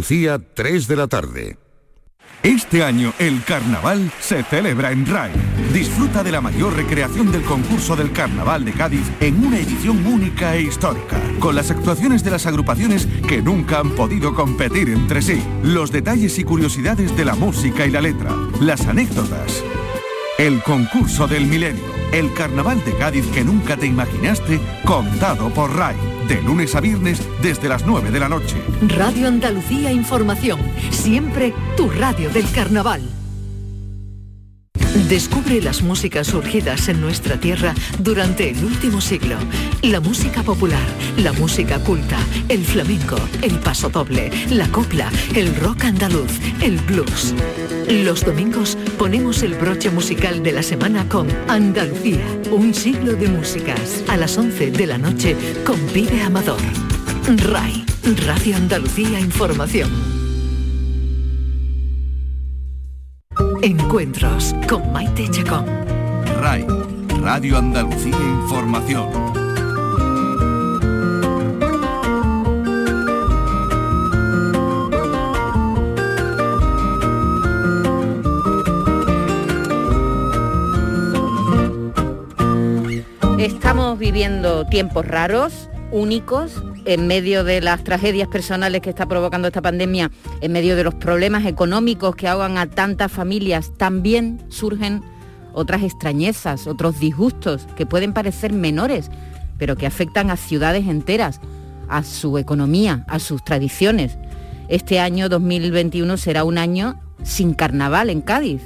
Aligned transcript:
Lucía, 0.00 0.40
3 0.54 0.88
de 0.88 0.96
la 0.96 1.08
tarde. 1.08 1.58
Este 2.42 2.82
año 2.82 3.12
el 3.18 3.44
carnaval 3.44 4.10
se 4.18 4.42
celebra 4.44 4.92
en 4.92 5.04
RAI. 5.04 5.30
Disfruta 5.74 6.24
de 6.24 6.32
la 6.32 6.40
mayor 6.40 6.74
recreación 6.74 7.30
del 7.30 7.42
concurso 7.42 7.96
del 7.96 8.10
Carnaval 8.10 8.64
de 8.64 8.72
Cádiz 8.72 9.06
en 9.20 9.44
una 9.44 9.58
edición 9.58 10.06
única 10.06 10.56
e 10.56 10.62
histórica, 10.62 11.20
con 11.38 11.54
las 11.54 11.70
actuaciones 11.70 12.24
de 12.24 12.30
las 12.30 12.46
agrupaciones 12.46 13.06
que 13.28 13.42
nunca 13.42 13.80
han 13.80 13.90
podido 13.90 14.34
competir 14.34 14.88
entre 14.88 15.20
sí, 15.20 15.42
los 15.62 15.92
detalles 15.92 16.38
y 16.38 16.44
curiosidades 16.44 17.14
de 17.14 17.26
la 17.26 17.34
música 17.34 17.84
y 17.84 17.90
la 17.90 18.00
letra, 18.00 18.34
las 18.58 18.86
anécdotas. 18.86 19.62
El 20.38 20.62
concurso 20.62 21.26
del 21.26 21.44
milenio 21.44 22.00
el 22.12 22.32
carnaval 22.34 22.84
de 22.84 22.96
Cádiz 22.96 23.26
que 23.32 23.44
nunca 23.44 23.76
te 23.76 23.86
imaginaste, 23.86 24.60
contado 24.84 25.50
por 25.50 25.74
RAI. 25.76 26.19
De 26.30 26.40
lunes 26.42 26.76
a 26.76 26.80
viernes 26.80 27.20
desde 27.42 27.68
las 27.68 27.84
9 27.84 28.12
de 28.12 28.20
la 28.20 28.28
noche. 28.28 28.54
Radio 28.82 29.26
Andalucía 29.26 29.90
Información. 29.90 30.60
Siempre 30.92 31.52
tu 31.76 31.90
radio 31.90 32.30
del 32.30 32.48
carnaval. 32.52 33.02
Descubre 34.94 35.62
las 35.62 35.82
músicas 35.82 36.26
surgidas 36.26 36.88
en 36.88 37.00
nuestra 37.00 37.38
tierra 37.38 37.74
durante 38.00 38.50
el 38.50 38.64
último 38.64 39.00
siglo. 39.00 39.36
La 39.82 40.00
música 40.00 40.42
popular, 40.42 40.84
la 41.16 41.32
música 41.32 41.78
culta, 41.78 42.18
el 42.48 42.64
flamenco, 42.64 43.16
el 43.40 43.58
paso 43.60 43.88
doble, 43.88 44.30
la 44.50 44.66
copla, 44.68 45.10
el 45.34 45.54
rock 45.56 45.84
andaluz, 45.84 46.32
el 46.60 46.76
blues. 46.78 47.34
Los 47.88 48.24
domingos 48.24 48.76
ponemos 48.98 49.44
el 49.44 49.54
broche 49.54 49.90
musical 49.90 50.42
de 50.42 50.52
la 50.52 50.62
semana 50.62 51.08
con 51.08 51.28
Andalucía, 51.48 52.24
un 52.50 52.74
siglo 52.74 53.14
de 53.14 53.28
músicas, 53.28 54.02
a 54.08 54.16
las 54.16 54.36
11 54.36 54.72
de 54.72 54.86
la 54.86 54.98
noche 54.98 55.36
con 55.64 55.78
Vive 55.92 56.20
Amador. 56.22 56.60
RAI, 57.26 57.84
Radio 58.26 58.56
Andalucía 58.56 59.20
Información. 59.20 60.19
Encuentros 63.62 64.54
con 64.68 64.92
Maite 64.92 65.28
Chacón. 65.30 65.66
RAI, 66.40 66.66
Radio 67.20 67.58
Andalucía 67.58 68.16
Información. 68.16 69.08
Estamos 83.38 83.98
viviendo 83.98 84.66
tiempos 84.66 85.06
raros, 85.06 85.69
únicos, 85.92 86.62
en 86.84 87.06
medio 87.06 87.44
de 87.44 87.60
las 87.60 87.84
tragedias 87.84 88.28
personales 88.28 88.80
que 88.80 88.90
está 88.90 89.06
provocando 89.06 89.48
esta 89.48 89.62
pandemia, 89.62 90.10
en 90.40 90.52
medio 90.52 90.76
de 90.76 90.84
los 90.84 90.94
problemas 90.94 91.46
económicos 91.46 92.16
que 92.16 92.28
ahogan 92.28 92.58
a 92.58 92.68
tantas 92.68 93.10
familias, 93.12 93.72
también 93.76 94.42
surgen 94.48 95.02
otras 95.52 95.82
extrañezas, 95.82 96.66
otros 96.66 97.00
disgustos 97.00 97.66
que 97.76 97.86
pueden 97.86 98.12
parecer 98.12 98.52
menores, 98.52 99.10
pero 99.58 99.76
que 99.76 99.86
afectan 99.86 100.30
a 100.30 100.36
ciudades 100.36 100.86
enteras, 100.86 101.40
a 101.88 102.02
su 102.02 102.38
economía, 102.38 103.04
a 103.08 103.18
sus 103.18 103.44
tradiciones. 103.44 104.16
Este 104.68 105.00
año 105.00 105.28
2021 105.28 106.16
será 106.16 106.44
un 106.44 106.58
año 106.58 107.00
sin 107.22 107.54
carnaval 107.54 108.10
en 108.10 108.20
Cádiz. 108.20 108.62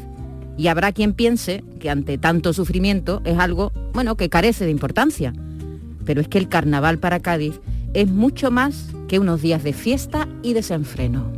Y 0.57 0.69
habrá 0.69 0.93
quien 0.93 1.15
piense 1.15 1.65
que 1.81 1.91
ante 1.91 2.19
tanto 2.19 2.53
sufrimiento 2.53 3.23
es 3.25 3.39
algo, 3.39 3.73
bueno, 3.93 4.17
que 4.17 4.29
carece 4.29 4.65
de 4.65 4.71
importancia. 4.71 5.33
Pero 6.05 6.21
es 6.21 6.29
que 6.29 6.39
el 6.39 6.49
carnaval 6.49 6.99
para 6.99 7.21
Cádiz 7.21 7.61
es 7.95 8.09
mucho 8.09 8.51
más 8.51 8.89
que 9.09 9.19
unos 9.19 9.43
días 9.43 9.63
de 9.63 9.73
fiesta 9.73 10.29
y 10.43 10.53
desenfreno. 10.53 11.33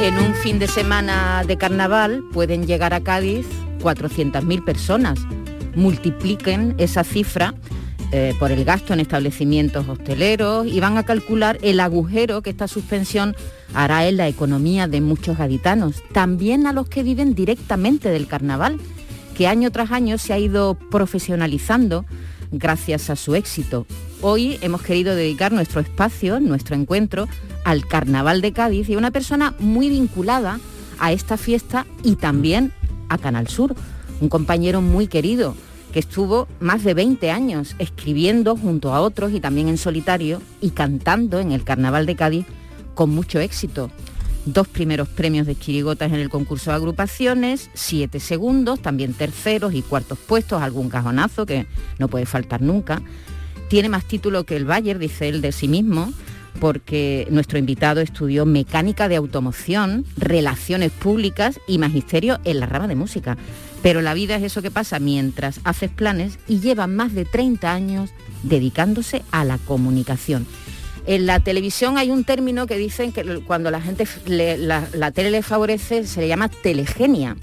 En 0.00 0.18
un 0.18 0.34
fin 0.34 0.58
de 0.58 0.66
semana 0.66 1.44
de 1.46 1.56
carnaval 1.56 2.24
pueden 2.32 2.66
llegar 2.66 2.92
a 2.92 3.00
Cádiz 3.00 3.46
400.000 3.80 4.64
personas. 4.64 5.20
Multipliquen 5.76 6.74
esa 6.78 7.04
cifra 7.04 7.54
eh, 8.14 8.34
por 8.38 8.52
el 8.52 8.64
gasto 8.66 8.92
en 8.92 9.00
establecimientos 9.00 9.88
hosteleros 9.88 10.66
y 10.66 10.80
van 10.80 10.98
a 10.98 11.02
calcular 11.02 11.58
el 11.62 11.80
agujero 11.80 12.42
que 12.42 12.50
esta 12.50 12.68
suspensión 12.68 13.34
hará 13.72 14.06
en 14.06 14.18
la 14.18 14.28
economía 14.28 14.86
de 14.86 15.00
muchos 15.00 15.38
gaditanos, 15.38 16.02
también 16.12 16.66
a 16.66 16.74
los 16.74 16.90
que 16.90 17.02
viven 17.02 17.34
directamente 17.34 18.10
del 18.10 18.26
carnaval 18.26 18.78
que 19.34 19.46
año 19.46 19.70
tras 19.70 19.92
año 19.92 20.18
se 20.18 20.34
ha 20.34 20.38
ido 20.38 20.74
profesionalizando 20.74 22.04
gracias 22.50 23.08
a 23.08 23.16
su 23.16 23.34
éxito. 23.34 23.86
Hoy 24.20 24.58
hemos 24.60 24.82
querido 24.82 25.14
dedicar 25.14 25.52
nuestro 25.52 25.80
espacio, 25.80 26.38
nuestro 26.38 26.76
encuentro, 26.76 27.28
al 27.64 27.86
Carnaval 27.86 28.42
de 28.42 28.52
Cádiz 28.52 28.90
y 28.90 28.94
a 28.94 28.98
una 28.98 29.10
persona 29.10 29.54
muy 29.58 29.88
vinculada 29.88 30.60
a 30.98 31.12
esta 31.12 31.38
fiesta 31.38 31.86
y 32.02 32.16
también 32.16 32.72
a 33.08 33.16
Canal 33.16 33.48
Sur, 33.48 33.74
un 34.20 34.28
compañero 34.28 34.82
muy 34.82 35.06
querido 35.06 35.56
que 35.92 36.00
estuvo 36.00 36.48
más 36.60 36.84
de 36.84 36.94
20 36.94 37.30
años 37.30 37.76
escribiendo 37.78 38.56
junto 38.56 38.94
a 38.94 39.00
otros 39.00 39.32
y 39.32 39.40
también 39.40 39.68
en 39.68 39.78
solitario 39.78 40.40
y 40.60 40.70
cantando 40.70 41.38
en 41.38 41.52
el 41.52 41.64
Carnaval 41.64 42.06
de 42.06 42.16
Cádiz 42.16 42.46
con 42.94 43.10
mucho 43.10 43.40
éxito 43.40 43.90
dos 44.44 44.68
primeros 44.68 45.08
premios 45.08 45.46
de 45.46 45.56
chirigotas 45.56 46.12
en 46.12 46.18
el 46.18 46.28
concurso 46.28 46.70
de 46.70 46.76
agrupaciones, 46.76 47.70
siete 47.74 48.20
segundos, 48.20 48.80
también 48.80 49.14
terceros 49.14 49.74
y 49.74 49.82
cuartos 49.82 50.18
puestos, 50.18 50.62
algún 50.62 50.88
cajonazo 50.88 51.46
que 51.46 51.66
no 51.98 52.08
puede 52.08 52.26
faltar 52.26 52.62
nunca. 52.62 53.02
Tiene 53.68 53.88
más 53.88 54.04
título 54.04 54.44
que 54.44 54.56
el 54.56 54.64
Bayer, 54.64 54.98
dice 54.98 55.28
él 55.28 55.40
de 55.40 55.52
sí 55.52 55.68
mismo, 55.68 56.12
porque 56.60 57.26
nuestro 57.30 57.58
invitado 57.58 58.00
estudió 58.00 58.44
mecánica 58.44 59.08
de 59.08 59.16
automoción, 59.16 60.04
relaciones 60.16 60.92
públicas 60.92 61.60
y 61.66 61.78
magisterio 61.78 62.38
en 62.44 62.60
la 62.60 62.66
rama 62.66 62.88
de 62.88 62.96
música. 62.96 63.36
Pero 63.82 64.00
la 64.00 64.14
vida 64.14 64.36
es 64.36 64.44
eso 64.44 64.62
que 64.62 64.70
pasa 64.70 65.00
mientras 65.00 65.60
haces 65.64 65.90
planes 65.90 66.38
y 66.46 66.60
lleva 66.60 66.86
más 66.86 67.14
de 67.14 67.24
30 67.24 67.72
años 67.72 68.10
dedicándose 68.44 69.22
a 69.32 69.44
la 69.44 69.58
comunicación. 69.58 70.46
En 71.04 71.26
la 71.26 71.40
televisión 71.40 71.98
hay 71.98 72.10
un 72.10 72.22
término 72.22 72.68
que 72.68 72.76
dicen 72.76 73.12
que 73.12 73.40
cuando 73.40 73.72
la 73.72 73.80
gente 73.80 74.06
la, 74.26 75.10
tele 75.10 75.32
le 75.32 75.42
favorece 75.42 76.06
se 76.06 76.20
le 76.20 76.28
llama 76.28 76.48
telegenia. 76.48 77.36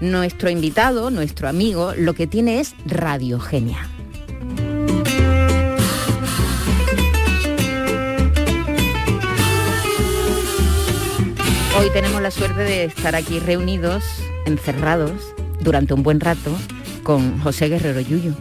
Nuestro 0.00 0.48
invitado, 0.48 1.10
nuestro 1.10 1.48
amigo, 1.48 1.92
lo 1.96 2.14
que 2.14 2.28
tiene 2.28 2.60
es 2.60 2.74
radiogenia. 2.86 3.88
Hoy 11.76 11.90
tenemos 11.92 12.22
la 12.22 12.30
suerte 12.30 12.60
de 12.60 12.84
estar 12.84 13.16
aquí 13.16 13.40
reunidos, 13.40 14.04
encerrados, 14.46 15.34
durante 15.64 15.94
un 15.94 16.02
buen 16.02 16.20
rato, 16.20 16.56
con 17.02 17.40
José 17.40 17.68
Guerrero 17.68 18.00
Yuyo. 18.00 18.32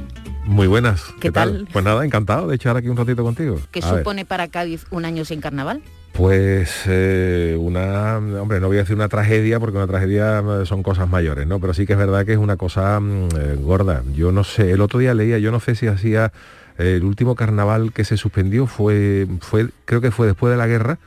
Muy 0.45 0.67
buenas. 0.67 1.05
¿Qué, 1.21 1.31
tal? 1.31 1.67
Pues 1.71 1.85
nada, 1.85 2.03
encantado 2.05 2.47
de 2.47 2.55
echar 2.55 2.75
aquí 2.75 2.89
un 2.89 2.97
ratito 2.97 3.23
contigo. 3.23 3.59
¿Qué 3.71 3.81
supone 3.81 4.25
para 4.25 4.49
Cádiz 4.49 4.85
un 4.91 5.05
año 5.05 5.23
sin 5.23 5.39
carnaval? 5.39 5.81
Pues 6.11 6.83
eh, 6.85 7.57
una, 7.59 8.17
hombre, 8.17 8.59
no 8.59 8.67
voy 8.67 8.77
a 8.77 8.81
decir 8.81 8.95
una 8.95 9.07
tragedia 9.07 9.59
porque 9.59 9.77
una 9.77 9.87
tragedia 9.87 10.39
eh, 10.39 10.65
son 10.65 10.83
cosas 10.83 11.09
mayores, 11.09 11.47
¿no? 11.47 11.59
Pero 11.59 11.73
sí 11.73 11.87
que 11.87 11.93
es 11.93 11.99
verdad 11.99 12.25
que 12.25 12.33
es 12.33 12.37
una 12.37 12.57
cosa 12.57 12.99
mm, 12.99 13.29
eh, 13.35 13.55
gorda. 13.59 14.03
Yo 14.13 14.31
no 14.31 14.43
sé, 14.43 14.71
el 14.71 14.81
otro 14.81 14.99
día 14.99 15.13
leía, 15.13 15.39
yo 15.39 15.51
no 15.51 15.59
sé 15.59 15.75
si 15.75 15.87
hacía 15.87 16.31
el 16.77 17.03
último 17.03 17.35
carnaval 17.35 17.93
que 17.93 18.03
se 18.03 18.17
suspendió 18.17 18.67
fue, 18.67 19.27
fue, 19.39 19.69
creo 19.85 20.01
que 20.01 20.11
fue 20.11 20.27
después 20.27 20.51
de 20.51 20.57
la 20.57 20.67
guerra, 20.67 20.99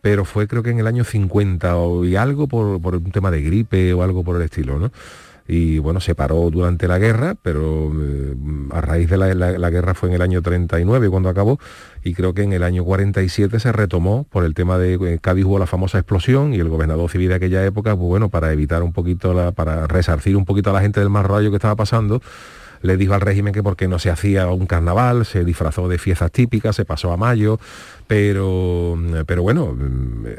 pero 0.00 0.24
fue 0.24 0.48
creo 0.48 0.62
que 0.62 0.70
en 0.70 0.78
el 0.78 0.86
año 0.86 1.04
50 1.04 1.76
o, 1.76 2.04
y 2.04 2.16
algo 2.16 2.48
por, 2.48 2.80
por 2.80 2.96
un 2.96 3.12
tema 3.12 3.30
de 3.30 3.42
gripe 3.42 3.92
o 3.92 4.02
algo 4.02 4.24
por 4.24 4.36
el 4.36 4.42
estilo, 4.42 4.78
¿no? 4.78 4.90
Y 5.52 5.80
bueno, 5.80 5.98
se 5.98 6.14
paró 6.14 6.48
durante 6.48 6.86
la 6.86 6.98
guerra, 6.98 7.34
pero 7.42 7.92
eh, 8.00 8.34
a 8.70 8.80
raíz 8.80 9.10
de 9.10 9.16
la, 9.16 9.70
guerra 9.70 9.94
fue 9.94 10.08
en 10.08 10.14
el 10.14 10.22
año 10.22 10.42
39 10.42 11.10
cuando 11.10 11.28
acabó 11.28 11.58
y 12.04 12.14
creo 12.14 12.34
que 12.34 12.42
en 12.42 12.52
el 12.52 12.62
año 12.62 12.84
47 12.84 13.58
se 13.58 13.72
retomó 13.72 14.28
por 14.30 14.44
el 14.44 14.54
tema 14.54 14.78
de 14.78 14.94
eh, 14.94 15.18
Cádiz 15.20 15.44
hubo 15.46 15.58
la 15.58 15.66
famosa 15.66 15.98
explosión 15.98 16.54
y 16.54 16.60
el 16.60 16.68
gobernador 16.68 17.10
civil 17.10 17.30
de 17.30 17.34
aquella 17.34 17.64
época, 17.64 17.96
pues 17.96 18.06
bueno, 18.06 18.28
para 18.28 18.52
evitar 18.52 18.84
un 18.84 18.92
poquito, 18.92 19.34
la, 19.34 19.50
para 19.50 19.88
resarcir 19.88 20.36
un 20.36 20.44
poquito 20.44 20.70
a 20.70 20.72
la 20.72 20.82
gente 20.82 21.00
del 21.00 21.10
mal 21.10 21.24
rollo 21.24 21.50
que 21.50 21.56
estaba 21.56 21.74
pasando, 21.74 22.22
le 22.82 22.96
dijo 22.96 23.14
al 23.14 23.20
régimen 23.20 23.52
que 23.52 23.62
porque 23.62 23.88
no 23.88 23.98
se 23.98 24.10
hacía 24.10 24.46
un 24.48 24.66
carnaval, 24.66 25.26
se 25.26 25.44
disfrazó 25.44 25.88
de 25.88 25.98
fiestas 25.98 26.32
típicas, 26.32 26.76
se 26.76 26.84
pasó 26.84 27.12
a 27.12 27.16
mayo, 27.16 27.58
pero, 28.06 28.98
pero 29.26 29.42
bueno, 29.42 29.76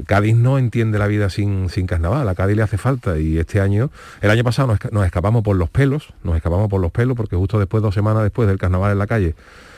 Cádiz 0.05 0.35
no 0.35 0.57
entiende 0.57 0.99
la 0.99 1.07
vida 1.07 1.29
sin, 1.29 1.69
sin 1.69 1.87
carnaval, 1.87 2.27
a 2.27 2.35
Cádiz 2.35 2.57
le 2.57 2.63
hace 2.63 2.77
falta 2.77 3.19
y 3.19 3.37
este 3.37 3.61
año, 3.61 3.91
el 4.21 4.29
año 4.31 4.43
pasado 4.43 4.75
nos, 4.91 5.05
escapamos 5.05 5.43
por 5.43 5.55
los 5.55 5.69
pelos, 5.69 6.13
nos 6.23 6.35
escapamos 6.35 6.69
por 6.69 6.81
los 6.81 6.91
pelos 6.91 7.15
porque 7.15 7.35
justo 7.35 7.59
después, 7.59 7.83
dos 7.83 7.93
semanas 7.93 8.23
después 8.23 8.47
del 8.47 8.57
carnaval 8.57 8.91
en 8.91 8.99
la 8.99 9.07
calle, 9.07 9.35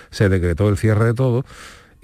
se 0.10 0.30
decretó 0.30 0.70
el 0.70 0.78
cierre 0.78 1.06
de 1.06 1.14
todo 1.14 1.46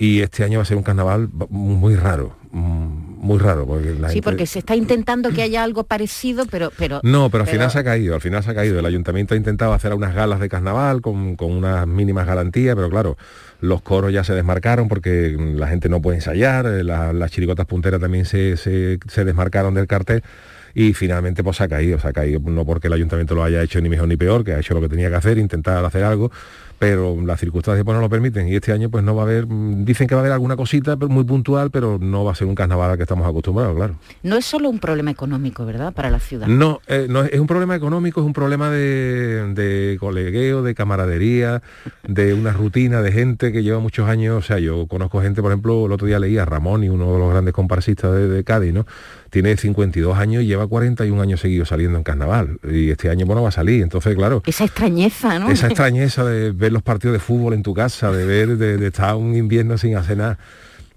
y 0.02 0.22
este 0.22 0.44
año 0.46 0.60
va 0.60 0.64
a 0.64 0.66
ser 0.66 0.78
un 0.78 0.84
carnaval 0.84 1.28
muy 1.50 1.96
raro, 1.96 2.34
mm, 2.52 2.88
muy 3.20 3.38
raro. 3.38 3.66
Porque 3.68 3.90
la 3.94 4.08
Sí, 4.08 4.14
gente- 4.16 4.22
porque 4.30 4.46
se 4.46 4.60
está 4.60 4.76
intentando 4.78 5.30
que 5.32 5.42
haya 5.42 5.62
algo 5.62 5.84
parecido, 5.84 6.46
pero... 6.50 6.72
pero 6.78 7.02
No, 7.04 7.30
pero 7.30 7.44
al 7.44 7.48
pero- 7.50 7.58
final 7.58 7.70
se 7.70 7.80
ha 7.80 7.84
caído, 7.84 8.16
al 8.16 8.22
final 8.22 8.42
se 8.42 8.52
ha 8.52 8.56
caído. 8.56 8.80
El 8.80 8.86
ayuntamiento 8.86 9.34
ha 9.34 9.38
intentado 9.38 9.74
hacer 9.74 9.94
unas 9.94 10.16
galas 10.16 10.40
de 10.40 10.48
carnaval 10.48 11.02
con, 11.02 11.36
con 11.36 11.52
unas 11.52 11.86
mínimas 11.86 12.26
garantías, 12.26 12.76
pero 12.76 12.90
claro, 12.90 13.18
los 13.60 13.82
coros 13.82 14.14
ya 14.14 14.24
se 14.24 14.34
desmarcaron 14.34 14.88
porque 14.88 15.36
la 15.38 15.68
gente 15.68 15.90
no 15.90 16.02
puede 16.02 16.16
ensayar, 16.20 16.66
eh, 16.66 16.84
la- 16.86 17.12
las 17.12 17.30
chirigotas 17.32 17.66
punteras 17.66 18.00
también 18.00 18.24
se, 18.24 18.56
se- 18.56 19.00
se 19.06 19.26
desmarcaron 19.26 19.74
del 19.74 19.86
cartel 19.86 20.24
y 20.74 20.94
finalmente 20.94 21.44
pues 21.44 21.58
se 21.58 21.64
ha 21.64 21.68
caído, 21.68 22.00
se 22.00 22.08
ha 22.08 22.14
caído, 22.14 22.40
no 22.40 22.64
porque 22.64 22.88
el 22.88 22.94
ayuntamiento 22.94 23.36
lo 23.36 23.44
haya 23.44 23.62
hecho 23.62 23.82
ni 23.82 23.90
mejor 23.90 24.08
ni 24.08 24.16
peor, 24.16 24.46
que 24.46 24.54
ha 24.54 24.60
hecho 24.60 24.74
lo 24.76 24.80
que 24.80 24.88
tenía 24.88 25.10
que 25.10 25.16
hacer, 25.16 25.38
intentar 25.40 25.84
hacer 25.84 26.06
algo, 26.06 26.32
pero 26.80 27.18
las 27.22 27.40
circunstancias 27.40 27.84
pues 27.84 27.96
no 27.96 28.02
lo 28.02 28.10
permiten 28.10 28.48
y 28.48 28.56
este 28.56 28.72
año 28.72 28.90
pues 28.90 29.04
no 29.04 29.16
va 29.16 29.24
a 29.24 29.26
haber, 29.26 29.48
mm, 29.48 29.86
dicen 29.86 30.08
que 30.08 30.16
va 30.16 30.22
a 30.22 30.24
haber 30.24 30.34
alguna 30.34 30.56
cosita 30.56 30.98
pero 30.98 31.10
muy 31.10 31.24
puntual, 31.24 31.72
pero 31.72 31.98
no 32.00 32.24
va 32.24 32.32
a 32.32 32.36
ser 32.36 32.48
un 32.48 32.56
carnaval 32.56 32.92
al 32.92 32.98
que 32.98 33.04
estamos 33.04 33.28
acostumbrados, 33.28 33.76
claro. 33.76 33.96
No 34.24 34.38
es 34.38 34.46
solo 34.46 34.70
un 34.70 34.80
problema 34.80 35.12
económico, 35.12 35.66
¿verdad? 35.66 35.94
Para 35.94 36.10
la 36.10 36.20
ciudad. 36.20 36.48
No, 36.48 36.80
eh, 36.88 37.08
no 37.10 37.24
es 37.24 37.40
es 37.40 37.42
un 37.42 37.48
problema 37.48 37.76
económico, 37.76 38.20
es 38.20 38.26
un 38.26 38.34
problema 38.34 38.70
de, 38.70 39.54
de 39.54 39.98
colegueo, 39.98 40.62
de 40.62 40.76
camaradería, 40.76 41.62
de 42.08 42.34
una 42.34 42.52
rutina 42.52 43.02
de 43.02 43.12
gente 43.12 43.52
que 43.52 43.64
lleva 43.64 43.80
muchos 43.80 44.10
años. 44.10 44.38
O 44.38 44.42
sea, 44.42 44.60
yo 44.60 44.88
conozco 44.88 45.22
gente, 45.22 45.42
por 45.42 45.52
ejemplo, 45.52 45.86
el 45.86 45.92
otro 45.94 46.08
día 46.08 46.20
leía 46.20 46.44
a 46.44 46.46
Ramón 46.46 46.84
y 46.84 46.90
uno 46.90 47.14
de 47.14 47.20
los 47.20 47.32
grandes 47.32 47.54
comparsistas 47.54 48.12
de, 48.14 48.28
de 48.28 48.44
Cádiz, 48.44 48.74
¿no? 48.74 48.86
Tiene 49.30 49.56
52 49.56 50.18
años 50.18 50.44
y 50.44 50.48
lleva 50.48 50.68
41 50.68 51.22
años 51.22 51.40
seguidos 51.40 51.70
saliendo 51.70 51.98
en 51.98 52.04
carnaval. 52.04 52.60
Y 52.70 52.90
este 52.90 53.10
año, 53.10 53.26
bueno, 53.26 53.42
va 53.42 53.50
a 53.50 53.54
salir. 53.54 53.84
Entonces, 53.84 54.16
claro, 54.16 54.42
Esa 54.46 54.66
extrañeza, 54.66 55.40
¿no? 55.40 55.50
esa 55.52 55.68
extrañeza 55.68 56.26
de 56.26 56.52
los 56.72 56.84
partidos 56.84 57.14
de 57.14 57.20
fútbol 57.20 57.54
en 57.54 57.64
tu 57.64 57.74
casa, 57.74 58.12
de 58.12 58.26
ver, 58.26 58.58
de, 58.58 58.78
de 58.78 58.88
estar 58.88 59.16
un 59.16 59.36
invierno 59.36 59.78
sin 59.78 59.96
hacer 59.96 60.18
nada. 60.18 60.38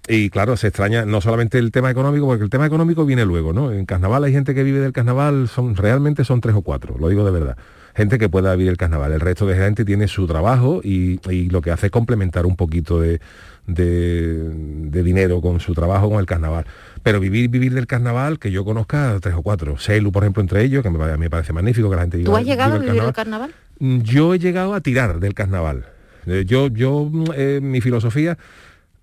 Y 0.07 0.29
claro, 0.29 0.57
se 0.57 0.67
extraña 0.67 1.05
no 1.05 1.21
solamente 1.21 1.57
el 1.57 1.71
tema 1.71 1.89
económico, 1.89 2.25
porque 2.27 2.43
el 2.43 2.49
tema 2.49 2.65
económico 2.65 3.05
viene 3.05 3.23
luego, 3.25 3.53
¿no? 3.53 3.71
En 3.71 3.85
carnaval 3.85 4.25
hay 4.25 4.33
gente 4.33 4.53
que 4.53 4.63
vive 4.63 4.79
del 4.79 4.91
carnaval, 4.91 5.47
son 5.47 5.75
realmente 5.77 6.25
son 6.25 6.41
tres 6.41 6.55
o 6.55 6.61
cuatro, 6.61 6.97
lo 6.99 7.07
digo 7.07 7.23
de 7.23 7.31
verdad. 7.31 7.57
Gente 7.95 8.17
que 8.17 8.27
pueda 8.27 8.53
vivir 8.55 8.69
el 8.71 8.77
carnaval. 8.77 9.13
El 9.13 9.19
resto 9.21 9.45
de 9.45 9.55
gente 9.55 9.85
tiene 9.85 10.07
su 10.07 10.25
trabajo 10.27 10.81
y, 10.83 11.19
y 11.31 11.49
lo 11.49 11.61
que 11.61 11.71
hace 11.71 11.85
es 11.85 11.91
complementar 11.91 12.45
un 12.45 12.55
poquito 12.55 12.99
de, 12.99 13.21
de- 13.67 14.49
de 14.49 15.03
dinero 15.03 15.41
con 15.41 15.59
su 15.59 15.73
trabajo 15.73 16.09
con 16.09 16.19
el 16.19 16.25
carnaval. 16.25 16.65
Pero 17.03 17.19
vivir, 17.19 17.49
vivir 17.49 17.73
del 17.73 17.85
carnaval, 17.85 18.39
que 18.39 18.49
yo 18.51 18.63
conozca 18.63 19.17
tres 19.21 19.35
o 19.35 19.41
cuatro. 19.41 19.77
Celu, 19.77 20.11
por 20.11 20.23
ejemplo, 20.23 20.41
entre 20.41 20.63
ellos, 20.63 20.81
que 20.83 20.89
me, 20.89 20.97
pare- 20.97 21.17
me 21.17 21.29
parece 21.29 21.51
magnífico 21.53 21.89
que 21.89 21.95
la 21.97 22.01
gente 22.03 22.17
¿Tú 22.19 22.23
viva- 22.31 22.39
has 22.39 22.45
llegado 22.45 22.75
a 22.75 22.79
viva 22.79 22.85
el 22.85 22.91
vivir 22.91 23.03
el 23.07 23.13
carnaval. 23.13 23.51
carnaval? 23.51 23.99
Mm, 23.99 24.01
Yo 24.03 24.33
he 24.33 24.39
llegado 24.39 24.73
a 24.73 24.81
tirar 24.81 25.19
del 25.19 25.33
carnaval. 25.33 25.85
Eh, 26.25 26.43
Yo, 26.47 26.67
yo, 26.67 27.09
mm, 27.11 27.25
eh, 27.35 27.59
mi 27.61 27.81
filosofía 27.81 28.37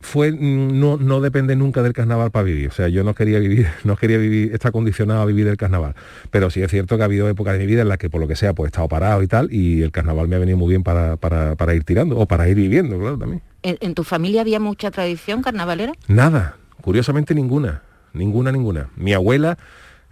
fue 0.03 0.33
mm, 0.33 0.81
no, 0.81 0.97
no 0.97 1.21
depende 1.21 1.55
nunca 1.57 1.83
del 1.83 1.93
carnaval 1.93 2.31
para 2.31 2.45
vivir. 2.45 2.69
O 2.69 2.73
sea, 2.73 2.89
yo 2.89 3.05
no 3.05 3.13
quería 3.15 3.39
vivir, 3.39 3.67
no 3.85 3.97
quería 3.97 4.17
vivir, 4.17 4.55
está 4.55 4.73
condicionado 4.73 5.21
a 5.21 5.27
vivir 5.27 5.45
del 5.45 5.59
carnaval. 5.59 5.95
Pero 6.31 6.49
sí 6.49 6.63
es 6.63 6.71
cierto 6.71 6.97
que 6.97 7.03
ha 7.03 7.05
habido 7.05 7.29
épocas 7.29 7.53
de 7.53 7.59
mi 7.59 7.67
vida 7.67 7.83
en 7.83 7.89
las 7.89 7.99
que 7.99 8.09
por 8.09 8.23
lo 8.23 8.27
que 8.29 8.35
sea, 8.37 8.55
pues 8.55 8.69
he 8.69 8.71
estado 8.71 8.89
parado 8.89 9.23
y 9.23 9.27
tal, 9.27 9.53
y 9.53 9.83
el 9.83 9.91
carnaval 9.93 10.27
me 10.27 10.37
ha 10.37 10.39
venido 10.39 10.57
muy 10.57 10.71
bien 10.71 10.83
para, 10.83 11.19
para, 11.19 11.55
para 11.57 11.75
ir 11.75 11.85
tirando, 11.85 12.17
o 12.19 12.25
para 12.25 12.49
ir 12.49 12.55
viviendo, 12.57 12.99
claro, 12.99 13.19
también. 13.19 13.43
¿En, 13.63 13.77
en 13.83 13.93
tu 13.95 14.05
familia 14.05 14.41
había 14.41 14.59
mucha 14.59 14.91
tradición 14.91 15.43
carnavalera? 15.43 15.93
Nada, 16.09 16.57
curiosamente 16.81 17.35
ninguna, 17.35 17.83
ninguna, 18.13 18.53
ninguna. 18.53 18.89
Mi 18.97 19.13
abuela 19.13 19.59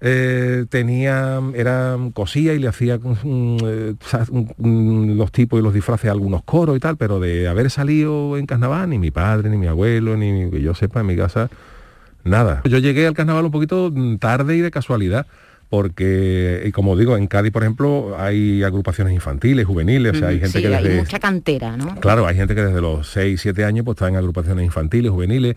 eh, 0.01 0.67
tenía, 0.69 1.41
era 1.55 1.97
cosía 2.15 2.55
y 2.55 2.61
le 2.61 2.69
hacía 2.69 2.99
mm, 2.99 3.57
eh, 3.65 3.95
mm, 4.57 5.17
los 5.17 5.33
tipos 5.33 5.59
y 5.59 5.63
los 5.63 5.75
disfraces 5.75 6.09
a 6.09 6.13
algunos 6.13 6.45
coros 6.45 6.77
y 6.77 6.81
tal, 6.81 6.97
pero 6.97 7.19
de 7.19 7.49
haber 7.49 7.71
salido 7.71 8.37
en 8.37 8.47
carnaval, 8.47 8.91
ni 8.91 8.99
mi 8.99 9.11
padre, 9.11 9.51
ni 9.51 9.57
mi 9.57 9.67
abuelo, 9.67 10.17
ni 10.17 10.51
que 10.51 10.63
yo 10.63 10.75
sepa 10.75 11.01
en 11.01 11.07
mi 11.07 11.17
casa, 11.17 11.51
nada. 12.23 12.63
Yo 12.65 12.79
llegué 12.79 13.07
al 13.09 13.15
carnaval 13.15 13.47
un 13.47 13.51
poquito 13.51 13.91
mm, 13.93 14.19
tarde 14.19 14.57
y 14.57 14.61
de 14.61 14.71
casualidad. 14.71 15.27
Porque, 15.71 16.63
y 16.65 16.73
como 16.73 16.97
digo, 16.97 17.15
en 17.19 17.27
Cádiz, 17.27 17.53
por 17.53 17.63
ejemplo, 17.63 18.17
hay 18.19 18.63
agrupaciones 18.63 19.13
infantiles, 19.13 19.67
juveniles, 19.67 20.15
o 20.15 20.19
sea, 20.19 20.29
hay 20.29 20.41
gente 20.41 20.61
sí, 20.61 20.63
que 20.63 20.75
hay 20.75 20.83
desde, 20.83 20.97
mucha 20.97 21.19
cantera, 21.19 21.77
¿no? 21.77 21.95
Claro, 22.01 22.27
hay 22.27 22.37
gente 22.37 22.55
que 22.55 22.63
desde 22.63 22.81
los 22.81 23.07
6, 23.11 23.39
7 23.39 23.67
años 23.67 23.85
pues 23.85 23.97
está 23.97 24.09
en 24.09 24.17
agrupaciones 24.17 24.65
infantiles, 24.65 25.11
juveniles, 25.11 25.57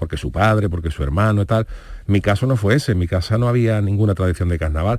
porque 0.00 0.16
su 0.16 0.32
padre, 0.32 0.68
porque 0.68 0.90
su 0.90 1.04
hermano 1.04 1.42
y 1.42 1.46
tal. 1.46 1.68
Mi 2.08 2.20
caso 2.20 2.46
no 2.48 2.56
fue 2.56 2.74
ese, 2.74 2.92
en 2.92 2.98
mi 2.98 3.06
casa 3.06 3.38
no 3.38 3.46
había 3.46 3.80
ninguna 3.80 4.14
tradición 4.14 4.48
de 4.48 4.58
carnaval. 4.58 4.98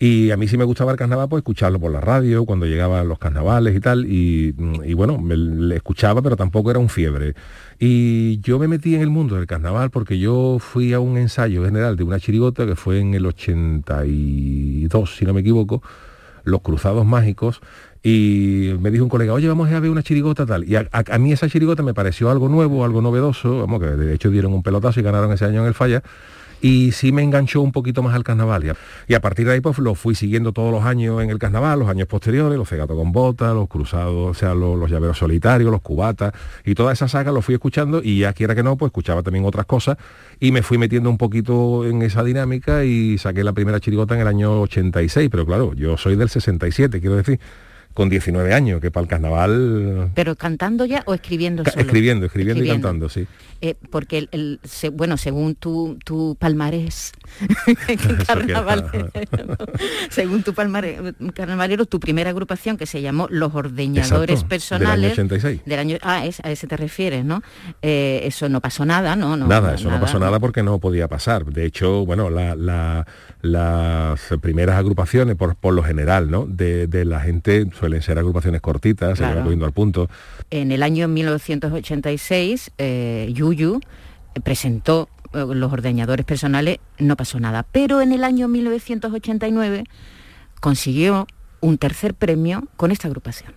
Y 0.00 0.30
a 0.30 0.36
mí 0.36 0.46
sí 0.46 0.56
me 0.56 0.62
gustaba 0.62 0.92
el 0.92 0.96
carnaval, 0.96 1.28
pues 1.28 1.40
escucharlo 1.40 1.80
por 1.80 1.90
la 1.90 2.00
radio, 2.00 2.44
cuando 2.44 2.66
llegaban 2.66 3.08
los 3.08 3.18
carnavales 3.18 3.74
y 3.74 3.80
tal. 3.80 4.06
Y, 4.06 4.52
bueno, 4.94 5.18
me, 5.18 5.36
le 5.36 5.76
escuchaba, 5.76 6.22
pero 6.22 6.36
tampoco 6.36 6.70
era 6.70 6.78
un 6.78 6.88
fiebre. 6.88 7.34
Y 7.80 8.38
yo 8.40 8.60
me 8.60 8.68
metí 8.68 8.94
en 8.94 9.02
el 9.02 9.10
mundo 9.10 9.34
del 9.34 9.46
carnaval 9.46 9.90
porque 9.90 10.18
yo 10.18 10.58
fui 10.60 10.92
a 10.92 11.00
un 11.00 11.18
ensayo 11.18 11.64
general 11.64 11.96
de 11.96 12.04
una 12.04 12.20
chirigota 12.20 12.64
que 12.64 12.76
fue 12.76 13.00
en 13.00 13.14
el 13.14 13.26
82, 13.26 15.16
si 15.16 15.24
no 15.24 15.34
me 15.34 15.40
equivoco, 15.40 15.82
Los 16.44 16.60
Cruzados 16.62 17.04
Mágicos, 17.04 17.60
y 18.10 18.74
me 18.80 18.90
dijo 18.90 19.04
un 19.04 19.10
colega, 19.10 19.34
oye, 19.34 19.48
vamos 19.48 19.70
a 19.70 19.80
ver 19.80 19.90
una 19.90 20.02
chirigota 20.02 20.46
tal. 20.46 20.64
Y 20.64 20.76
a, 20.76 21.18
mí 21.18 21.32
esa 21.32 21.46
chirigota 21.46 21.82
me 21.82 21.92
pareció 21.92 22.30
algo 22.30 22.48
nuevo, 22.48 22.82
algo 22.82 23.02
novedoso, 23.02 23.58
vamos, 23.58 23.80
que 23.80 23.86
de 23.86 24.14
hecho 24.14 24.30
dieron 24.30 24.54
un 24.54 24.62
pelotazo 24.62 25.00
y 25.00 25.02
ganaron 25.02 25.30
ese 25.30 25.44
año 25.44 25.60
en 25.60 25.66
el 25.66 25.74
Falla. 25.74 26.02
Y 26.62 26.92
sí 26.92 27.12
me 27.12 27.22
enganchó 27.22 27.60
un 27.60 27.70
poquito 27.70 28.02
más 28.02 28.14
al 28.14 28.24
carnaval. 28.24 28.64
Y 28.64 28.68
a, 28.70 28.76
y 29.08 29.14
a 29.14 29.20
partir 29.20 29.46
de 29.46 29.52
ahí 29.52 29.60
pues 29.60 29.76
lo 29.78 29.94
fui 29.94 30.14
siguiendo 30.14 30.52
todos 30.52 30.72
los 30.72 30.84
años 30.84 31.22
en 31.22 31.28
el 31.28 31.38
carnaval, 31.38 31.80
los 31.80 31.88
años 31.90 32.08
posteriores, 32.08 32.56
los 32.56 32.66
cegatos 32.66 32.96
con 32.96 33.12
botas, 33.12 33.54
los 33.54 33.68
cruzados, 33.68 34.30
o 34.30 34.34
sea, 34.34 34.54
los, 34.54 34.78
los 34.78 34.90
llaveros 34.90 35.18
solitarios, 35.18 35.70
los 35.70 35.82
cubatas, 35.82 36.32
y 36.64 36.74
toda 36.74 36.94
esa 36.94 37.08
saga 37.08 37.30
lo 37.30 37.42
fui 37.42 37.56
escuchando 37.56 38.00
y 38.02 38.20
ya 38.20 38.32
quiera 38.32 38.54
que 38.54 38.62
no, 38.62 38.76
pues 38.76 38.88
escuchaba 38.88 39.22
también 39.22 39.44
otras 39.44 39.66
cosas 39.66 39.98
y 40.40 40.50
me 40.50 40.62
fui 40.62 40.78
metiendo 40.78 41.10
un 41.10 41.18
poquito 41.18 41.86
en 41.86 42.00
esa 42.00 42.24
dinámica 42.24 42.84
y 42.84 43.18
saqué 43.18 43.44
la 43.44 43.52
primera 43.52 43.80
chirigota 43.80 44.14
en 44.14 44.22
el 44.22 44.28
año 44.28 44.62
86, 44.62 45.28
pero 45.30 45.44
claro, 45.44 45.74
yo 45.74 45.98
soy 45.98 46.16
del 46.16 46.30
67, 46.30 47.00
quiero 47.00 47.16
decir, 47.16 47.38
con 47.98 48.08
19 48.08 48.54
años, 48.54 48.80
que 48.80 48.92
para 48.92 49.02
el 49.02 49.08
carnaval... 49.08 50.12
¿Pero 50.14 50.36
cantando 50.36 50.84
ya 50.84 51.02
o 51.06 51.14
escribiendo 51.14 51.64
solo? 51.64 51.80
Escribiendo, 51.80 52.26
escribiendo, 52.26 52.62
y 52.64 52.68
cantando, 52.68 53.08
sí. 53.08 53.26
Eh, 53.60 53.74
porque, 53.90 54.18
el, 54.18 54.28
el- 54.30 54.60
se- 54.62 54.90
bueno, 54.90 55.16
según 55.16 55.56
tu, 55.56 55.98
tu 56.04 56.36
palmarés 56.38 57.10
carnaval, 58.28 58.88
según 60.10 60.44
tu 60.44 60.54
palmarés 60.54 61.00
carnavalero, 61.34 61.86
tu 61.86 61.98
primera 61.98 62.30
agrupación 62.30 62.76
que 62.76 62.86
se 62.86 63.02
llamó 63.02 63.26
Los 63.30 63.52
Ordeñadores 63.54 64.30
Exacto, 64.42 64.48
Personales. 64.48 65.16
Del 65.16 65.20
año 65.20 65.34
86. 65.34 65.60
del 65.66 65.78
año- 65.80 65.98
ah, 66.02 66.24
es- 66.24 66.38
a 66.44 66.52
ese 66.52 66.68
te 66.68 66.76
refieres, 66.76 67.24
¿no? 67.24 67.42
Eh, 67.82 68.20
eso 68.22 68.48
no 68.48 68.60
pasó 68.60 68.84
nada, 68.84 69.16
¿no? 69.16 69.36
no 69.36 69.48
nada, 69.48 69.74
eso 69.74 69.90
no 69.90 70.00
pasó 70.00 70.20
nada 70.20 70.38
porque 70.38 70.62
no 70.62 70.78
podía 70.78 71.08
pasar. 71.08 71.44
De 71.46 71.64
hecho, 71.66 72.06
bueno, 72.06 72.30
la- 72.30 72.54
la- 72.54 73.06
las 73.40 74.20
primeras 74.40 74.76
agrupaciones, 74.76 75.36
por, 75.36 75.54
por 75.56 75.74
lo 75.74 75.82
general, 75.82 76.30
¿no? 76.30 76.44
De, 76.46 76.86
de 76.86 77.04
la 77.04 77.20
gente 77.20 77.68
suelen 77.78 78.02
ser 78.02 78.18
agrupaciones 78.18 78.60
cortitas, 78.60 79.18
se 79.18 79.22
Claro. 79.24 79.36
van 79.36 79.44
cogiendo 79.44 79.66
al 79.66 79.72
punto. 79.72 80.08
En 80.50 80.72
el 80.72 80.82
año 80.82 81.06
1986, 81.08 82.72
eh, 82.78 83.30
Yuyu 83.32 83.80
eh, 84.34 84.40
presentó 84.40 85.08
eh, 85.34 85.44
los 85.54 85.72
ordeñadores 85.72 86.24
personales, 86.26 86.78
no 86.98 87.16
pasó 87.16 87.38
nada. 87.38 87.64
Pero 87.70 88.00
en 88.00 88.12
el 88.12 88.24
año 88.24 88.48
1989 88.48 89.84
consiguió 90.60 91.26
un 91.60 91.78
tercer 91.78 92.14
premio 92.14 92.64
con 92.76 92.90
esta 92.90 93.08
agrupación. 93.08 93.52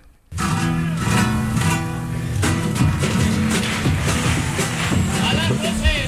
Vámonos 5.21 6.00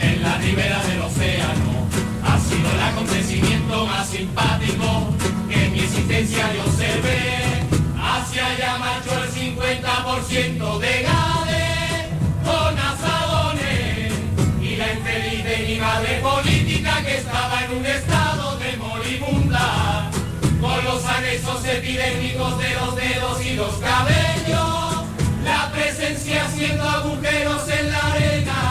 en 0.00 0.22
la 0.22 0.36
ribera 0.38 0.82
del 0.84 1.00
océano. 1.00 1.88
Ha 2.24 2.38
sido 2.38 2.70
el 2.70 2.80
acontecimiento 2.80 3.86
más 3.86 4.08
simpático 4.08 5.14
que 5.48 5.64
en 5.66 5.72
mi 5.72 5.80
existencia 5.80 6.52
yo 6.54 6.64
observé. 6.64 7.42
Hacia 7.98 8.46
allá 8.46 8.78
marchó 8.78 9.10
el 9.22 9.30
50% 9.30 10.78
de 10.78 11.02
Gales 11.02 12.06
con 12.44 12.78
asadones 12.78 14.12
y 14.60 14.76
la 14.76 14.92
infeliz 14.92 15.44
de 15.44 15.56
mi 15.68 15.80
madre 15.80 16.20
política 16.20 17.02
que 17.02 17.18
estaba 17.18 17.64
en 17.64 17.78
un 17.78 17.86
estado 17.86 18.58
de 18.58 18.76
moribunda 18.76 20.10
con 20.60 20.84
los 20.84 21.04
anexos 21.06 21.64
epidémicos 21.64 22.58
de 22.58 22.74
los 22.74 22.96
dedos 22.96 23.46
y 23.46 23.54
los 23.54 23.74
cabellos 23.76 24.82
la 25.44 25.70
presencia 25.72 26.44
haciendo 26.44 26.88
agujeros 26.88 27.68
en 27.68 27.90
la 27.90 28.12
arena 28.12 28.61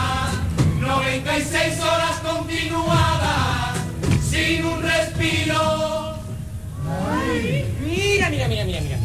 36 1.44 1.82
horas 1.82 2.20
continuadas, 2.20 3.80
sin 4.30 4.64
un 4.64 4.82
respiro. 4.84 6.16
Ay, 7.10 7.66
mira, 7.84 8.30
mira, 8.30 8.48
mira, 8.48 8.64
mira, 8.64 8.82
mira. 8.82 8.98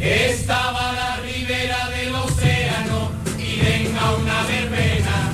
Estaba 0.00 0.92
la 0.92 1.16
ribera 1.16 1.88
del 1.88 2.14
océano 2.14 3.10
y 3.36 3.60
venga 3.60 4.12
una 4.12 4.42
verbena. 4.44 5.32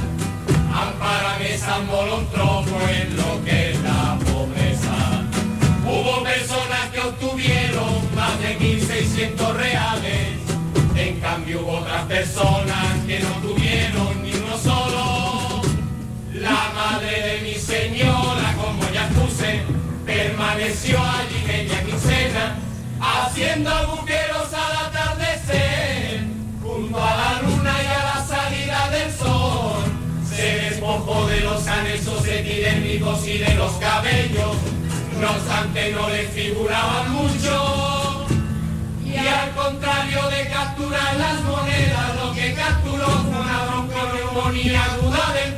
Ampárame 0.72 1.58
San 1.58 1.86
Bolón 1.86 2.26
Troco 2.30 2.80
en 2.88 3.16
lo 3.16 3.44
que 3.44 3.72
es 3.72 3.80
la 3.82 4.18
pobreza. 4.24 5.22
Hubo 5.84 6.22
personas 6.22 6.88
que 6.92 7.00
obtuvieron 7.00 8.14
más 8.14 8.40
de 8.40 8.58
1.600 8.58 9.54
reales. 9.54 10.28
En 10.96 11.20
cambio 11.20 11.60
hubo 11.60 11.72
otras 11.80 12.06
personas 12.06 13.04
que 13.06 13.20
no 13.20 13.28
tuvieron 13.42 13.55
madre 16.76 17.22
de 17.22 17.40
mi 17.40 17.54
señora, 17.54 18.54
como 18.60 18.82
ya 18.92 19.08
puse, 19.08 19.62
permaneció 20.04 20.98
allí 21.02 21.42
media 21.46 21.82
quincena, 21.82 22.56
haciendo 23.00 23.70
agujeros 23.70 24.52
al 24.52 24.86
atardecer, 24.86 26.20
junto 26.62 27.02
a 27.02 27.16
la 27.16 27.42
luna 27.42 27.74
y 27.82 27.86
a 27.86 28.02
la 28.10 28.26
salida 28.26 28.90
del 28.90 29.10
sol. 29.10 29.84
Se 30.28 30.42
despojó 30.68 31.26
de 31.28 31.40
los 31.40 31.66
anexos 31.66 32.26
epidérmicos 32.26 33.26
y 33.26 33.38
de 33.38 33.54
los 33.54 33.72
cabellos, 33.76 34.56
no 35.18 35.30
obstante 35.30 35.92
no 35.92 36.10
le 36.10 36.24
figuraban 36.28 37.10
mucho. 37.10 38.26
Y 39.02 39.16
al 39.16 39.50
contrario 39.52 40.28
de 40.28 40.48
capturar 40.50 41.16
las 41.16 41.40
monedas, 41.40 42.16
lo 42.22 42.34
que 42.34 42.52
capturó 42.52 43.06
fue 43.06 43.40
una 43.40 43.64
bronconeumonía 43.64 44.84
aguda 44.84 45.32
del 45.32 45.55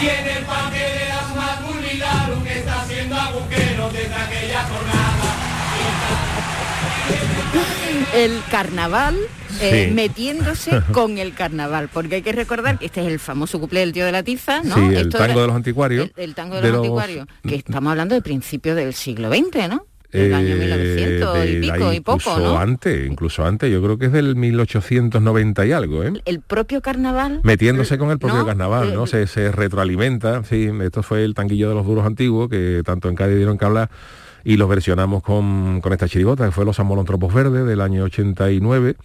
y 0.00 0.06
en 0.06 0.36
el 0.36 0.44
parque 0.44 0.78
de 0.78 1.08
las 1.08 1.34
Matulidad, 1.34 2.42
que 2.44 2.58
está 2.58 2.82
haciendo 2.82 3.16
agujeros 3.16 3.92
desde 3.92 4.14
aquella 4.14 4.62
jornada. 4.64 5.34
El 8.14 8.40
carnaval 8.50 9.16
eh, 9.60 9.86
Sí. 9.88 9.94
metiéndose 9.94 10.82
con 10.92 11.18
el 11.18 11.34
carnaval, 11.34 11.88
porque 11.92 12.16
hay 12.16 12.22
que 12.22 12.32
recordar 12.32 12.78
que 12.78 12.86
este 12.86 13.00
es 13.00 13.08
el 13.08 13.18
famoso 13.18 13.58
cuplé 13.58 13.80
del 13.80 13.92
tío 13.92 14.04
de 14.06 14.12
la 14.12 14.22
tiza, 14.22 14.62
¿no? 14.62 14.74
Sí, 14.76 14.80
el 14.82 14.96
Esto 14.96 15.18
tango 15.18 15.32
era- 15.32 15.40
de 15.42 15.46
los 15.48 15.56
anticuarios. 15.56 16.10
El, 16.16 16.24
el 16.24 16.34
tango 16.34 16.54
de, 16.56 16.60
de 16.62 16.68
los, 16.68 16.76
los- 16.78 16.84
anticuarios, 16.86 17.26
que 17.46 17.54
estamos 17.56 17.90
hablando 17.90 18.14
de 18.14 18.22
principios 18.22 18.76
del 18.76 18.94
siglo 18.94 19.30
XX, 19.30 19.68
¿no? 19.68 19.86
Del 20.12 20.32
año 20.34 20.54
Eh, 20.54 20.58
1900 20.58 21.46
y 21.46 21.60
pico 21.60 21.92
y 21.92 22.00
poco, 22.00 22.18
incluso 22.30 22.38
¿no? 22.40 22.58
antes, 22.58 23.06
incluso 23.10 23.44
antes, 23.44 23.70
yo 23.70 23.82
creo 23.82 23.98
que 23.98 24.06
es 24.06 24.12
del 24.12 24.36
1890 24.36 25.66
y 25.66 25.72
algo, 25.72 26.02
¿eh? 26.02 26.12
El 26.24 26.40
propio 26.40 26.80
carnaval... 26.80 27.40
Metiéndose 27.42 27.98
con 27.98 28.10
el 28.10 28.18
propio 28.18 28.38
¿no? 28.38 28.46
carnaval, 28.46 28.94
¿no? 28.94 29.04
Eh, 29.04 29.06
Se, 29.08 29.26
se 29.26 29.52
retroalimenta, 29.52 30.42
sí, 30.44 30.70
esto 30.82 31.02
fue 31.02 31.24
el 31.24 31.34
tanguillo 31.34 31.68
de 31.68 31.74
los 31.74 31.84
duros 31.86 32.06
antiguos, 32.06 32.48
que 32.48 32.82
tanto 32.84 33.08
en 33.10 33.16
Cádiz 33.16 33.36
dieron 33.36 33.58
que 33.58 33.64
hablar, 33.66 33.90
y 34.44 34.56
los 34.56 34.68
versionamos 34.68 35.22
con, 35.22 35.80
con 35.82 35.92
esta 35.92 36.08
chirigota, 36.08 36.46
que 36.46 36.52
fue 36.52 36.64
Los 36.64 36.80
Amolontropos 36.80 37.34
Verdes 37.34 37.66
del 37.66 37.80
año 37.82 38.04
89, 38.04 38.96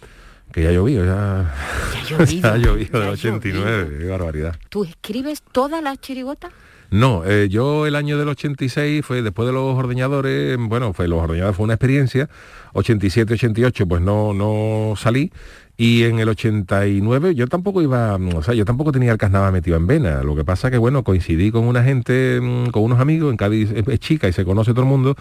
que 0.52 0.62
ya 0.62 0.70
llovió, 0.72 1.04
ya, 1.04 1.52
Ya 1.92 2.02
llovido, 2.18 2.40
ya 2.40 2.56
llovido 2.56 2.92
ya 2.92 2.98
del 3.00 3.08
ha 3.08 3.12
89, 3.12 3.82
llovido. 3.84 3.98
qué 3.98 4.06
barbaridad. 4.06 4.56
¿Tú 4.70 4.84
escribes 4.84 5.42
todas 5.52 5.82
las 5.82 6.00
chirigotas? 6.00 6.50
No, 6.94 7.24
eh, 7.24 7.48
yo 7.50 7.86
el 7.88 7.96
año 7.96 8.18
del 8.18 8.28
86 8.28 9.04
fue 9.04 9.20
después 9.20 9.48
de 9.48 9.52
los 9.52 9.76
ordeñadores, 9.76 10.56
bueno, 10.60 10.92
fue 10.92 11.08
los 11.08 11.20
ordeñadores 11.20 11.56
fue 11.56 11.64
una 11.64 11.74
experiencia, 11.74 12.28
87, 12.74 13.34
88 13.34 13.88
pues 13.88 14.00
no 14.00 14.32
no 14.32 14.94
salí. 14.96 15.32
Y 15.76 16.04
en 16.04 16.20
el 16.20 16.28
89 16.28 17.34
yo 17.34 17.48
tampoco 17.48 17.82
iba, 17.82 18.14
o 18.14 18.42
sea, 18.44 18.54
yo 18.54 18.64
tampoco 18.64 18.92
tenía 18.92 19.10
el 19.10 19.18
carnaval 19.18 19.52
metido 19.52 19.76
en 19.76 19.88
vena, 19.88 20.22
lo 20.22 20.36
que 20.36 20.44
pasa 20.44 20.70
que 20.70 20.78
bueno, 20.78 21.02
coincidí 21.02 21.50
con 21.50 21.64
una 21.64 21.82
gente, 21.82 22.38
mm, 22.40 22.70
con 22.70 22.84
unos 22.84 23.00
amigos, 23.00 23.32
en 23.32 23.38
Cádiz 23.38 23.72
es 23.72 23.98
chica 23.98 24.28
y 24.28 24.32
se 24.32 24.44
conoce 24.44 24.70
todo 24.70 24.82
el 24.82 24.88
mundo. 24.88 25.16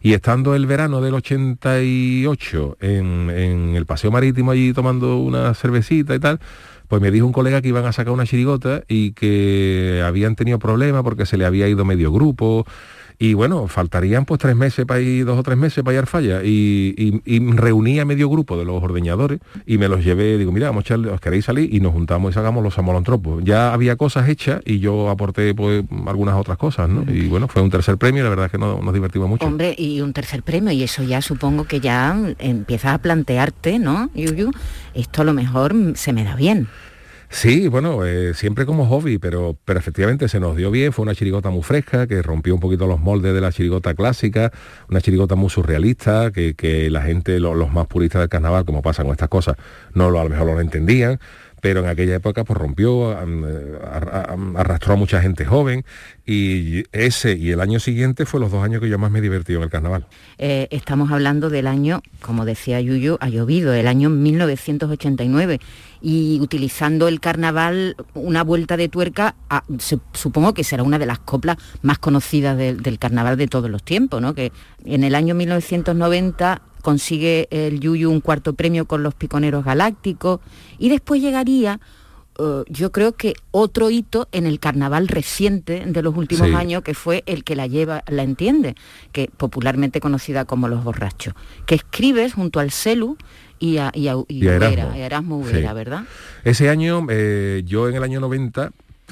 Y 0.00 0.12
estando 0.12 0.54
el 0.54 0.66
verano 0.66 1.00
del 1.00 1.14
88 1.14 2.76
en, 2.80 3.30
en 3.30 3.74
el 3.74 3.84
paseo 3.84 4.12
marítimo 4.12 4.52
allí 4.52 4.72
tomando 4.72 5.16
una 5.16 5.54
cervecita 5.54 6.14
y 6.14 6.20
tal, 6.20 6.38
pues 6.88 7.02
me 7.02 7.10
dijo 7.10 7.26
un 7.26 7.32
colega 7.32 7.62
que 7.62 7.68
iban 7.68 7.84
a 7.84 7.92
sacar 7.92 8.12
una 8.12 8.26
chirigota 8.26 8.82
y 8.88 9.12
que 9.12 10.02
habían 10.04 10.36
tenido 10.36 10.58
problemas 10.58 11.02
porque 11.02 11.26
se 11.26 11.36
le 11.36 11.44
había 11.44 11.68
ido 11.68 11.84
medio 11.84 12.12
grupo. 12.12 12.66
Y 13.18 13.34
bueno, 13.34 13.66
faltarían 13.66 14.24
pues 14.26 14.38
tres 14.40 14.54
meses 14.56 14.84
para 14.84 15.00
ir, 15.00 15.24
dos 15.24 15.38
o 15.38 15.42
tres 15.42 15.56
meses 15.56 15.82
para 15.82 15.94
ir 15.94 16.00
al 16.00 16.06
falla. 16.06 16.42
Y, 16.44 16.94
y- 16.96 17.22
y 17.26 17.98
a 17.98 18.04
medio 18.04 18.28
grupo 18.28 18.58
de 18.58 18.64
los 18.64 18.82
ordeñadores 18.82 19.40
y 19.66 19.78
me 19.78 19.88
los 19.88 20.04
llevé, 20.04 20.36
digo, 20.38 20.52
mira, 20.52 20.66
vamos 20.68 20.82
a 20.82 20.86
echarle, 20.86 21.08
os 21.10 21.20
queréis 21.20 21.44
salir 21.46 21.72
y 21.72 21.80
nos 21.80 21.92
juntamos 21.92 22.30
y 22.32 22.34
sacamos 22.34 22.62
los 22.62 22.76
amolontropos. 22.78 23.42
Ya 23.44 23.72
había 23.72 23.96
cosas 23.96 24.28
hechas 24.28 24.60
y 24.64 24.78
yo 24.80 25.08
aporté 25.08 25.54
pues 25.54 25.84
algunas 26.06 26.34
otras 26.36 26.58
cosas, 26.58 26.88
¿no? 26.88 27.04
Y 27.10 27.28
bueno, 27.28 27.48
fue 27.48 27.62
un 27.62 27.70
tercer 27.70 27.96
premio 27.96 28.22
la 28.22 28.30
verdad 28.30 28.46
es 28.46 28.52
que 28.52 28.58
no- 28.58 28.80
nos 28.82 28.92
divertimos 28.92 29.28
mucho. 29.28 29.46
Hombre, 29.46 29.74
y 29.78 30.00
un 30.00 30.12
tercer 30.12 30.42
premio, 30.42 30.72
y 30.72 30.82
eso 30.82 31.02
ya 31.02 31.22
supongo 31.22 31.64
que 31.64 31.80
ya 31.80 32.16
empiezas 32.38 32.94
a 32.94 32.98
plantearte, 32.98 33.78
¿no, 33.78 34.10
Yuyu? 34.14 34.50
Esto 34.94 35.22
a 35.22 35.24
lo 35.24 35.32
mejor 35.32 35.74
se 35.94 36.12
me 36.12 36.24
da 36.24 36.36
bien. 36.36 36.68
Sí, 37.28 37.66
bueno, 37.68 38.04
eh, 38.06 38.34
siempre 38.34 38.64
como 38.66 38.86
hobby, 38.86 39.18
pero, 39.18 39.58
pero 39.64 39.78
efectivamente 39.78 40.28
se 40.28 40.38
nos 40.40 40.56
dio 40.56 40.70
bien, 40.70 40.92
fue 40.92 41.02
una 41.02 41.14
chirigota 41.14 41.50
muy 41.50 41.62
fresca, 41.62 42.06
que 42.06 42.22
rompió 42.22 42.54
un 42.54 42.60
poquito 42.60 42.86
los 42.86 43.00
moldes 43.00 43.34
de 43.34 43.40
la 43.40 43.50
chirigota 43.52 43.94
clásica, 43.94 44.52
una 44.88 45.00
chirigota 45.00 45.34
muy 45.34 45.50
surrealista, 45.50 46.30
que, 46.30 46.54
que 46.54 46.88
la 46.88 47.02
gente, 47.02 47.40
lo- 47.40 47.54
los 47.54 47.72
más 47.72 47.86
puristas 47.88 48.20
del 48.20 48.28
carnaval, 48.28 48.64
como 48.64 48.80
pasa 48.80 49.02
con 49.02 49.12
estas 49.12 49.28
cosas, 49.28 49.56
no 49.92 50.08
lo, 50.10 50.20
a 50.20 50.24
lo 50.24 50.30
mejor 50.30 50.46
lo 50.46 50.60
entendían, 50.60 51.18
pero 51.60 51.80
en 51.80 51.86
aquella 51.88 52.14
época 52.16 52.44
pues 52.44 52.56
rompió, 52.58 53.12
eh, 53.12 53.78
arrastró 54.54 54.92
a 54.92 54.96
mucha 54.96 55.20
gente 55.20 55.44
joven, 55.44 55.84
y 56.24 56.84
ese 56.92 57.32
y 57.32 57.50
el 57.50 57.60
año 57.60 57.80
siguiente 57.80 58.24
fue 58.24 58.38
los 58.40 58.52
dos 58.52 58.62
años 58.62 58.80
que 58.80 58.88
yo 58.88 58.98
más 58.98 59.10
me 59.10 59.20
divertí 59.20 59.54
en 59.54 59.62
el 59.62 59.70
carnaval. 59.70 60.06
Eh, 60.38 60.68
estamos 60.70 61.10
hablando 61.10 61.50
del 61.50 61.66
año, 61.66 62.02
como 62.20 62.44
decía 62.44 62.80
Yuyu, 62.80 63.16
ha 63.20 63.28
llovido, 63.30 63.72
el 63.74 63.88
año 63.88 64.10
1989, 64.10 65.58
y 66.00 66.38
utilizando 66.40 67.08
el 67.08 67.20
carnaval, 67.20 67.96
una 68.14 68.42
vuelta 68.44 68.76
de 68.76 68.88
tuerca, 68.88 69.34
a- 69.50 69.64
se- 69.78 69.98
supongo 70.12 70.54
que 70.54 70.64
será 70.64 70.82
una 70.82 70.98
de 70.98 71.06
las 71.06 71.18
coplas 71.18 71.56
más 71.82 71.98
conocidas 71.98 72.56
del, 72.56 72.82
del 72.82 72.98
carnaval 72.98 73.36
de 73.36 73.48
todos 73.48 73.70
los 73.70 73.82
tiempos, 73.82 74.20
¿no? 74.20 74.34
Que 74.34 74.52
en 74.84 75.04
el 75.04 75.14
año 75.14 75.34
1990 75.34 76.62
consigue 76.82 77.48
el 77.50 77.80
Yuyu 77.80 78.10
un 78.10 78.20
cuarto 78.20 78.52
premio 78.54 78.86
con 78.86 79.02
los 79.02 79.14
Piconeros 79.14 79.64
Galácticos, 79.64 80.40
y 80.78 80.88
después 80.88 81.20
llegaría... 81.20 81.80
eh, 82.38 82.62
yo 82.68 82.92
creo 82.92 83.12
que 83.16 83.32
otro 83.50 83.90
hito 83.90 84.28
en 84.30 84.46
el 84.46 84.60
carnaval 84.60 85.08
reciente 85.08 85.82
de 85.86 86.02
los 86.02 86.14
últimos 86.16 86.48
Sí. 86.48 86.54
años 86.54 86.82
que 86.82 86.92
fue 86.94 87.22
el 87.26 87.42
que 87.44 87.56
la 87.56 87.66
lleva, 87.66 88.04
la 88.08 88.22
entiende, 88.22 88.74
que 89.12 89.30
popularmente 89.36 90.00
conocida 90.00 90.44
como 90.44 90.68
Los 90.68 90.84
Borrachos, 90.84 91.32
que 91.64 91.74
escribes 91.76 92.34
junto 92.34 92.60
al 92.60 92.70
Celu 92.70 93.16
y 93.58 93.78
a, 93.78 93.90
y 93.94 94.08
a- 94.08 94.14
y 94.28 94.44
Y 94.44 94.48
a 94.48 94.56
Ubera, 94.56 94.68
Erasmo. 94.70 94.92
a 94.92 94.98
Erasmo 94.98 95.42
Sí. 95.44 95.50
Ubera, 95.54 95.72
¿verdad? 95.72 96.02
Ese 96.44 96.68
año, 96.68 97.06
eh, 97.10 97.62
yo 97.66 97.88
en 97.88 97.96
el 97.96 98.02
año 98.02 98.20
90 98.20 98.70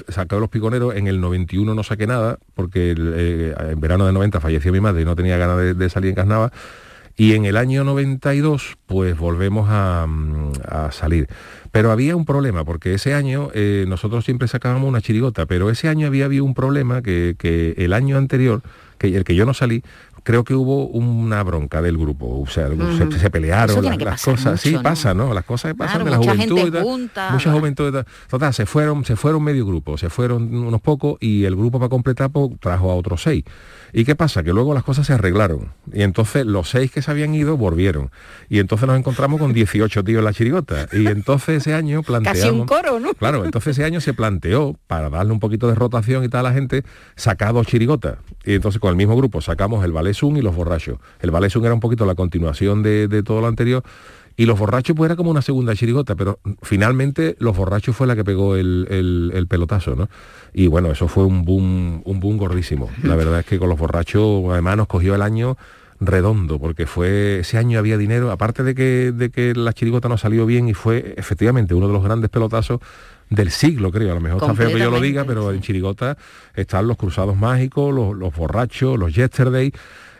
saqué 0.09 0.35
los 0.39 0.49
piconeros, 0.49 0.95
en 0.95 1.07
el 1.07 1.21
91 1.21 1.73
no 1.73 1.83
saqué 1.83 2.05
nada, 2.07 2.37
porque 2.53 2.91
el, 2.91 3.13
eh, 3.15 3.55
en 3.71 3.79
verano 3.79 4.05
del 4.05 4.13
90 4.13 4.39
falleció 4.41 4.71
mi 4.71 4.79
madre 4.81 5.01
y 5.03 5.05
no 5.05 5.15
tenía 5.15 5.37
ganas 5.37 5.57
de, 5.57 5.73
de 5.73 5.89
salir 5.89 6.09
en 6.09 6.15
carnaval. 6.15 6.51
Y 7.17 7.33
en 7.33 7.45
el 7.45 7.55
año 7.55 7.85
92, 7.85 8.75
pues 8.87 9.17
volvemos 9.17 9.67
a, 9.71 10.05
mm, 10.05 10.51
a 10.67 10.91
salir. 10.91 11.27
Pero 11.71 11.91
había 11.91 12.13
un 12.15 12.25
problema, 12.25 12.65
porque 12.65 12.93
ese 12.93 13.13
año 13.13 13.51
eh, 13.53 13.85
nosotros 13.87 14.25
siempre 14.25 14.49
sacábamos 14.49 14.89
una 14.89 14.99
chirigota, 15.01 15.45
pero 15.45 15.69
ese 15.69 15.87
año 15.87 16.07
había 16.07 16.25
habido 16.25 16.43
un 16.43 16.53
problema 16.53 17.01
que, 17.01 17.35
que 17.37 17.73
el 17.77 17.93
año 17.93 18.17
anterior, 18.17 18.61
que 18.97 19.15
el 19.15 19.23
que 19.23 19.33
yo 19.35 19.45
no 19.45 19.53
salí, 19.53 19.81
creo 20.25 20.43
que 20.43 20.55
hubo 20.55 20.87
una 20.87 21.43
bronca 21.43 21.83
del 21.83 21.99
grupo, 21.99 22.41
o 22.41 22.47
sea, 22.47 22.67
se, 22.67 23.19
se 23.19 23.29
pelearon 23.29 23.85
las, 23.99 24.23
cosas, 24.23 24.59
sí 24.59 24.75
pasa, 24.81 25.13
¿no? 25.13 25.35
Las 25.35 25.45
cosas 25.45 25.71
que 25.71 25.77
pasan 25.77 26.01
Claro, 26.01 26.05
de 26.05 26.11
la 26.11 26.17
mucha 26.17 26.31
juventud 26.31 26.55
gente 26.57 26.69
y 26.69 26.71
tal. 26.71 26.83
junta, 26.83 27.29
mucha 27.29 27.51
bueno. 27.51 27.59
juventud. 27.59 28.05
Total, 28.27 28.53
se 28.53 28.65
fueron, 28.65 29.05
se 29.05 29.15
fueron 29.15 29.43
medio 29.43 29.67
grupo, 29.67 29.99
se 29.99 30.09
fueron 30.09 30.53
unos 30.53 30.81
pocos 30.81 31.17
y 31.21 31.45
el 31.45 31.55
grupo 31.55 31.77
para 31.79 31.89
completar 31.89 32.31
pues, 32.31 32.59
trajo 32.59 32.91
a 32.91 32.95
otros 32.95 33.21
seis. 33.21 33.43
¿Y 33.93 34.03
qué 34.03 34.15
pasa? 34.15 34.43
Que 34.43 34.51
luego 34.51 34.73
las 34.73 34.83
cosas 34.83 35.05
se 35.05 35.13
arreglaron. 35.13 35.73
Y 35.93 36.01
entonces 36.01 36.45
los 36.45 36.69
seis 36.69 36.91
que 36.91 37.03
se 37.03 37.11
habían 37.11 37.33
ido 37.35 37.55
volvieron. 37.55 38.09
Y 38.49 38.57
entonces 38.59 38.87
nos 38.87 38.97
encontramos 38.97 39.39
con 39.39 39.53
18 39.53 40.03
tíos 40.03 40.19
en 40.19 40.25
la 40.25 40.33
chirigota. 40.33 40.87
Y 40.91 41.05
entonces 41.05 41.57
ese 41.57 41.75
año 41.75 42.01
planteamos... 42.01 42.41
Casi 42.41 42.53
un 42.53 42.65
coro, 42.65 42.99
¿no? 42.99 43.13
Claro, 43.13 43.45
entonces 43.45 43.77
ese 43.77 43.85
año 43.85 44.01
se 44.01 44.13
planteó, 44.13 44.75
para 44.87 45.11
darle 45.11 45.31
un 45.31 45.39
poquito 45.39 45.67
de 45.67 45.75
rotación 45.75 46.23
y 46.23 46.29
tal 46.29 46.47
a 46.47 46.49
la 46.49 46.53
gente, 46.55 46.83
sacar 47.15 47.53
dos 47.53 47.67
chirigotas. 47.67 48.17
Y 48.43 48.55
entonces 48.55 48.81
con 48.81 48.89
el 48.89 48.95
mismo 48.95 49.15
grupo 49.15 49.39
sacamos 49.39 49.85
el 49.85 49.91
Ballet 49.91 50.14
Zoom 50.15 50.37
y 50.37 50.41
los 50.41 50.55
borrachos. 50.55 50.97
El 51.19 51.31
Zoom 51.51 51.65
era 51.65 51.73
un 51.73 51.79
poquito 51.79 52.05
la 52.05 52.15
continuación 52.15 52.81
de, 52.81 53.07
de 53.07 53.21
todo 53.21 53.41
lo 53.41 53.47
anterior. 53.47 53.83
Y 54.37 54.45
los 54.47 54.59
borrachos 54.59 54.95
pues 54.97 55.07
era 55.07 55.15
como 55.15 55.31
una 55.31 55.41
segunda 55.41 55.73
chirigota, 55.75 56.15
pero 56.15 56.39
finalmente 56.61 57.37
los 57.39 57.55
borrachos 57.55 57.95
fue 57.95 58.05
la 58.05 58.15
que 58.17 58.25
pegó 58.25 58.57
el, 58.57 58.85
el- 58.89 59.31
el 59.33 59.47
pelotazo, 59.47 59.95
¿no? 59.95 60.09
Y 60.53 60.67
bueno, 60.67 60.91
eso 60.91 61.07
fue 61.07 61.23
un 61.23 61.45
boom, 61.45 62.01
un 62.03 62.19
boom 62.19 62.35
gordísimo. 62.37 62.89
La 63.03 63.15
verdad 63.15 63.39
es 63.39 63.45
que 63.45 63.57
con 63.59 63.69
los 63.69 63.77
borrachos 63.79 64.43
además 64.51 64.75
nos 64.75 64.87
cogió 64.87 65.15
el 65.15 65.21
año 65.21 65.55
redondo, 66.01 66.59
porque 66.59 66.85
fue 66.85 67.39
ese 67.39 67.57
año 67.57 67.79
había 67.79 67.97
dinero, 67.97 68.29
aparte 68.31 68.63
de 68.63 68.75
que, 68.75 69.13
de 69.15 69.29
que 69.29 69.53
la 69.55 69.71
chirigota 69.71 70.09
no 70.09 70.17
salió 70.17 70.45
bien 70.45 70.67
y 70.67 70.73
fue 70.73 71.13
efectivamente 71.15 71.73
uno 71.73 71.87
de 71.87 71.93
los 71.93 72.03
grandes 72.03 72.29
pelotazos 72.29 72.81
del 73.29 73.49
siglo, 73.51 73.89
creo. 73.91 74.11
A 74.11 74.15
lo 74.15 74.19
mejor 74.21 74.41
está 74.51 74.53
feo 74.57 74.67
que 74.73 74.79
yo 74.83 74.91
lo 74.91 74.97
diga, 75.07 75.23
pero 75.23 75.51
en 75.55 75.61
Chirigota 75.61 76.17
están 76.53 76.87
los 76.87 76.97
Cruzados 76.97 77.37
Mágicos, 77.37 77.95
los, 77.95 78.15
los 78.15 78.35
borrachos, 78.35 78.99
los 78.99 79.15
Yesterday. 79.15 79.71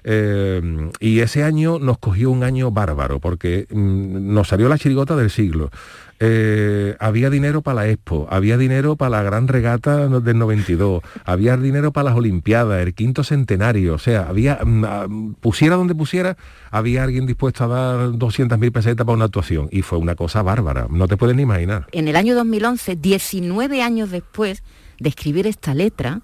Eh, 0.07 0.91
y 0.99 1.19
ese 1.21 1.43
año 1.43 1.79
nos 1.79 1.97
cogió 1.97 2.29
un 2.29 2.43
año 2.43 2.69
bárbaro, 2.69 3.19
porque 3.19 3.65
mm, 3.71 4.33
nos 4.33 4.49
salió 4.49 4.69
la 4.69 4.77
chirigota 4.77 5.15
del 5.15 5.31
siglo. 5.31 5.71
Eh, 6.19 6.95
había 6.99 7.31
dinero 7.31 7.63
para 7.63 7.81
la 7.81 7.89
Expo, 7.89 8.27
había 8.29 8.55
dinero 8.57 8.95
para 8.95 9.09
la 9.09 9.23
gran 9.23 9.47
regata 9.47 10.07
del 10.07 10.37
92, 10.37 11.01
había 11.25 11.57
dinero 11.57 11.91
para 11.91 12.09
las 12.09 12.17
Olimpiadas, 12.17 12.83
el 12.83 12.93
quinto 12.93 13.23
centenario, 13.23 13.95
o 13.95 13.97
sea, 13.97 14.29
había, 14.29 14.59
mm, 14.63 14.85
ah, 14.85 15.07
pusiera 15.41 15.75
donde 15.75 15.95
pusiera, 15.95 16.37
había 16.69 17.03
alguien 17.03 17.25
dispuesto 17.25 17.63
a 17.63 17.67
dar 17.67 18.11
200.000 18.11 18.71
pesetas 18.71 19.05
para 19.05 19.15
una 19.15 19.25
actuación, 19.25 19.67
y 19.71 19.81
fue 19.81 19.97
una 19.97 20.15
cosa 20.15 20.43
bárbara, 20.43 20.87
no 20.89 21.07
te 21.07 21.17
puedes 21.17 21.35
ni 21.35 21.41
imaginar. 21.41 21.87
En 21.91 22.07
el 22.07 22.15
año 22.15 22.35
2011, 22.35 22.95
19 22.95 23.81
años 23.81 24.11
después 24.11 24.63
de 24.99 25.09
escribir 25.09 25.47
esta 25.47 25.73
letra, 25.73 26.21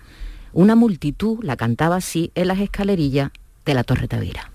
una 0.53 0.75
multitud 0.75 1.39
la 1.43 1.57
cantaba 1.57 1.97
así 1.97 2.31
en 2.35 2.47
las 2.47 2.59
escalerillas 2.59 3.31
de 3.71 3.75
la 3.75 3.83
Torre 3.85 4.09
Tavira. 4.09 4.50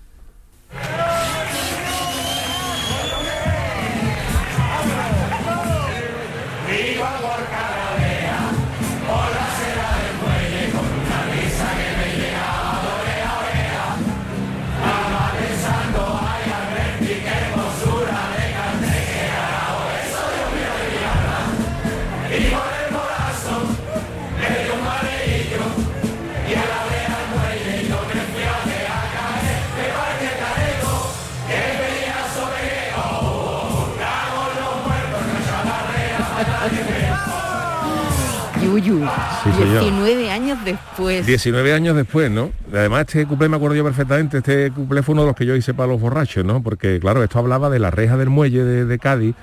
Yuyu, 38.77 39.07
19 39.45 40.31
años 40.31 40.57
después. 40.63 41.25
19 41.25 41.73
años 41.73 41.95
después, 41.95 42.31
¿no? 42.31 42.51
Además, 42.71 43.01
este 43.01 43.25
cuplé 43.25 43.49
me 43.49 43.57
acuerdo 43.57 43.75
yo 43.75 43.83
perfectamente, 43.83 44.37
este 44.37 44.71
cuplé 44.71 45.03
fue 45.03 45.13
uno 45.13 45.23
de 45.23 45.27
los 45.27 45.35
que 45.35 45.45
yo 45.45 45.55
hice 45.55 45.73
para 45.73 45.91
los 45.91 46.01
borrachos, 46.01 46.45
¿no? 46.45 46.61
Porque, 46.61 46.99
claro, 46.99 47.23
esto 47.23 47.39
hablaba 47.39 47.69
de 47.69 47.79
la 47.79 47.91
reja 47.91 48.17
del 48.17 48.29
muelle 48.29 48.63
de, 48.63 48.99
Cádiz, 48.99 49.35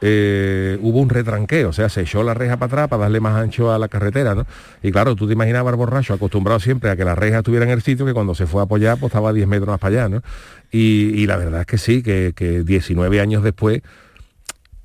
eh, 0.00 0.78
hubo 0.80 0.98
un 1.00 1.08
retranqueo, 1.08 1.68
o 1.68 1.72
sea, 1.72 1.88
se 1.88 2.02
echó 2.02 2.22
la 2.22 2.34
reja 2.34 2.56
para 2.56 2.66
atrás 2.66 2.88
para 2.88 3.02
darle 3.02 3.20
más 3.20 3.36
ancho 3.36 3.72
a 3.72 3.78
la 3.78 3.88
carretera, 3.88 4.34
¿no? 4.34 4.46
Y 4.82 4.90
claro, 4.90 5.14
tú 5.16 5.26
te 5.26 5.32
imaginabas 5.32 5.72
al 5.72 5.76
borracho 5.76 6.14
acostumbrado 6.14 6.60
siempre 6.60 6.90
a 6.90 6.96
que 6.96 7.04
la 7.04 7.14
reja 7.14 7.38
estuviera 7.38 7.64
en 7.64 7.70
el 7.70 7.82
sitio, 7.82 8.04
que 8.04 8.12
cuando 8.12 8.34
se 8.34 8.46
fue 8.46 8.60
a 8.60 8.64
apoyar, 8.64 8.98
pues 8.98 9.10
estaba 9.10 9.32
10 9.32 9.46
metros 9.46 9.68
más 9.68 9.78
para 9.78 10.02
allá, 10.02 10.08
¿no? 10.08 10.22
Y, 10.70 11.26
la 11.26 11.36
verdad 11.36 11.60
es 11.60 11.66
que 11.66 11.78
sí, 11.78 12.02
que, 12.02 12.32
que 12.34 12.62
19 12.62 13.20
años 13.20 13.42
después 13.42 13.82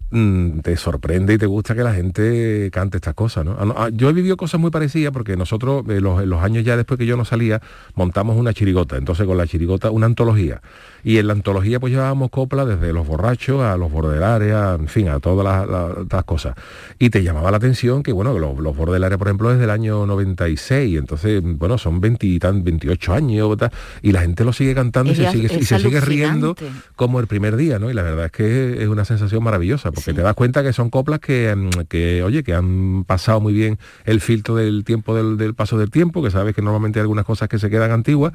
Mm, 0.09 0.59
te 0.59 0.77
sorprende 0.77 1.33
y 1.33 1.37
te 1.37 1.47
gusta 1.47 1.75
que 1.75 1.83
la 1.83 1.93
gente 1.93 2.69
cante 2.71 2.95
estas 2.95 3.13
cosas, 3.13 3.43
¿no? 3.43 3.57
Ah, 3.59 3.73
ah, 3.75 3.89
yo 3.91 4.09
he 4.09 4.13
vivido 4.13 4.37
cosas 4.37 4.57
muy 4.57 4.71
parecidas 4.71 5.11
porque 5.11 5.35
nosotros, 5.35 5.83
eh, 5.89 5.99
los, 5.99 6.25
los, 6.25 6.41
años 6.41 6.63
ya 6.63 6.77
después 6.77 6.97
que 6.97 7.05
yo 7.05 7.17
no 7.17 7.25
salía, 7.25 7.61
montamos 7.93 8.37
una 8.37 8.53
chirigota, 8.53 8.95
entonces 8.95 9.25
con 9.25 9.37
la 9.37 9.45
chirigota 9.45 9.91
una 9.91 10.05
antología. 10.05 10.61
Y 11.07 11.19
en 11.19 11.27
la 11.27 11.33
antología 11.33 11.79
pues 11.79 11.93
llevábamos 11.93 12.29
copla 12.29 12.65
desde 12.65 12.91
los 12.91 13.07
borrachos 13.07 13.61
a 13.61 13.77
los 13.77 13.89
bordelares, 13.89 14.53
en 14.77 14.89
fin, 14.89 15.07
a 15.07 15.21
todas 15.21 15.65
las, 15.65 16.23
cosas. 16.25 16.53
Y 16.99 17.11
te 17.11 17.23
llamaba 17.23 17.49
la 17.49 17.55
atención 17.55 18.03
que, 18.03 18.11
bueno, 18.11 18.37
los, 18.37 18.59
los 18.59 18.75
bordelares, 18.75 19.17
por 19.17 19.29
ejemplo, 19.29 19.49
es 19.53 19.57
del 19.57 19.69
año 19.69 20.05
96, 20.05 20.97
entonces, 20.97 21.41
bueno, 21.41 21.77
son 21.77 22.01
20, 22.01 22.39
28 22.61 23.13
años, 23.13 23.57
y 24.01 24.11
la 24.11 24.19
gente 24.19 24.43
lo 24.43 24.51
sigue 24.51 24.75
cantando 24.75 25.13
y, 25.13 25.15
se 25.15 25.31
sigue, 25.31 25.47
y 25.57 25.63
se 25.63 25.79
sigue 25.79 26.01
riendo 26.01 26.57
como 26.97 27.21
el 27.21 27.27
primer 27.27 27.55
día, 27.55 27.79
¿no? 27.79 27.89
Y 27.89 27.93
la 27.93 28.03
verdad 28.03 28.25
es 28.25 28.31
que 28.33 28.83
es 28.83 28.89
una 28.89 29.05
sensación 29.05 29.41
maravillosa 29.41 29.93
porque 29.93 30.13
te 30.13 30.21
das 30.21 30.33
cuenta 30.33 30.61
que 30.61 30.73
son 30.73 30.89
coplas 30.89 31.21
mm, 31.21 31.83
que, 31.87 32.21
oye, 32.21 32.43
que 32.43 32.53
han 32.53 33.05
pasado 33.05 33.39
muy 33.39 33.53
bien 33.53 33.79
el 34.03 34.19
filtro 34.19 34.55
del 34.55 34.83
tiempo, 34.83 35.15
del, 35.15 35.55
paso 35.55 35.77
del 35.77 35.89
tiempo, 35.89 36.21
que 36.21 36.31
sabes 36.31 36.53
que 36.53 36.61
normalmente 36.61 36.99
hay 36.99 37.03
algunas 37.03 37.23
cosas 37.23 37.47
que 37.47 37.59
se 37.59 37.69
quedan 37.69 37.91
antiguas, 37.91 38.33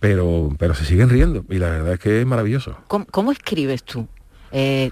pero, 0.00 0.48
pero 0.58 0.74
se 0.74 0.84
siguen 0.84 1.10
riendo 1.10 1.44
y 1.50 1.58
la 1.58 1.70
verdad 1.70 1.92
es 1.92 2.00
que 2.00 2.20
es 2.20 2.26
maravilloso. 2.26 2.76
¿Cómo, 2.88 3.30
escribes 3.32 3.84
tú? 3.84 4.08
Eh, 4.50 4.90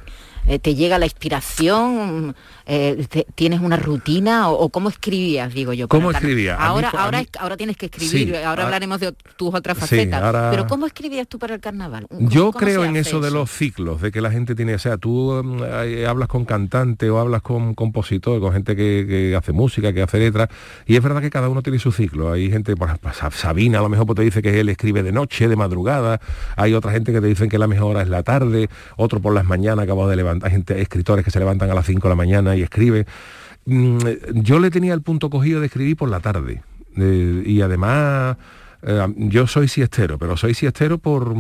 eh, 0.49 0.59
¿Te 0.59 0.75
llega 0.75 0.99
la 0.99 1.05
inspiración? 1.05 2.35
Eh, 2.67 3.07
¿Tienes 3.35 3.61
una 3.61 3.77
rutina? 3.77 4.49
O, 4.51 4.71
cómo 4.71 4.89
escribías, 4.89 5.53
digo 5.53 5.75
yo? 5.75 5.89
¿Cómo 5.89 6.11
escribía? 6.11 6.57
Ahora, 6.57 6.91
ahora, 6.97 7.23
ahora 7.39 7.57
tienes 7.57 7.77
que 7.77 7.87
escribir, 7.87 8.37
ahora 8.37 8.65
hablaremos 8.65 8.99
de 9.01 9.13
tus 9.37 9.55
otras 9.55 9.77
facetas. 9.77 10.51
Pero 10.51 10.67
¿cómo 10.67 10.87
escribías 10.87 11.29
tú 11.29 11.39
para 11.39 11.55
el 11.55 11.61
carnaval? 11.61 12.07
Yo 12.11 12.53
creo 12.53 12.85
en 12.85 12.97
eso, 12.97 13.21
de 13.21 13.31
los 13.31 13.51
ciclos, 13.51 14.01
de 14.01 14.11
que 14.11 14.23
la 14.23 14.31
gente 14.31 14.55
tiene, 14.55 14.75
o 14.75 14.79
sea, 14.79 14.97
tú 14.97 15.43
mm, 15.45 15.63
hablas 16.09 16.29
con 16.29 16.45
cantante 16.47 17.11
o 17.11 17.19
hablas 17.19 17.43
con 17.43 17.75
compositor, 17.75 18.41
con 18.41 18.53
gente 18.53 18.75
que, 18.75 19.35
hace 19.37 19.53
música, 19.53 19.93
que 19.93 20.03
hace 20.03 20.19
letras, 20.19 20.49
y 20.87 20.97
es 20.97 21.03
verdad 21.03 21.21
que 21.21 21.31
cada 21.31 21.49
uno 21.49 21.63
tiene 21.63 21.79
su 21.79 21.93
ciclo. 21.93 22.33
Hay 22.33 22.51
gente, 22.51 22.75
pues, 22.75 22.91
Sabina 23.33 23.81
a 23.81 23.83
lo 23.83 23.91
mejor 23.91 24.07
pues, 24.07 24.17
te 24.17 24.23
dice 24.23 24.41
que 24.41 24.61
él 24.61 24.71
escribe 24.71 25.03
de 25.03 25.13
noche, 25.13 25.47
de 25.47 25.57
madrugada, 25.57 26.21
hay 26.57 26.73
otra 26.73 26.93
gente 26.93 27.13
que 27.13 27.21
te 27.21 27.27
dicen 27.27 27.51
que 27.51 27.59
la 27.59 27.67
mejor 27.67 27.91
hora 27.91 28.03
es 28.03 28.09
la 28.09 28.23
tarde, 28.23 28.71
otro 28.97 29.21
por 29.21 29.35
las 29.35 29.45
mañanas 29.45 29.85
acabado 29.85 30.09
de 30.09 30.17
levantar 30.17 30.38
hay 30.43 30.51
gente, 30.51 30.81
escritores 30.81 31.25
que 31.25 31.31
se 31.31 31.39
levantan 31.39 31.71
a 31.71 31.75
las 31.75 31.87
5 31.87 32.03
de 32.03 32.09
la 32.09 32.17
mañana 32.17 32.57
y 32.57 32.63
escribe. 32.63 33.07
Mm, 33.67 33.99
yo 34.35 34.59
le 34.59 34.71
tenía 34.71 34.95
el 34.95 35.03
punto 35.03 35.31
cogido 35.31 35.61
de 35.61 35.67
escribir 35.67 35.97
por 35.97 36.09
la 36.09 36.21
tarde. 36.21 36.63
y 36.97 37.61
además 37.61 38.37
eh, 38.81 39.07
yo 39.17 39.47
soy 39.49 39.67
siestero, 39.67 40.19
pero 40.19 40.37
soy 40.37 40.55
siestero 40.55 40.99
por, 40.99 41.35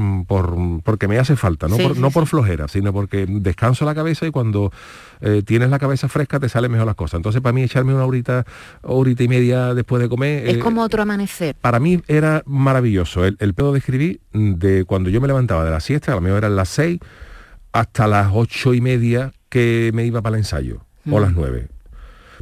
porque 0.82 1.06
me 1.06 1.18
hace 1.18 1.36
falta, 1.36 1.68
no, 1.68 1.76
por, 1.76 1.96
no 1.96 2.10
por 2.10 2.26
flojera, 2.26 2.66
sino 2.66 2.92
porque 2.92 3.26
descanso 3.28 3.84
la 3.84 3.94
cabeza 3.94 4.26
y 4.26 4.32
cuando 4.32 4.72
eh, 5.20 5.42
tienes 5.46 5.70
la 5.70 5.78
cabeza 5.78 6.08
fresca 6.08 6.40
te 6.40 6.48
salen 6.48 6.72
mejor 6.72 6.86
las 6.86 6.96
cosas. 6.96 7.18
Entonces 7.18 7.40
para 7.40 7.52
mí 7.52 7.62
echarme 7.62 7.94
una 7.94 8.04
horita, 8.04 8.44
horita 8.82 9.22
y 9.22 9.28
media 9.28 9.72
después 9.74 10.02
de 10.02 10.08
comer... 10.08 10.48
Es 10.48 10.56
eh, 10.56 10.58
como 10.58 10.82
otro 10.82 11.02
amanecer. 11.02 11.54
Para 11.60 11.78
mí 11.78 12.00
era 12.08 12.42
maravilloso 12.44 13.24
el, 13.24 13.36
el 13.38 13.54
pedo 13.54 13.72
de 13.72 13.78
escribir 13.78 14.20
de 14.32 14.84
cuando 14.84 15.08
yo 15.08 15.20
me 15.20 15.28
levantaba 15.28 15.64
de 15.64 15.70
la 15.70 15.80
siesta, 15.80 16.12
a 16.12 16.16
lo 16.16 16.20
mejor 16.20 16.38
eran 16.38 16.56
las 16.56 16.70
6 16.70 16.98
hasta 17.78 18.08
las 18.08 18.30
ocho 18.34 18.74
y 18.74 18.80
media 18.80 19.32
que 19.48 19.90
me 19.94 20.04
iba 20.04 20.20
para 20.20 20.36
el 20.36 20.40
ensayo, 20.40 20.84
o 21.10 21.20
las 21.20 21.32
nueve. 21.32 21.68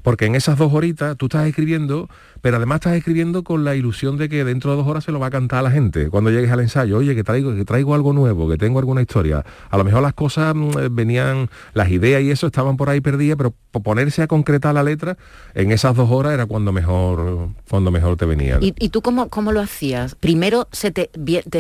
Porque 0.03 0.27
en 0.27 0.35
esas 0.35 0.57
dos 0.57 0.72
horitas 0.72 1.16
tú 1.16 1.27
estás 1.27 1.46
escribiendo, 1.46 2.09
pero 2.40 2.57
además 2.59 2.77
estás 2.77 2.94
escribiendo 2.94 3.42
con 3.42 3.64
la 3.64 3.75
ilusión 3.75 4.16
de 4.16 4.29
que 4.29 4.44
dentro 4.44 4.70
de 4.70 4.77
dos 4.77 4.87
horas 4.87 5.05
se 5.05 5.12
lo 5.12 5.18
va 5.18 5.27
a 5.27 5.31
cantar 5.31 5.59
a 5.59 5.62
la 5.62 5.70
gente. 5.70 6.11
Cuando 6.11 6.31
llegues 6.31 6.51
al 6.51 6.61
ensayo, 6.61 6.99
oye, 6.99 7.14
que 7.14 7.25
traigo, 7.25 7.55
que 7.55 7.64
traigo 7.64 7.94
algo 7.94 8.12
nuevo, 8.12 8.49
que 8.49 8.57
tengo 8.57 8.79
alguna 8.79 9.03
historia. 9.03 9.44
A 9.68 9.77
lo 9.77 9.85
mejor 9.85 10.03
las 10.03 10.14
cosas 10.14 10.55
mm, 10.55 10.79
eh, 10.79 10.88
venían, 10.90 11.51
las 11.75 11.90
ideas 11.90 12.22
y 12.22 12.31
eso 12.31 12.46
estaban 12.46 12.77
por 12.77 12.88
ahí 12.88 13.01
perdidas, 13.01 13.37
pero 13.37 13.53
ponerse 13.83 14.22
a 14.22 14.27
concretar 14.27 14.75
la 14.75 14.83
letra, 14.83 15.16
en 15.55 15.72
esas 15.72 15.94
dos 15.96 16.11
horas 16.11 16.33
era 16.33 16.46
cuando 16.46 16.72
mejor, 16.72 17.51
cuando 17.68 17.90
mejor 17.90 18.16
te 18.16 18.27
venía. 18.27 18.59
¿Y, 18.61 18.88
tú 18.90 19.03
cómo, 19.03 19.29
cómo, 19.29 19.53
lo 19.53 19.61
hacías? 19.61 20.14
¿Primero 20.14 20.68
se 20.72 20.92
te, 20.92 21.11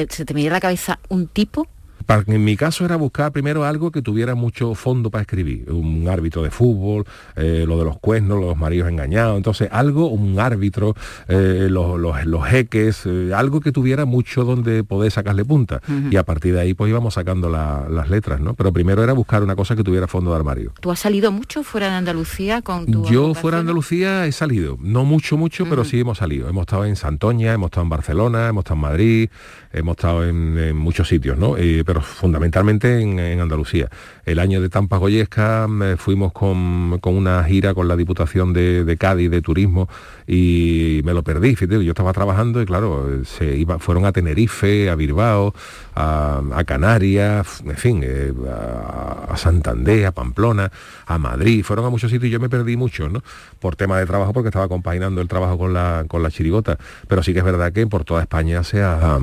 se 0.08 0.24
te 0.24 0.34
venía 0.34 0.50
a 0.50 0.54
la 0.54 0.60
cabeza 0.60 0.98
un 1.08 1.26
tipo? 1.26 1.68
En 2.08 2.44
mi 2.44 2.56
caso 2.56 2.84
era 2.84 2.96
buscar 2.96 3.32
primero 3.32 3.64
algo 3.64 3.90
que 3.90 4.02
tuviera 4.02 4.34
mucho 4.34 4.74
fondo 4.74 5.10
para 5.10 5.22
escribir, 5.22 5.70
un 5.70 6.08
árbitro 6.08 6.42
de 6.42 6.50
fútbol, 6.50 7.04
eh, 7.34 7.64
lo 7.66 7.78
de 7.78 7.84
los 7.84 7.98
cuernos, 7.98 8.40
los 8.40 8.56
maridos 8.56 8.88
engañados, 8.88 9.36
entonces 9.36 9.68
algo, 9.72 10.08
un 10.08 10.38
árbitro, 10.38 10.94
eh, 11.28 11.66
los, 11.70 11.98
los, 11.98 12.46
jeques, 12.46 13.02
eh, 13.06 13.32
algo 13.34 13.60
que 13.60 13.72
tuviera 13.72 14.04
mucho 14.04 14.44
donde 14.44 14.84
poder 14.84 15.10
sacarle 15.10 15.44
punta. 15.44 15.80
Y 16.10 16.16
a 16.16 16.24
partir 16.24 16.54
de 16.54 16.60
ahí 16.60 16.74
pues 16.74 16.90
íbamos 16.90 17.14
sacando 17.14 17.48
las 17.48 18.08
letras, 18.08 18.40
¿no? 18.40 18.54
Pero 18.54 18.72
primero 18.72 19.02
era 19.02 19.12
buscar 19.12 19.42
una 19.42 19.56
cosa 19.56 19.74
que 19.74 19.82
tuviera 19.82 20.06
fondo 20.06 20.30
de 20.30 20.36
armario. 20.36 20.72
¿Tú 20.80 20.90
has 20.90 21.00
salido 21.00 21.32
mucho 21.32 21.62
fuera 21.62 21.88
de 21.88 21.94
Andalucía 21.94 22.62
con 22.62 22.86
tu 22.86 23.04
Yo 23.06 23.34
fuera 23.34 23.58
de 23.58 23.62
Andalucía 23.62 24.26
he 24.26 24.32
salido, 24.32 24.76
no 24.80 25.04
mucho, 25.04 25.36
mucho, 25.36 25.66
pero 25.68 25.84
sí 25.84 26.00
hemos 26.00 26.18
salido. 26.18 26.48
Hemos 26.48 26.62
estado 26.62 26.84
en 26.84 26.96
Santoña, 26.96 27.52
hemos 27.52 27.68
estado 27.68 27.84
en 27.84 27.90
Barcelona, 27.90 28.48
hemos 28.48 28.62
estado 28.62 28.76
en 28.76 28.82
Madrid, 28.82 29.30
hemos 29.72 29.96
estado 29.96 30.24
en, 30.24 30.76
muchos 30.76 31.08
sitios, 31.08 31.38
¿no? 31.38 31.54
pero 31.84 31.95
fundamentalmente 32.00 33.00
en, 33.00 33.40
Andalucía. 33.40 33.88
El 34.24 34.38
año 34.38 34.60
de 34.60 34.68
Tampa 34.68 34.96
Goyesca 34.96 35.66
eh, 35.82 35.96
fuimos 35.98 36.32
con, 36.32 36.98
una 37.02 37.44
gira 37.44 37.74
con 37.74 37.88
la 37.88 37.96
Diputación 37.96 38.52
de, 38.52 38.96
Cádiz 38.98 39.30
de 39.30 39.42
Turismo 39.42 39.88
y 40.26 41.00
me 41.04 41.14
lo 41.14 41.22
perdí, 41.22 41.54
fíjate, 41.54 41.84
yo 41.84 41.92
estaba 41.92 42.12
trabajando 42.12 42.60
y 42.60 42.66
claro, 42.66 43.24
se 43.24 43.56
iba, 43.56 43.78
fueron 43.78 44.04
a 44.06 44.12
Tenerife, 44.12 44.90
a 44.90 44.96
Bilbao, 44.96 45.54
a, 45.94 46.62
Canarias, 46.66 47.62
en 47.64 47.76
fin, 47.76 48.00
eh, 48.04 48.32
a, 48.48 49.36
Santander, 49.36 50.06
a 50.06 50.12
Pamplona, 50.12 50.70
a 51.06 51.18
Madrid, 51.18 51.64
fueron 51.64 51.86
a 51.86 51.90
muchos 51.90 52.10
sitios 52.10 52.28
y 52.28 52.32
yo 52.32 52.40
me 52.40 52.48
perdí 52.48 52.76
mucho, 52.76 53.08
¿no? 53.08 53.22
Por 53.60 53.76
tema 53.76 53.98
de 53.98 54.06
trabajo, 54.06 54.32
porque 54.32 54.48
estaba 54.48 54.68
compaginando 54.68 55.20
el 55.20 55.28
trabajo 55.28 55.58
con 55.58 55.72
la, 55.72 56.04
con 56.08 56.22
la 56.22 56.30
chirigota. 56.30 56.78
Pero 57.06 57.22
sí 57.22 57.32
que 57.32 57.38
es 57.40 57.44
verdad 57.44 57.72
que 57.72 57.86
por 57.86 58.04
toda 58.04 58.22
España 58.22 58.64
se 58.64 58.82
ha, 58.82 59.18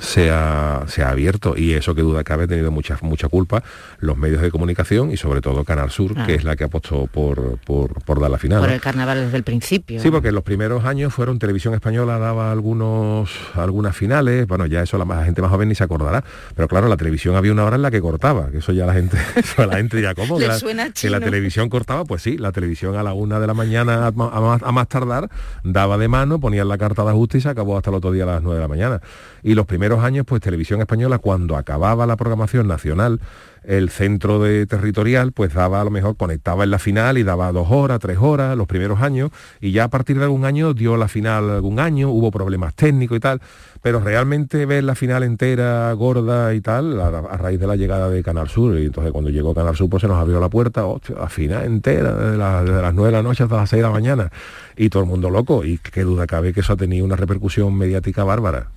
se 0.00 0.30
ha, 0.30 0.84
se 0.86 1.02
ha 1.02 1.10
abierto 1.10 1.54
y 1.56 1.72
eso 1.72 1.94
que 1.94 2.02
duda 2.02 2.24
cabe 2.24 2.44
ha 2.44 2.46
tenido 2.46 2.70
mucha, 2.70 2.98
mucha 3.02 3.28
culpa 3.28 3.62
los 3.98 4.16
medios 4.16 4.42
de 4.42 4.50
comunicación 4.50 5.10
y 5.10 5.16
sobre 5.16 5.40
todo 5.40 5.64
Canal 5.64 5.90
Sur, 5.90 6.14
que 6.26 6.34
es 6.34 6.44
la 6.44 6.56
que 6.56 6.64
apostó 6.64 7.06
por, 7.06 7.58
por, 7.58 8.20
dar 8.20 8.30
la 8.30 8.38
final. 8.38 8.60
Por 8.60 8.70
el 8.70 8.80
carnaval 8.80 9.24
desde 9.24 9.36
el 9.36 9.44
principio. 9.44 10.00
Sí, 10.00 10.10
porque 10.10 10.32
los 10.42 10.46
primeros 10.46 10.84
años 10.84 11.14
fueron 11.14 11.38
Televisión 11.38 11.72
Española 11.72 12.18
daba 12.18 12.50
algunos, 12.50 13.30
algunas 13.54 13.94
finales, 13.94 14.44
bueno, 14.48 14.66
ya 14.66 14.82
eso 14.82 14.98
la, 14.98 15.24
gente 15.24 15.40
más 15.40 15.52
joven 15.52 15.68
ni 15.68 15.76
se 15.76 15.84
acordará, 15.84 16.24
pero 16.56 16.66
claro, 16.66 16.88
la 16.88 16.96
televisión 16.96 17.36
había 17.36 17.52
una 17.52 17.64
hora 17.64 17.76
en 17.76 17.82
la 17.82 17.92
que 17.92 18.00
cortaba, 18.00 18.50
que 18.50 18.58
eso 18.58 18.72
ya 18.72 18.84
la 18.84 18.92
gente, 18.92 19.16
la 19.56 19.76
gente 19.76 20.02
ya 20.02 20.16
como 20.16 20.38
que, 20.38 20.48
la, 20.48 20.58
que 20.90 21.10
la 21.10 21.20
televisión 21.20 21.68
cortaba, 21.68 22.04
pues 22.04 22.22
sí, 22.22 22.38
la 22.38 22.50
televisión 22.50 22.96
a 22.96 23.04
la 23.04 23.12
una 23.12 23.38
de 23.38 23.46
la 23.46 23.54
mañana 23.54 24.08
a 24.08 24.72
más, 24.72 24.88
tardar 24.88 25.30
daba 25.62 25.96
de 25.96 26.08
mano, 26.08 26.40
ponían 26.40 26.66
la 26.66 26.76
carta 26.76 27.04
de 27.04 27.10
ajuste 27.10 27.38
y 27.38 27.40
se 27.40 27.48
acabó 27.48 27.76
hasta 27.76 27.90
el 27.90 27.96
otro 27.96 28.10
día 28.10 28.24
a 28.24 28.26
las 28.26 28.42
nueve 28.42 28.56
de 28.56 28.62
la 28.62 28.68
mañana. 28.68 29.00
Y 29.44 29.54
los 29.54 29.66
primeros 29.66 30.02
años, 30.02 30.26
pues 30.26 30.42
Televisión 30.42 30.80
Española, 30.80 31.18
cuando 31.18 31.56
acababa 31.56 32.04
la 32.04 32.16
programación 32.16 32.66
nacional, 32.66 33.20
el 33.64 33.90
centro 33.90 34.40
de 34.40 34.66
territorial 34.66 35.32
pues 35.32 35.54
daba 35.54 35.80
a 35.80 35.84
lo 35.84 35.90
mejor, 35.90 36.16
conectaba 36.16 36.64
en 36.64 36.70
la 36.70 36.78
final 36.78 37.18
y 37.18 37.22
daba 37.22 37.52
dos 37.52 37.68
horas, 37.70 38.00
tres 38.00 38.18
horas, 38.20 38.56
los 38.56 38.66
primeros 38.66 39.00
años, 39.00 39.30
y 39.60 39.72
ya 39.72 39.84
a 39.84 39.88
partir 39.88 40.18
de 40.18 40.24
algún 40.24 40.44
año 40.44 40.74
dio 40.74 40.96
la 40.96 41.08
final 41.08 41.50
algún 41.50 41.80
año, 41.80 42.10
hubo 42.10 42.30
problemas 42.30 42.74
técnicos 42.74 43.16
y 43.16 43.20
tal, 43.20 43.40
pero 43.82 43.98
realmente 43.98 44.64
ver 44.64 44.84
la 44.84 44.94
final 44.94 45.24
entera, 45.24 45.92
gorda 45.92 46.54
y 46.54 46.60
tal, 46.60 47.00
a, 47.00 47.36
raíz 47.36 47.58
de 47.58 47.66
la 47.66 47.74
llegada 47.74 48.08
de 48.08 48.22
Canal 48.22 48.48
Sur, 48.48 48.78
y 48.78 48.86
entonces 48.86 49.12
cuando 49.12 49.28
llegó 49.28 49.54
Canal 49.54 49.76
Sur 49.76 49.90
pues 49.90 50.02
se 50.02 50.08
nos 50.08 50.18
abrió 50.18 50.38
la 50.38 50.48
puerta, 50.48 50.84
la 51.18 51.28
final 51.28 51.64
entera, 51.64 52.14
de, 52.14 52.36
las 52.38 52.94
nueve 52.94 53.10
de 53.10 53.16
la 53.16 53.22
noche 53.22 53.42
hasta 53.42 53.56
las 53.56 53.68
seis 53.68 53.82
de 53.82 53.88
la 53.88 53.92
mañana, 53.92 54.30
y 54.76 54.88
todo 54.88 55.02
el 55.02 55.08
mundo 55.08 55.30
loco, 55.30 55.64
y 55.64 55.78
qué 55.78 56.02
duda 56.02 56.28
cabe 56.28 56.52
que 56.52 56.60
eso 56.60 56.74
ha 56.74 56.76
tenido 56.76 57.04
una 57.04 57.16
repercusión 57.16 57.74
mediática 57.74 58.22
bárbara. 58.22 58.68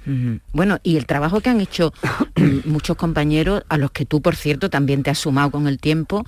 Bueno, 0.54 0.80
y 0.82 0.98
el 0.98 1.06
trabajo 1.06 1.40
que 1.40 1.50
han 1.52 1.62
hecho 1.62 1.94
muchos 2.66 2.98
compañeros, 2.98 3.64
a 3.70 3.78
los 3.78 3.92
que 3.92 4.06
tú, 4.06 4.24
por 4.24 4.36
cierto, 4.36 4.72
también 4.72 5.04
te 5.04 5.12
has 5.12 5.20
sumado 5.20 5.52
con 5.52 5.68
el 5.68 5.78
tiempo, 5.78 6.26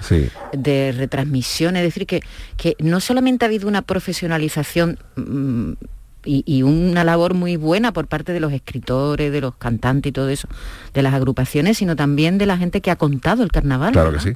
de 0.53 0.93
retransmisión, 0.95 1.77
es 1.77 1.83
decir, 1.83 2.05
que, 2.05 2.21
que 2.57 2.75
no 2.79 2.99
solamente 2.99 3.43
ha 3.43 3.47
habido 3.47 3.67
una 3.67 3.81
profesionalización 3.81 4.99
mm, 5.15 5.73
y, 6.27 6.63
una 6.63 7.03
labor 7.03 7.33
muy 7.33 7.55
buena 7.55 7.93
por 7.93 8.07
parte 8.07 8.33
de 8.33 8.39
los 8.39 8.51
escritores, 8.51 9.31
de 9.31 9.41
los 9.41 9.55
cantantes 9.55 10.09
y 10.09 10.13
todo 10.13 10.29
eso, 10.29 10.47
de 10.93 11.01
las 11.01 11.13
agrupaciones, 11.13 11.77
sino 11.77 11.95
también 11.95 12.37
de 12.37 12.45
la 12.45 12.57
gente 12.57 12.81
que 12.81 12.91
ha 12.91 12.95
contado 12.95 13.43
el 13.43 13.51
carnaval. 13.51 13.93
Claro 13.93 14.11
que 14.11 14.19
sí. 14.19 14.33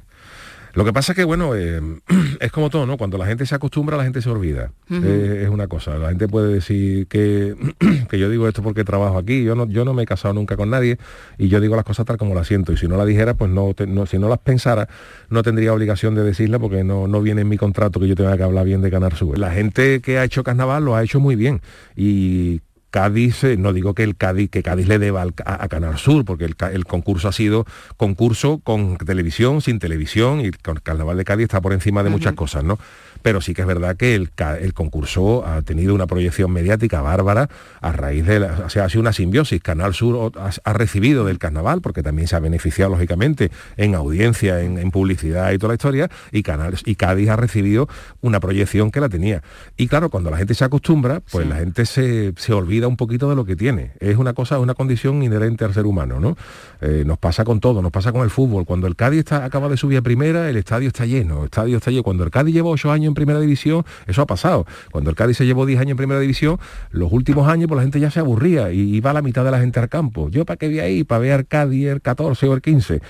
Lo 0.73 0.86
que 0.86 0.93
pasa 0.93 1.12
es 1.12 1.15
que, 1.15 1.23
bueno, 1.23 1.55
eh, 1.55 1.81
es 2.39 2.51
como 2.51 2.69
todo, 2.69 2.86
¿no? 2.86 2.97
Cuando 2.97 3.17
la 3.17 3.25
gente 3.25 3.45
se 3.45 3.55
acostumbra, 3.55 3.97
la 3.97 4.03
gente 4.03 4.21
se 4.21 4.29
olvida. 4.29 4.71
Eh, 4.89 5.41
es 5.43 5.49
una 5.49 5.67
cosa. 5.67 5.97
La 5.97 6.10
gente 6.10 6.27
puede 6.27 6.53
decir 6.53 7.07
que, 7.07 7.55
que, 8.10 8.19
yo 8.19 8.29
digo 8.29 8.47
esto 8.47 8.63
porque 8.63 8.84
trabajo 8.84 9.17
aquí. 9.17 9.43
Yo 9.43 9.55
no, 9.55 9.67
yo 9.67 9.86
no 9.86 9.93
me 9.93 10.03
he 10.03 10.05
casado 10.05 10.34
nunca 10.34 10.57
con 10.57 10.69
nadie 10.69 10.97
y 11.38 11.47
yo 11.47 11.60
digo 11.60 11.75
las 11.75 11.86
cosas 11.86 12.05
tal 12.05 12.17
como 12.17 12.36
las 12.36 12.47
siento. 12.47 12.71
Y 12.73 12.77
si 12.77 12.88
no 12.88 12.97
la 12.97 13.05
dijera, 13.05 13.34
pues 13.34 13.51
no, 13.51 13.73
si 14.05 14.19
no 14.19 14.29
las 14.29 14.39
pensara, 14.39 14.88
no 15.29 15.43
tendría 15.43 15.73
obligación 15.73 16.15
de 16.15 16.23
decirla 16.23 16.60
porque 16.60 16.84
no, 16.84 17.07
no 17.07 17.21
viene 17.21 17.41
en 17.41 17.49
mi 17.49 17.57
contrato 17.57 17.99
que 17.99 18.07
yo 18.07 18.15
tenga 18.15 18.38
que 18.38 18.43
hablar 18.43 18.65
bien 18.65 18.81
de 18.81 18.91
Canar 18.91 19.15
Sur. 19.15 19.38
La 19.38 19.51
gente 19.51 20.01
que 20.01 20.17
ha 20.17 20.23
hecho 20.23 20.43
carnaval 20.43 20.86
lo 20.86 20.95
ha 20.95 21.03
hecho 21.03 21.19
muy 21.19 21.36
bien. 21.36 21.62
Y 21.95 22.62
Cádiz, 22.91 23.43
eh, 23.45 23.58
no 23.58 23.73
digo 23.73 23.95
que 23.95 24.04
el 24.04 24.15
Cádiz, 24.15 24.49
que 24.51 24.62
Cádiz 24.62 24.88
le 24.88 24.99
deba 24.99 25.25
a, 25.45 25.67
Canal 25.69 25.97
Sur, 25.97 26.25
porque 26.25 26.45
el, 26.45 26.86
concurso 26.86 27.30
ha 27.30 27.32
sido 27.32 27.65
concurso 27.97 28.60
con 28.60 28.97
televisión, 28.97 29.62
sin 29.62 29.80
televisión, 29.80 30.41
y 30.41 30.51
con 30.51 30.75
Carnaval 30.75 31.17
de 31.17 31.23
Cádiz 31.23 31.45
está 31.45 31.62
por 31.62 31.73
encima 31.73 32.04
de 32.04 32.10
muchas 32.10 32.34
cosas, 32.34 32.63
¿no? 32.63 32.77
Pero 33.21 33.41
sí 33.41 33.53
que 33.53 33.62
es 33.62 33.67
verdad 33.67 33.95
que 33.95 34.15
el, 34.15 34.31
concurso 34.73 35.45
ha 35.45 35.62
tenido 35.62 35.93
una 35.93 36.07
proyección 36.07 36.51
mediática 36.51 37.01
bárbara 37.01 37.49
a 37.81 37.91
raíz 37.91 38.25
de, 38.25 38.39
la, 38.39 38.63
o 38.65 38.69
sea, 38.69 38.86
ha 38.86 38.89
sido 38.89 39.01
una 39.01 39.13
simbiosis. 39.13 39.62
Canal 39.62 39.93
Sur 39.93 40.31
ha, 40.38 40.73
recibido 40.73 41.25
del 41.25 41.39
carnaval, 41.39 41.81
porque 41.81 42.03
también 42.03 42.27
se 42.27 42.36
ha 42.36 42.39
beneficiado 42.39 42.91
lógicamente 42.91 43.51
en 43.77 43.95
audiencia, 43.95 44.62
en, 44.62 44.91
publicidad 44.91 45.51
y 45.51 45.57
toda 45.57 45.69
la 45.69 45.75
historia, 45.75 46.10
y, 46.31 46.43
Canal, 46.43 46.75
y 46.86 46.95
Cádiz 46.95 47.29
ha 47.29 47.36
recibido 47.36 47.88
una 48.21 48.39
proyección 48.39 48.91
que 48.91 48.99
la 48.99 49.10
tenía. 49.10 49.41
Y 49.77 49.88
claro, 49.88 50.10
cuando 50.10 50.29
la 50.29 50.38
gente 50.38 50.53
se 50.53 50.65
acostumbra, 50.65 51.21
pues 51.31 51.47
la 51.47 51.57
gente 51.57 51.86
se, 51.86 52.34
olvida 52.51 52.88
un 52.88 52.97
poquito 52.97 53.29
de 53.29 53.36
lo 53.36 53.45
que 53.45 53.55
tiene. 53.55 53.91
Es 53.99 54.17
una 54.17 54.34
cosa, 54.34 54.60
una 54.60 54.73
condición 54.73 55.23
inherente 55.23 55.63
al 55.63 55.73
ser 55.73 55.86
humano, 55.86 56.19
¿no? 56.19 56.36
Eh, 56.81 57.03
nos 57.05 57.17
pasa 57.17 57.43
con 57.45 57.60
todo, 57.60 57.81
nos 57.81 57.91
pasa 57.91 58.12
con 58.12 58.23
el 58.23 58.29
fútbol. 58.29 58.65
Cuando 58.65 58.88
el 58.88 58.95
Cádiz 58.95 59.19
está, 59.19 59.45
acaba 59.45 59.69
de 59.69 59.77
subir 59.77 59.97
a 59.97 60.01
primera, 60.01 60.49
el 60.49 60.57
estadio 60.57 60.88
está 60.88 61.05
lleno, 61.05 61.39
el 61.39 61.45
estadio 61.45 61.77
está 61.77 61.91
lleno. 61.91 62.03
Cuando 62.03 62.23
el 62.23 62.31
Cádiz 62.31 62.53
lleva 62.53 62.69
ocho 62.69 62.91
años 62.91 63.11
en 63.12 63.15
primera 63.15 63.39
división, 63.39 63.86
eso 64.08 64.21
ha 64.21 64.26
pasado. 64.26 64.65
Cuando 64.91 65.10
el 65.10 65.15
Cádiz 65.15 65.38
se 65.38 65.45
llevó 65.45 65.65
10 65.65 65.80
años 65.80 65.91
en 65.91 65.97
primera 65.97 66.19
división, 66.19 66.60
los 66.91 67.12
últimos 67.12 67.47
años 67.47 67.67
pues 67.67 67.78
la 67.78 67.84
gente 67.84 68.00
ya 68.00 68.12
se 68.12 68.19
aburría 68.19 68.71
y 68.71 68.95
iba 68.95 69.12
a 69.12 69.13
la 69.13 69.21
mitad 69.21 69.43
de 69.43 69.52
la 69.52 69.60
gente 69.60 69.80
al 69.80 69.89
campo. 69.89 70.30
Yo 70.30 70.45
para 70.45 70.58
qué 70.58 70.67
voy 70.67 70.80
ahí, 70.80 71.04
para 71.04 71.19
ver 71.19 71.34
al 71.34 71.47
Cádiz 71.47 71.88
el 71.88 72.02
14 72.02 72.47
o 72.47 72.54
el 72.54 72.62
15. 72.62 73.02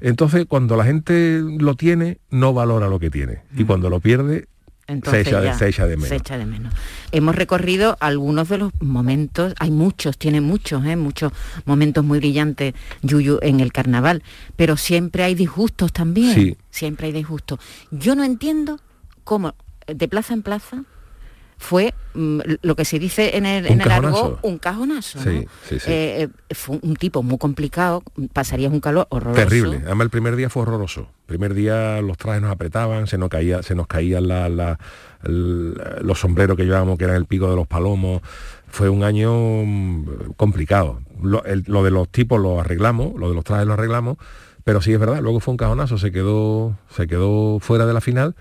Entonces, 0.00 0.46
cuando 0.48 0.76
la 0.76 0.84
gente 0.84 1.42
lo 1.58 1.74
tiene, 1.74 2.18
no 2.30 2.52
valora 2.54 2.88
lo 2.88 2.98
que 2.98 3.10
tiene. 3.10 3.40
Y 3.56 3.64
cuando 3.64 3.90
lo 3.90 4.00
pierde, 4.00 4.46
se, 4.86 5.20
echa, 5.68 5.86
de 5.86 5.96
menos. 6.46 6.74
Hemos 7.12 7.34
recorrido 7.34 7.96
algunos 8.00 8.48
de 8.48 8.58
los 8.58 8.72
momentos, 8.80 9.54
hay 9.58 9.70
muchos, 9.70 10.18
tiene 10.18 10.40
muchos, 10.40 10.84
¿eh? 10.84 10.96
muchos 10.96 11.32
momentos 11.64 12.04
muy 12.04 12.18
brillantes, 12.18 12.74
Yuyu, 13.02 13.38
en 13.42 13.60
el 13.60 13.72
carnaval, 13.72 14.22
pero 14.56 14.76
siempre 14.76 15.22
hay 15.22 15.34
disgustos 15.34 15.92
también. 15.92 16.58
Siempre 16.70 17.06
hay 17.06 17.12
disgustos. 17.12 17.60
Yo 17.90 18.14
no 18.14 18.24
entiendo 18.24 18.80
cómo 19.24 19.54
de 19.86 20.08
plaza 20.08 20.34
en 20.34 20.42
plaza 20.42 20.84
fue 21.62 21.94
mm, 22.14 22.40
lo 22.62 22.74
que 22.74 22.84
se 22.84 22.98
dice 22.98 23.36
en 23.36 23.46
el, 23.46 23.66
en 23.66 23.80
un 24.42 24.58
cajonazo. 24.58 25.18
Eh, 25.30 25.46
eh, 25.86 26.28
fue 26.50 26.80
un 26.82 26.96
tipo 26.96 27.22
muy 27.22 27.38
complicado, 27.38 28.02
pasarías 28.32 28.72
un 28.72 28.80
calor 28.80 29.06
horroroso. 29.10 29.40
Terrible. 29.40 29.80
Además 29.84 30.06
el 30.06 30.10
primer 30.10 30.34
día 30.34 30.50
fue 30.50 30.62
horroroso. 30.62 31.02
El 31.02 31.26
primer 31.26 31.54
día 31.54 32.02
los 32.02 32.18
trajes 32.18 32.42
nos 32.42 32.50
apretaban, 32.50 33.06
se 33.06 33.16
nos 33.16 33.28
caía, 33.28 33.62
se 33.62 33.76
nos 33.76 33.86
caían 33.86 34.26
los 35.22 36.18
sombreros 36.18 36.56
que 36.56 36.64
llevábamos, 36.64 36.98
que 36.98 37.04
eran 37.04 37.16
el 37.16 37.26
pico 37.26 37.48
de 37.48 37.54
los 37.54 37.68
palomos. 37.68 38.22
Fue 38.66 38.88
un 38.88 39.04
año 39.04 39.32
mm, 39.64 40.32
complicado. 40.36 41.00
Lo, 41.22 41.44
lo 41.66 41.84
de 41.84 41.90
los 41.92 42.08
tipos 42.08 42.40
lo 42.40 42.60
arreglamos, 42.60 43.14
lo 43.16 43.28
de 43.28 43.36
los 43.36 43.44
trajes 43.44 43.68
lo 43.68 43.74
arreglamos, 43.74 44.16
pero 44.64 44.82
sí 44.82 44.92
es 44.92 44.98
verdad, 44.98 45.20
luego 45.22 45.38
fue 45.38 45.52
un 45.52 45.58
cajonazo, 45.58 45.96
se 45.96 46.10
quedó, 46.10 46.76
se 46.90 47.06
quedó 47.06 47.60
fuera 47.60 47.86
de 47.86 47.94
la 47.94 48.00
final 48.00 48.34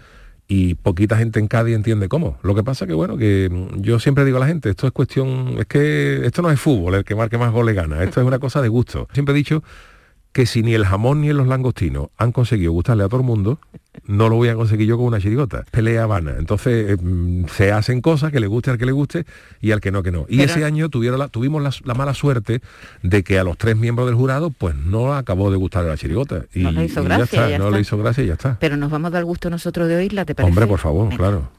y 0.51 0.75
poquita 0.75 1.15
gente 1.15 1.39
en 1.39 1.47
Cádiz 1.47 1.75
entiende 1.75 2.09
cómo. 2.09 2.37
Lo 2.43 2.53
que 2.53 2.61
pasa 2.61 2.85
que, 2.85 2.91
bueno, 2.91 3.15
que 3.15 3.49
yo 3.77 3.99
siempre 3.99 4.25
digo 4.25 4.35
a 4.35 4.41
la 4.41 4.47
gente, 4.47 4.69
esto 4.69 4.85
es 4.85 4.91
cuestión, 4.91 5.55
es 5.57 5.65
que 5.65 6.25
esto 6.25 6.41
no 6.41 6.51
es 6.51 6.59
fútbol, 6.59 6.95
el 6.95 7.05
que 7.05 7.15
marque 7.15 7.37
más 7.37 7.53
goles 7.53 7.73
gana, 7.73 8.03
esto 8.03 8.19
es 8.19 8.27
una 8.27 8.37
cosa 8.37 8.61
de 8.61 8.67
gusto. 8.67 9.07
Siempre 9.13 9.33
he 9.33 9.37
dicho 9.37 9.63
que 10.31 10.45
si 10.45 10.63
ni 10.63 10.73
el 10.73 10.85
jamón 10.85 11.21
ni 11.21 11.33
los 11.33 11.47
langostinos 11.47 12.07
han 12.17 12.31
conseguido 12.31 12.71
gustarle 12.71 13.03
a 13.03 13.09
todo 13.09 13.19
el 13.19 13.25
mundo, 13.25 13.59
no 14.05 14.29
lo 14.29 14.37
voy 14.37 14.49
a 14.49 14.55
conseguir 14.55 14.87
yo 14.87 14.97
con 14.97 15.07
una 15.07 15.19
chirigota. 15.19 15.63
Pelea 15.71 16.05
vana. 16.05 16.35
Entonces 16.37 16.97
mm, 17.01 17.45
se 17.47 17.71
hacen 17.71 18.01
cosas 18.01 18.31
que 18.31 18.39
le 18.39 18.47
guste 18.47 18.71
al 18.71 18.77
que 18.77 18.85
le 18.85 18.93
guste 18.93 19.25
y 19.59 19.71
al 19.71 19.81
que 19.81 19.91
no, 19.91 20.03
que 20.03 20.11
no. 20.11 20.25
Y 20.29 20.41
ese 20.41 20.63
año 20.63 20.89
tuvieron 20.89 21.19
la, 21.19 21.27
tuvimos 21.27 21.81
la, 21.83 21.93
mala 21.93 22.13
suerte 22.13 22.61
de 23.03 23.23
que 23.23 23.39
a 23.39 23.43
los 23.43 23.57
tres 23.57 23.75
miembros 23.75 24.07
del 24.07 24.15
jurado 24.15 24.49
pues 24.49 24.75
no 24.75 25.13
acabó 25.13 25.51
de 25.51 25.57
gustar 25.57 25.83
la 25.83 25.97
chirigota. 25.97 26.45
Y, 26.53 26.63
no 26.63 26.71
le 26.71 26.85
hizo 26.85 27.03
gracia. 27.03 27.57
no 27.57 27.69
le 27.69 27.81
hizo 27.81 27.97
gracia 27.97 28.23
y 28.23 28.27
ya 28.27 28.33
está. 28.33 28.57
Pero 28.59 28.77
nos 28.77 28.89
vamos 28.89 29.09
a 29.09 29.11
dar 29.11 29.25
gusto 29.25 29.49
nosotros 29.49 29.87
de 29.89 29.97
oírla, 29.97 30.23
¿te 30.25 30.35
parece? 30.35 30.49
Hombre, 30.49 30.67
por 30.67 30.79
favor, 30.79 31.15
claro. 31.15 31.49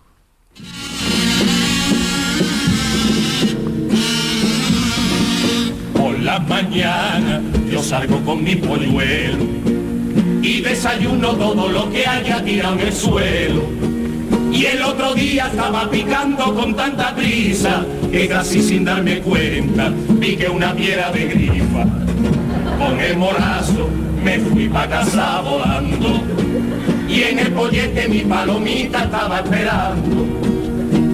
Por 5.95 6.19
la 6.21 6.39
mañana 6.39 7.43
salgo 7.83 8.21
con 8.25 8.43
mi 8.45 8.55
polluelo 8.55 9.45
y 10.41 10.61
desayuno 10.61 11.33
todo 11.33 11.69
lo 11.69 11.91
que 11.91 12.07
haya 12.07 12.43
tirado 12.43 12.75
en 12.75 12.81
el 12.81 12.93
suelo. 12.93 13.63
Y 14.53 14.67
el 14.67 14.83
otro 14.83 15.15
día 15.15 15.49
estaba 15.49 15.91
picando 15.91 16.55
con 16.55 16.75
tanta 16.75 17.15
prisa 17.15 17.85
que 18.11 18.29
casi 18.29 18.63
sin 18.63 18.85
darme 18.85 19.19
cuenta 19.21 19.93
vi 20.21 20.37
que 20.37 20.49
una 20.49 20.75
piedra 20.75 21.11
de 21.11 21.27
grifa. 21.27 21.85
Con 22.79 23.01
el 23.01 23.17
morazo 23.17 23.89
me 24.23 24.39
fui 24.39 24.69
pa' 24.69 24.89
casa 24.89 25.41
volando 25.41 26.23
y 27.09 27.23
en 27.23 27.39
el 27.41 27.53
pollete 27.53 28.09
mi 28.09 28.21
palomita 28.21 29.05
estaba 29.05 29.41
esperando 29.41 30.52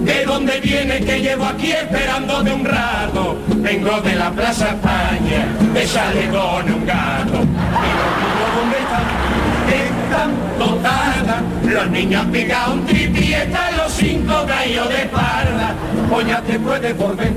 ¿De 0.09 0.25
dónde 0.25 0.59
viene 0.59 1.01
que 1.01 1.21
llevo 1.21 1.45
aquí 1.45 1.71
esperando 1.71 2.41
de 2.41 2.51
un 2.51 2.65
rato? 2.65 3.37
Vengo 3.57 4.01
de 4.01 4.15
la 4.15 4.31
Plaza 4.31 4.69
España, 4.69 5.45
de 5.71 5.85
Chalegón 5.85 6.73
un 6.73 6.83
gato. 6.83 7.35
Y 7.35 8.41
dónde 8.55 8.77
están, 8.79 9.05
están 9.69 10.31
totadas. 10.57 11.43
Los 11.63 11.91
niños 11.91 12.25
picado 12.31 12.73
un 12.73 12.85
tripi 12.87 13.33
están 13.33 13.77
los 13.77 13.93
cinco 13.93 14.33
gallos 14.47 14.89
de 14.89 15.05
parda. 15.09 15.75
O 16.11 16.21
ya 16.21 16.41
te 16.41 16.57
puedes 16.57 16.97
volver 16.97 17.31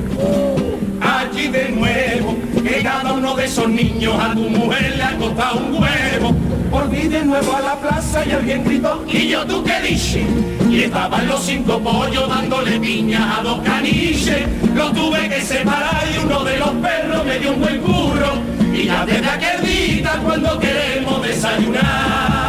allí 1.02 1.48
de 1.48 1.68
nuevo, 1.68 2.38
que 2.54 2.82
cada 2.82 3.12
uno 3.12 3.37
de 3.37 3.44
esos 3.44 3.68
niños 3.68 4.14
a 4.18 4.32
tu 4.32 4.48
mujer 4.48 4.94
le 4.96 5.02
ha 5.02 5.14
costado 5.18 5.58
un 5.58 5.74
huevo 5.74 6.35
volví 6.72 7.06
de 7.06 7.22
nuevo 7.22 7.54
a 7.54 7.61
la 7.61 7.74
plaza 7.76 8.24
y 8.26 8.30
alguien 8.32 8.64
gritó, 8.64 9.04
¿y 9.06 9.28
yo 9.28 9.44
tú 9.46 9.62
qué 9.62 9.78
dices? 9.87 10.24
Y 10.70 10.85
estaban 10.85 11.28
los 11.28 11.44
cinco 11.44 11.78
pollos 11.78 12.28
dándole 12.28 12.80
piña 12.80 13.38
a 13.38 13.42
dos 13.42 13.61
caniches, 13.61 14.48
lo 14.74 14.90
tuve 14.90 15.28
que 15.28 15.42
separar 15.42 16.02
y 16.12 16.24
uno 16.24 16.42
de 16.42 16.58
los 16.58 16.70
perros 16.70 17.24
me 17.26 17.38
dio 17.38 17.52
un 17.52 17.61
buen 17.61 17.80
curro, 17.82 18.32
y 18.72 18.87
ya 18.87 19.04
desde 19.04 19.28
aquel 19.28 19.66
día 19.66 20.18
cuando 20.24 20.58
queremos 20.58 21.22
desayunar, 21.22 22.41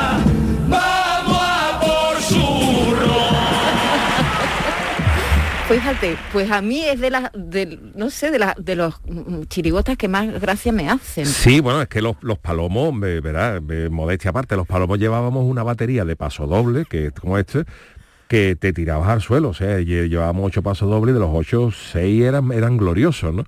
Fíjate, 5.74 6.18
pues 6.32 6.52
a 6.52 6.62
mí 6.62 6.86
es 6.86 7.00
de 7.00 7.10
las, 7.10 7.32
no 7.96 8.12
sé, 8.12 8.30
de, 8.30 8.38
la, 8.38 8.56
de 8.60 8.76
los 8.76 8.94
chirigotas 9.48 9.98
que 9.98 10.08
más 10.08 10.40
gracia 10.40 10.72
me 10.72 10.88
hacen. 10.88 11.26
Sí, 11.26 11.62
bueno, 11.62 11.82
es 11.82 11.88
que 11.88 12.00
los, 12.00 12.16
palomos, 12.40 12.94
¿verdad? 13.00 13.60
Modestia 13.90 14.30
aparte, 14.30 14.56
los 14.56 14.68
palomos 14.68 15.00
llevábamos 15.00 15.44
una 15.44 15.64
batería 15.64 16.06
de 16.06 16.16
paso 16.16 16.46
doble, 16.46 16.86
que 16.86 17.10
como 17.10 17.40
este, 17.40 17.64
que 18.28 18.56
te 18.56 18.72
tirabas 18.72 19.10
al 19.10 19.22
suelo, 19.24 19.50
o 19.50 19.54
sea, 19.56 19.80
llevábamos 19.80 20.46
ocho 20.46 20.62
pasos 20.62 20.92
dobles 20.92 21.16
de 21.16 21.20
los 21.20 21.32
ocho, 21.34 21.72
seis 21.72 22.22
eran, 22.22 22.52
eran 22.52 22.78
gloriosos, 22.78 23.34
¿no? 23.34 23.44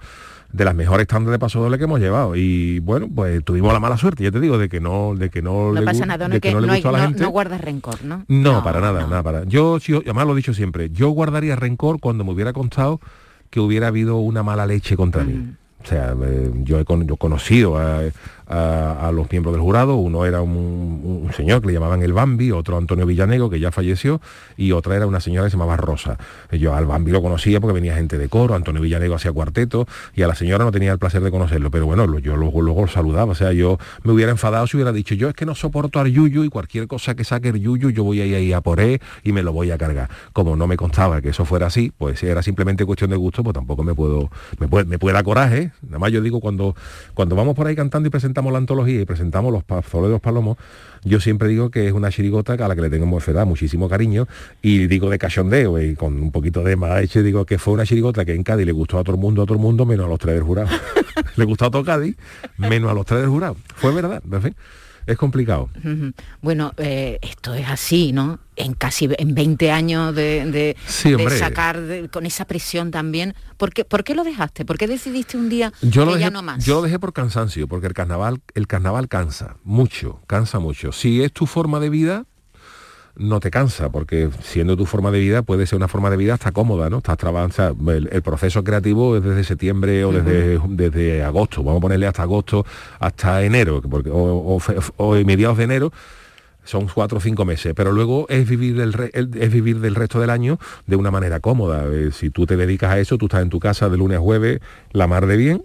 De 0.55 0.63
las 0.65 0.73
mejores 0.73 1.05
tandas 1.07 1.31
de 1.31 1.39
paso 1.39 1.59
doble 1.61 1.77
que 1.77 1.83
hemos 1.83 1.99
llevado. 1.99 2.35
Y 2.35 2.79
bueno, 2.79 3.07
pues 3.13 3.43
tuvimos 3.43 3.73
la 3.73 3.79
mala 3.79 3.97
suerte, 3.97 4.23
ya 4.23 4.31
te 4.31 4.39
digo, 4.39 4.57
de 4.57 4.69
que 4.69 4.79
no, 4.79 5.13
de 5.15 5.29
que 5.29 5.41
no, 5.41 5.73
No 5.73 5.79
le, 5.81 5.85
pasa 5.85 6.05
nada, 6.05 6.27
no, 6.27 6.31
de 6.31 6.37
es 6.37 6.41
que 6.41 6.49
que 6.49 6.53
no 6.55 6.61
le 6.61 6.67
no, 6.67 6.73
hay- 6.73 6.79
gustó 6.79 6.89
a 6.89 6.91
la 6.93 6.97
no- 6.99 7.05
gente. 7.07 7.21
no 7.23 7.29
guardas 7.29 7.61
rencor, 7.61 8.03
¿no? 8.05 8.23
No, 8.27 8.63
para 8.63 8.79
nada, 8.79 9.05
nada 9.05 9.21
para. 9.21 9.43
Yo, 9.43 9.77
además 10.03 10.25
lo 10.27 10.33
he 10.33 10.37
dicho 10.37 10.53
siempre, 10.53 10.89
yo 10.91 11.09
guardaría 11.09 11.55
rencor 11.55 11.99
cuando 11.99 12.23
me 12.23 12.31
hubiera 12.31 12.53
constado 12.53 13.01
que 13.49 13.59
hubiera 13.59 13.87
habido 13.87 14.17
una 14.17 14.43
mala 14.43 14.65
leche 14.65 14.95
contra 14.95 15.23
mí. 15.23 15.53
O 15.83 15.87
sea, 15.87 16.15
eh, 16.23 16.51
yo 16.63 16.79
he, 16.79 16.85
con- 16.85 17.05
yo 17.05 17.13
he 17.13 17.17
conocido 17.17 17.77
a, 17.77 17.99
a- 18.47 19.12
los 19.13 19.31
miembros 19.31 19.53
del 19.53 19.62
jurado, 19.62 19.95
uno 19.95 20.25
era 20.25 20.41
un, 20.41 21.29
señor 21.36 21.62
que 21.62 21.67
le 21.67 21.73
llamaban 21.73 22.01
el 22.03 22.13
Bambi, 22.13 22.51
otro 22.51 22.77
Antonio 22.77 23.05
Villanego, 23.05 23.49
que 23.49 23.60
ya 23.60 23.71
falleció, 23.71 24.21
y 24.58 24.71
otra 24.71 24.95
era 24.95 25.08
una 25.08 25.19
señora 25.19 25.47
que 25.47 25.51
se 25.51 25.58
llamaba 25.58 25.77
Rosa. 25.77 26.17
Yo 26.51 26.75
al 26.75 26.86
Bambi 26.86 27.12
lo 27.12 27.21
conocía 27.21 27.60
porque 27.60 27.73
venía 27.73 27.95
gente 27.95 28.17
de 28.17 28.29
coro, 28.29 28.55
Antonio 28.55 28.81
Villanego 28.81 29.15
hacía 29.15 29.31
cuarteto, 29.31 29.88
y 30.15 30.21
a 30.21 30.27
la 30.27 30.36
señora 30.36 30.65
no 30.65 30.71
tenía 30.71 30.91
el 30.91 30.99
placer 30.99 31.21
de 31.21 31.31
conocerlo, 31.31 31.71
pero 31.71 31.86
bueno, 31.86 32.19
yo 32.19 32.36
luego, 32.36 32.62
luego 32.62 32.81
lo 32.81 32.88
saludaba, 32.88 33.31
o 33.31 33.36
sea, 33.36 33.53
yo 33.53 33.77
me 34.03 34.12
hubiera 34.12 34.31
enfadado 34.31 34.67
si 34.67 34.77
hubiera 34.77 34.91
dicho, 34.91 35.15
yo 35.15 35.29
es 35.29 35.36
que 35.36 35.45
no 35.45 35.55
soporto 35.55 35.99
al 35.99 36.12
Yuyu 36.12 36.43
y 36.43 36.49
cualquier 36.49 36.88
cosa 36.88 37.15
que 37.15 37.23
saque 37.23 37.49
el 37.49 37.60
Yuyu, 37.60 37.89
yo 37.89 38.03
voy 38.03 38.21
a 38.21 38.25
ir 38.25 38.36
ahí 38.36 38.53
a 38.53 38.62
por 38.62 38.79
él 38.79 38.99
y 39.23 39.31
me 39.31 39.43
lo 39.43 39.53
voy 39.53 39.71
a 39.71 39.77
cargar. 39.77 40.10
Como 40.34 40.55
no 40.55 40.67
me 40.67 40.77
constaba 40.77 41.21
que 41.21 41.29
eso 41.29 41.45
fuera 41.45 41.67
así, 41.67 41.91
pues 41.97 42.21
era 42.23 42.41
simplemente 42.41 42.86
cuestión 42.86 43.10
de 43.10 43.15
gusto, 43.15 43.43
pues 43.43 43.53
tampoco 43.53 43.84
me 43.84 43.93
puedo, 43.93 44.29
me 44.60 44.67
puede, 44.67 44.86
me 44.86 44.99
puede 44.99 45.13
dar 45.13 45.23
coraje. 45.23 45.71
Nada 45.81 45.99
más 45.99 46.12
yo 46.12 46.21
digo, 46.21 46.39
cuando, 46.39 46.75
cuando 47.13 47.36
vamos 47.36 47.55
por 47.55 47.67
ahí 47.67 47.75
cantando 47.75 48.08
y 48.08 48.10
la 48.43 48.57
antología 48.57 49.01
y 49.01 49.05
presentamos 49.05 49.51
los 49.51 49.63
pazoles 49.63 50.07
de 50.07 50.13
los 50.13 50.21
palomos, 50.21 50.57
yo 51.03 51.19
siempre 51.19 51.47
digo 51.47 51.69
que 51.69 51.87
es 51.87 51.93
una 51.93 52.11
chirigota 52.11 52.53
a 52.53 52.67
la 52.67 52.75
que 52.75 52.81
le 52.81 52.89
tengo 52.89 53.05
verdad, 53.05 53.45
muchísimo 53.45 53.87
cariño 53.87 54.27
y 54.61 54.87
digo 54.87 55.09
de 55.09 55.17
cachondeo 55.17 55.79
y 55.79 55.95
con 55.95 56.21
un 56.21 56.31
poquito 56.31 56.63
de 56.63 56.75
más 56.75 57.01
hecho 57.01 57.23
digo 57.23 57.45
que 57.45 57.57
fue 57.57 57.73
una 57.73 57.85
chirigota 57.85 58.25
que 58.25 58.33
en 58.33 58.43
Cádiz 58.43 58.65
le 58.65 58.71
gustó 58.71 58.99
a 58.99 59.03
todo 59.03 59.15
el 59.15 59.21
mundo, 59.21 59.43
a 59.43 59.45
todo 59.45 59.55
el 59.55 59.61
mundo, 59.61 59.85
menos 59.85 60.05
a 60.05 60.09
los 60.09 60.19
tres 60.19 60.35
del 60.35 60.43
jurado. 60.43 60.69
le 61.35 61.45
gustó 61.45 61.65
a 61.65 61.71
todo 61.71 61.83
Cádiz, 61.83 62.15
menos 62.57 62.91
a 62.91 62.93
los 62.93 63.05
tres 63.05 63.21
del 63.21 63.29
jurado. 63.29 63.55
Fue 63.75 63.93
verdad, 63.93 64.21
en 64.31 64.41
fin, 64.41 64.55
es 65.07 65.17
complicado. 65.17 65.69
Bueno, 66.41 66.73
eh, 66.77 67.19
esto 67.21 67.53
es 67.53 67.67
así, 67.67 68.11
¿no? 68.11 68.39
En 68.55 68.73
casi 68.73 69.09
en 69.17 69.35
20 69.35 69.71
años 69.71 70.15
de, 70.15 70.45
de- 70.49 70.75
Sí, 70.87 71.09
de 71.09 71.15
hombre. 71.15 71.37
sacar 71.37 71.81
de- 71.81 72.09
con 72.09 72.25
esa 72.25 72.45
presión 72.45 72.91
también. 72.91 73.35
¿Por 73.57 73.71
qué, 73.73 73.85
por 73.85 74.03
qué 74.03 74.15
lo 74.15 74.23
dejaste? 74.23 74.65
¿Por 74.65 74.77
qué 74.77 74.87
decidiste 74.87 75.37
un 75.37 75.49
día 75.49 75.71
Yo 75.81 76.05
lo, 76.05 76.11
que 76.13 76.17
dejé, 76.19 76.29
ya 76.29 76.31
no 76.31 76.41
más? 76.41 76.63
yo 76.65 76.75
lo 76.75 76.81
dejé 76.83 76.97
por 76.99 77.13
cansancio, 77.13 77.67
porque 77.67 77.87
el 77.87 77.93
carnaval, 77.93 78.41
el 78.53 78.67
carnaval 78.67 79.07
cansa 79.07 79.57
mucho, 79.63 80.21
cansa 80.27 80.59
mucho. 80.59 80.91
Si 80.91 81.21
es 81.21 81.31
tu 81.33 81.45
forma 81.45 81.79
de 81.79 81.89
vida, 81.89 82.25
no 83.17 83.39
te 83.39 83.49
cansa, 83.51 83.89
porque 83.89 84.30
siendo 84.41 84.75
tu 84.75 84.86
forma 84.86 85.10
de 85.12 85.19
vida 85.19 85.41
puede 85.41 85.65
ser 85.67 85.78
una 85.78 85.88
forma 85.88 86.10
de 86.10 86.17
vida 86.17 86.34
hasta 86.34 86.51
cómoda, 86.51 86.89
¿no? 86.89 86.97
Estás 86.97 87.17
sea, 87.54 87.73
el, 87.88 88.10
el 88.12 88.21
proceso 88.21 88.63
creativo 88.63 89.15
es 89.17 89.23
desde 89.23 89.43
septiembre 89.43 90.04
o 90.06 90.12
desde, 90.12 90.60
desde 90.69 91.23
agosto, 91.23 91.63
vamos 91.63 91.80
a 91.80 91.82
ponerle 91.82 92.08
hasta 92.08 92.23
agosto, 92.23 92.65
hasta 92.99 93.43
enero, 93.43 93.82
porque, 93.82 94.10
o, 94.10 94.56
o 94.56 94.60
fe- 94.60 94.75
o 94.97 95.13
mediados 95.23 95.58
de 95.58 95.63
enero, 95.63 95.93
son 96.63 96.88
cuatro 96.88 97.19
o 97.19 97.21
cinco 97.21 97.45
meses, 97.45 97.73
pero 97.75 97.91
luego 97.91 98.25
es 98.28 98.49
vivir 98.49 98.75
del, 98.75 98.91
re- 98.91 99.12
el- 99.13 99.30
es 99.39 99.54
vivir 99.54 99.80
del 99.80 99.95
resto 99.95 100.19
del 100.19 100.32
año 100.32 100.60
de 100.88 100.95
una 100.95 101.12
manera 101.12 101.39
cómoda. 101.39 101.86
Eh, 101.91 102.10
si 102.12 102.32
tú 102.32 102.45
te 102.47 102.58
dedicas 102.58 102.91
a 102.91 102.99
eso, 102.99 103.17
tú 103.17 103.28
estás 103.28 103.43
en 103.43 103.49
tu 103.49 103.60
casa 103.60 103.88
de 103.88 103.97
lunes 103.97 104.17
a 104.17 104.21
jueves, 104.21 104.60
la 104.91 105.06
mar 105.08 105.28
de 105.28 105.38
bien, 105.38 105.63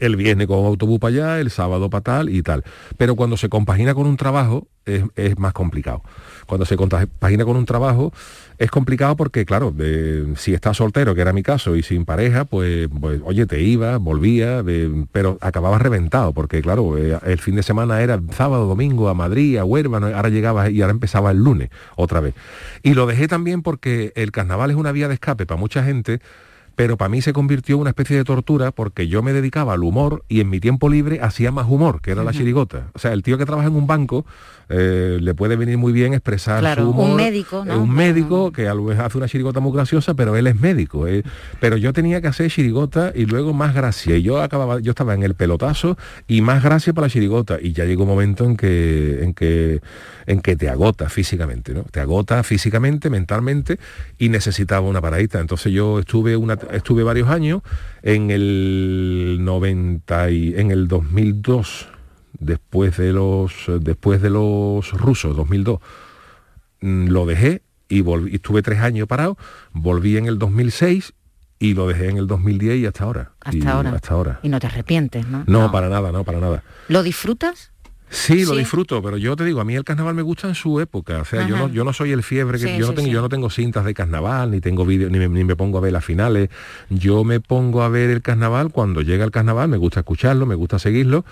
el 0.00 0.16
viernes 0.16 0.46
con 0.46 0.64
autobús 0.64 0.98
para 0.98 1.14
allá, 1.14 1.40
el 1.40 1.50
sábado 1.50 1.88
para 1.90 2.02
tal 2.02 2.28
y 2.30 2.42
tal. 2.42 2.64
Pero 2.96 3.16
cuando 3.16 3.36
se 3.36 3.48
compagina 3.48 3.94
con 3.94 4.06
un 4.06 4.16
trabajo 4.16 4.66
es, 4.84 5.38
más 5.38 5.52
complicado. 5.52 6.02
Cuando 6.46 6.66
se 6.66 6.76
compagina 6.76 7.44
con 7.44 7.56
un 7.56 7.64
trabajo 7.64 8.12
es 8.58 8.70
complicado 8.70 9.16
porque, 9.16 9.44
claro, 9.44 9.74
si 10.36 10.54
estás 10.54 10.76
soltero, 10.76 11.14
que 11.14 11.20
era 11.20 11.32
mi 11.32 11.42
caso, 11.42 11.74
y 11.74 11.82
sin 11.82 12.04
pareja, 12.04 12.44
pues, 12.44 12.88
pues, 13.00 13.20
oye, 13.24 13.46
te 13.46 13.60
ibas, 13.62 13.98
volvías, 13.98 14.64
pero 15.10 15.38
acababas 15.40 15.82
reventado, 15.82 16.32
porque 16.32 16.62
claro, 16.62 16.96
eh, 16.98 17.18
el 17.24 17.38
fin 17.38 17.56
de 17.56 17.62
semana 17.62 18.00
era 18.02 18.20
sábado, 18.32 18.66
domingo, 18.66 19.08
a 19.08 19.14
Madrid, 19.14 19.56
a 19.56 19.64
Huelva, 19.64 19.98
ahora 19.98 20.28
llegabas 20.28 20.70
y 20.70 20.82
ahora 20.82 20.92
empezaba 20.92 21.30
el 21.30 21.38
lunes 21.38 21.70
otra 21.96 22.20
vez. 22.20 22.34
Y 22.82 22.94
lo 22.94 23.06
dejé 23.06 23.26
también 23.26 23.62
porque 23.62 24.12
el 24.16 24.30
carnaval 24.32 24.70
es 24.70 24.76
una 24.76 24.92
vía 24.92 25.08
de 25.08 25.14
escape 25.14 25.46
para 25.46 25.58
mucha 25.58 25.82
gente, 25.82 26.20
pero 26.76 26.96
para 26.96 27.08
mí 27.08 27.22
se 27.22 27.32
convirtió 27.32 27.76
en 27.76 27.82
una 27.82 27.90
especie 27.90 28.16
de 28.16 28.24
tortura 28.24 28.70
porque 28.72 29.06
yo 29.08 29.22
me 29.22 29.32
dedicaba 29.32 29.74
al 29.74 29.84
humor 29.84 30.24
y 30.28 30.40
en 30.40 30.50
mi 30.50 30.60
tiempo 30.60 30.88
libre 30.88 31.20
hacía 31.22 31.52
más 31.52 31.66
humor, 31.68 32.00
que 32.00 32.10
era 32.10 32.24
la 32.24 32.32
chirigota. 32.32 32.88
O 32.94 32.98
sea, 32.98 33.12
el 33.12 33.22
tío 33.22 33.38
que 33.38 33.46
trabaja 33.46 33.68
en 33.68 33.74
un 33.76 33.86
banco 33.86 34.24
eh, 34.70 35.18
le 35.20 35.34
puede 35.34 35.56
venir 35.56 35.76
muy 35.76 35.92
bien 35.92 36.14
expresar 36.14 36.60
Claro, 36.60 36.84
su 36.84 36.90
un 36.90 36.98
humor. 36.98 37.16
médico, 37.16 37.64
¿no? 37.64 37.74
Eh, 37.74 37.76
Un 37.76 37.90
médico 37.94 38.50
que 38.50 38.66
a 38.66 38.74
lo 38.74 38.82
mejor 38.82 39.04
hace 39.04 39.18
una 39.18 39.28
chirigota 39.28 39.60
muy 39.60 39.72
graciosa, 39.72 40.14
pero 40.14 40.36
él 40.36 40.46
es 40.46 40.58
médico. 40.58 41.06
eh. 41.06 41.22
Pero 41.60 41.76
yo 41.76 41.92
tenía 41.92 42.20
que 42.22 42.28
hacer 42.28 42.50
chirigota 42.50 43.12
y 43.14 43.26
luego 43.26 43.52
más 43.52 43.74
gracia. 43.74 44.16
Y 44.16 44.22
yo 44.22 44.40
acababa, 44.42 44.80
yo 44.80 44.90
estaba 44.92 45.14
en 45.14 45.22
el 45.22 45.34
pelotazo 45.34 45.98
y 46.26 46.40
más 46.40 46.62
gracia 46.62 46.92
para 46.94 47.06
la 47.06 47.10
chirigota. 47.10 47.58
Y 47.60 47.72
ya 47.72 47.84
llegó 47.84 48.04
un 48.04 48.08
momento 48.08 48.44
en 48.46 48.56
que, 48.56 49.22
en 49.22 49.34
que, 49.34 49.80
en 50.26 50.40
que 50.40 50.56
te 50.56 50.70
agota 50.70 51.08
físicamente, 51.10 51.74
¿no? 51.74 51.82
Te 51.84 52.00
agota 52.00 52.42
físicamente, 52.42 53.10
mentalmente, 53.10 53.78
y 54.18 54.30
necesitaba 54.30 54.88
una 54.88 55.02
paradita. 55.02 55.40
Entonces 55.40 55.72
yo 55.72 55.98
estuve 55.98 56.36
una, 56.38 56.56
estuve 56.72 57.02
varios 57.02 57.28
años 57.28 57.62
en 58.02 58.30
el 58.30 59.38
90 59.40 60.30
y 60.30 60.54
en 60.56 60.70
el 60.70 60.88
2002 60.88 61.88
después 62.38 62.96
de 62.96 63.12
los 63.12 63.52
después 63.80 64.20
de 64.22 64.30
los 64.30 64.90
rusos 64.92 65.36
2002 65.36 65.80
mm, 66.80 67.06
lo 67.08 67.26
dejé 67.26 67.62
y 67.88 68.00
volví, 68.00 68.32
y 68.32 68.34
estuve 68.36 68.62
tres 68.62 68.80
años 68.80 69.06
parado 69.06 69.36
volví 69.72 70.16
en 70.16 70.26
el 70.26 70.38
2006 70.38 71.12
y 71.58 71.74
lo 71.74 71.86
dejé 71.86 72.08
en 72.08 72.16
el 72.18 72.26
2010 72.26 72.76
y 72.78 72.86
hasta 72.86 73.04
ahora 73.04 73.32
Hasta 73.40 73.56
Y 73.56 73.66
ahora. 73.66 73.90
hasta 73.90 74.14
ahora 74.14 74.40
Y 74.42 74.48
no 74.48 74.58
te 74.58 74.66
arrepientes, 74.66 75.26
¿no? 75.28 75.44
no, 75.46 75.70
para 75.70 75.88
nada 75.88 76.12
no 76.12 76.24
para 76.24 76.40
nada 76.40 76.62
¿Lo 76.88 77.02
disfrutas? 77.02 77.73
Sí, 78.14 78.44
lo 78.44 78.52
Sí. 78.52 78.58
disfruto, 78.60 79.02
pero 79.02 79.16
yo 79.16 79.34
te 79.36 79.44
digo, 79.44 79.60
a 79.60 79.64
mí 79.64 79.74
el 79.74 79.84
carnaval 79.84 80.14
me 80.14 80.22
gusta 80.22 80.48
en 80.48 80.54
su 80.54 80.80
época. 80.80 81.20
O 81.20 81.24
sea, 81.24 81.46
yo 81.48 81.56
no, 81.56 81.68
yo 81.68 81.84
no 81.84 81.92
soy 81.92 82.12
el 82.12 82.22
fiebre, 82.22 82.58
que 82.58 82.66
Sí, 82.68 82.78
yo, 82.78 82.86
no 82.86 82.92
sí, 82.92 82.96
tengo, 82.96 83.08
yo 83.08 83.20
no 83.20 83.28
tengo 83.28 83.50
cintas 83.50 83.84
de 83.84 83.92
carnaval, 83.92 84.50
ni 84.52 84.60
tengo 84.60 84.86
vídeos, 84.86 85.10
ni 85.10 85.18
me, 85.18 85.28
ni 85.28 85.44
me 85.44 85.56
pongo 85.56 85.78
a 85.78 85.80
ver 85.80 85.92
las 85.92 86.04
finales. 86.04 86.48
Yo 86.90 87.24
me 87.24 87.40
pongo 87.40 87.82
a 87.82 87.88
ver 87.88 88.10
el 88.10 88.22
carnaval 88.22 88.70
cuando 88.70 89.02
llega 89.02 89.24
el 89.24 89.30
carnaval, 89.30 89.68
me 89.68 89.76
gusta 89.76 90.00
escucharlo, 90.00 90.46
me 90.46 90.54
gusta 90.54 90.78
seguirlo 90.78 91.24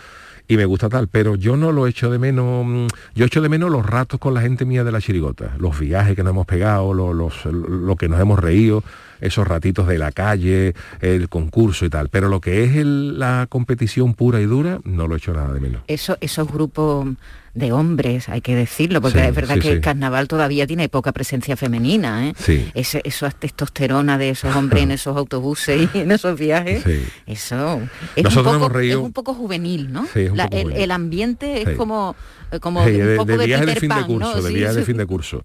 y 0.49 0.57
me 0.57 0.65
gusta 0.65 0.89
tal, 0.89 1.07
pero 1.07 1.37
yo 1.37 1.57
no 1.57 1.71
lo 1.71 1.87
echo 1.87 2.11
de 2.11 2.19
menos, 2.19 2.67
mm, 2.67 2.87
yo 3.15 3.25
echo 3.27 3.41
de 3.41 3.49
menos 3.49 3.71
los 3.71 3.87
ratos 3.87 4.19
con 4.19 4.35
la 4.35 4.41
gente 4.41 4.65
mía 4.65 4.83
de 4.83 4.91
la 4.91 5.01
chirigota, 5.01 5.55
los 5.59 5.79
viajes 5.79 6.17
que 6.17 6.25
nos 6.25 6.33
hemos 6.33 6.47
pegado, 6.47 6.93
lo, 6.93 7.15
los- 7.15 7.45
lo 7.47 7.95
que 7.97 8.09
nos 8.09 8.21
hemos 8.21 8.41
reído, 8.41 8.83
esos 9.23 9.49
ratitos 9.49 9.87
de 9.89 9.97
la 9.99 10.13
calle, 10.13 10.75
el 11.01 11.29
concurso 11.31 11.87
y 11.87 11.91
tal, 11.91 12.09
pero 12.11 12.29
lo 12.29 12.41
que 12.41 12.65
es 12.65 12.77
el- 12.77 13.19
la 13.19 13.47
competición 13.49 14.13
pura 14.15 14.41
y 14.41 14.45
dura, 14.47 14.81
no 14.85 15.07
lo 15.09 15.17
echo 15.17 15.33
nada 15.33 15.53
de 15.55 15.61
menos. 15.61 15.83
Eso, 15.87 16.19
esos 16.21 16.47
grupos 16.49 17.07
de 17.55 17.71
hombres, 17.71 18.31
hay 18.31 18.41
que 18.41 18.55
decirlo, 18.57 19.03
porque 19.03 19.21
Sí, 19.21 19.27
es 19.27 19.35
verdad 19.35 19.55
sí, 19.57 19.61
que 19.61 19.69
sí. 19.69 19.75
el 19.75 19.81
carnaval 19.83 20.27
todavía 20.27 20.67
tiene 20.67 20.89
poca 20.89 21.13
presencia 21.13 21.55
femenina, 21.55 22.29
¿eh? 22.29 22.35
Sí. 22.39 22.71
Ese, 22.73 23.03
esa 23.05 23.29
testosterona 23.31 24.17
de 24.17 24.31
esos 24.31 24.57
hombres 24.57 24.83
en 24.85 24.91
esos 24.93 25.15
autobuses 25.17 25.89
y 25.95 25.99
en 25.99 26.13
esos 26.13 26.39
viajes, 26.39 26.83
eso 27.27 27.81
es, 28.17 28.25
Nosotros 28.25 28.37
un 28.37 28.45
poco, 28.45 28.57
hemos 28.57 28.73
reído- 28.73 29.01
es 29.01 29.05
un 29.05 29.13
poco 29.13 29.35
juvenil, 29.35 29.93
¿no? 29.93 30.07
Sí, 30.13 30.21
es 30.21 30.31
un 30.31 30.37
La- 30.39 30.45
poco 30.45 30.57
el, 30.57 30.63
juvenil. 30.65 30.83
el 30.83 30.91
ambiente 30.91 31.63
es 31.63 31.77
como, 31.77 32.17
eh, 32.51 32.59
como 32.59 32.81
un 32.81 32.87
poco 32.87 32.97
de 33.27 33.37
de, 33.39 33.47
viaje 33.47 33.67
de 33.67 34.53
viaje 34.55 34.75
de 34.77 34.85
fin 34.85 34.97
de 34.97 35.07
curso. 35.07 35.45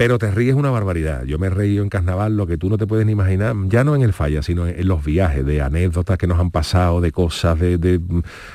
Pero 0.00 0.16
te 0.16 0.30
ríes 0.30 0.54
una 0.54 0.70
barbaridad. 0.70 1.24
Yo 1.24 1.38
me 1.38 1.48
he 1.48 1.50
reído 1.50 1.82
en 1.82 1.90
carnaval 1.90 2.34
lo 2.34 2.46
que 2.46 2.56
tú 2.56 2.70
no 2.70 2.78
te 2.78 2.86
puedes 2.86 3.04
ni 3.04 3.12
imaginar, 3.12 3.54
ya 3.66 3.84
no 3.84 3.94
en 3.94 4.00
el 4.00 4.14
falla, 4.14 4.42
sino 4.42 4.66
en, 4.66 4.88
los 4.88 5.04
viajes, 5.04 5.44
de 5.44 5.60
anécdotas 5.60 6.16
que 6.16 6.26
nos 6.26 6.40
han 6.40 6.50
pasado, 6.50 7.02
de 7.02 7.12
cosas, 7.12 7.58
de, 7.58 8.00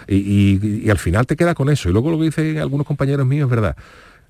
y, 0.08 0.90
al 0.90 0.98
final 0.98 1.28
te 1.28 1.36
quedas 1.36 1.54
con 1.54 1.70
eso. 1.70 1.88
Y 1.88 1.92
luego 1.92 2.10
lo 2.10 2.18
que 2.18 2.24
dicen 2.24 2.58
algunos 2.58 2.88
compañeros 2.88 3.28
míos 3.28 3.46
es 3.46 3.52
verdad. 3.52 3.78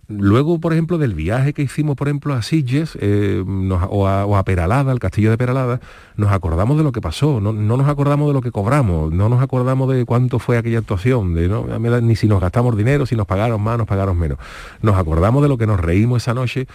Luego, 0.10 0.60
por 0.60 0.74
ejemplo, 0.74 0.98
del 0.98 1.14
viaje 1.14 1.54
que 1.54 1.62
hicimos, 1.62 1.96
por 1.96 2.10
ejemplo, 2.10 2.34
a 2.34 2.42
Sitges 2.42 2.98
eh, 3.00 3.42
o, 3.48 4.08
a, 4.10 4.44
Peralada, 4.44 4.92
al 4.92 5.00
castillo 5.00 5.32
de 5.32 5.38
Peralada, 5.38 5.80
nos 6.18 6.34
acordamos 6.34 6.76
de 6.76 6.84
lo 6.84 6.92
que 6.92 7.00
pasó, 7.00 7.40
no, 7.40 7.54
no 7.54 7.78
nos 7.78 7.88
acordamos 7.88 8.28
de 8.28 8.34
lo 8.34 8.42
que 8.42 8.52
cobramos, 8.52 9.14
no 9.14 9.30
nos 9.30 9.42
acordamos 9.42 9.90
de 9.90 10.04
cuánto 10.04 10.38
fue 10.38 10.58
aquella 10.58 10.80
actuación, 10.80 11.34
de 11.34 11.48
no 11.48 11.66
ni 11.80 12.18
si 12.18 12.28
nos 12.28 12.42
gastamos 12.42 12.76
dinero, 12.76 13.06
si 13.06 13.16
nos 13.16 13.26
pagaron 13.26 13.62
más, 13.62 13.78
nos 13.78 13.88
pagaron 13.88 14.20
menos. 14.20 14.38
Nos 14.82 14.98
acordamos 14.98 15.42
de 15.42 15.48
lo 15.48 15.58
que 15.58 15.66
nos 15.66 15.80
reímos 15.80 16.22
esa 16.22 16.34
noche 16.34 16.68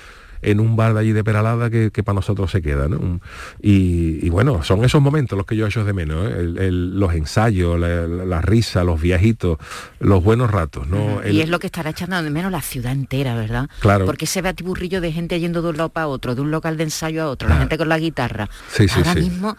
en 0.42 0.60
un 0.60 0.76
bar 0.76 0.94
de 0.94 1.00
allí 1.00 1.12
de 1.12 1.22
Peralada 1.24 1.70
que, 1.70 1.90
que 1.92 2.02
para 2.02 2.14
nosotros 2.16 2.50
se 2.50 2.62
queda. 2.62 2.88
¿no? 2.88 3.20
Y, 3.60 4.24
y 4.24 4.28
bueno, 4.30 4.62
son 4.62 4.84
esos 4.84 5.00
momentos 5.02 5.36
los 5.36 5.46
que 5.46 5.56
yo 5.56 5.66
echo 5.66 5.84
de 5.84 5.92
menos, 5.92 6.26
¿eh? 6.28 6.34
El- 6.40 6.58
el- 6.58 6.98
los 7.00 7.14
ensayos, 7.14 7.78
la, 7.78 8.06
la- 8.06 8.24
la 8.24 8.40
risa, 8.40 8.84
los 8.84 9.00
viajitos, 9.00 9.58
los 9.98 10.22
buenos 10.22 10.50
ratos. 10.50 10.86
¿no? 10.86 11.20
El- 11.22 11.34
Y 11.34 11.40
es 11.40 11.48
lo 11.48 11.58
que 11.58 11.66
estará 11.66 11.90
echando 11.90 12.22
de 12.22 12.30
menos 12.30 12.50
la 12.52 12.60
ciudad 12.62 12.92
entera, 12.92 13.34
¿verdad? 13.34 13.68
Claro. 13.80 14.06
Porque 14.06 14.24
ese 14.24 14.42
batiburrillo 14.42 15.00
de 15.00 15.12
gente 15.12 15.38
yendo 15.40 15.62
de 15.62 15.68
un 15.70 15.76
lado 15.76 15.88
para 15.90 16.06
otro, 16.08 16.34
de 16.34 16.40
un 16.40 16.50
local 16.50 16.76
de 16.76 16.84
ensayo 16.84 17.22
a 17.22 17.28
otro, 17.28 17.48
la 17.48 17.56
gente 17.58 17.76
con 17.78 17.88
la 17.88 17.98
guitarra. 17.98 18.48
Sí, 18.72 18.88
sí, 18.88 18.94
Ahora 18.98 19.14
sí. 19.14 19.20
mismo 19.20 19.56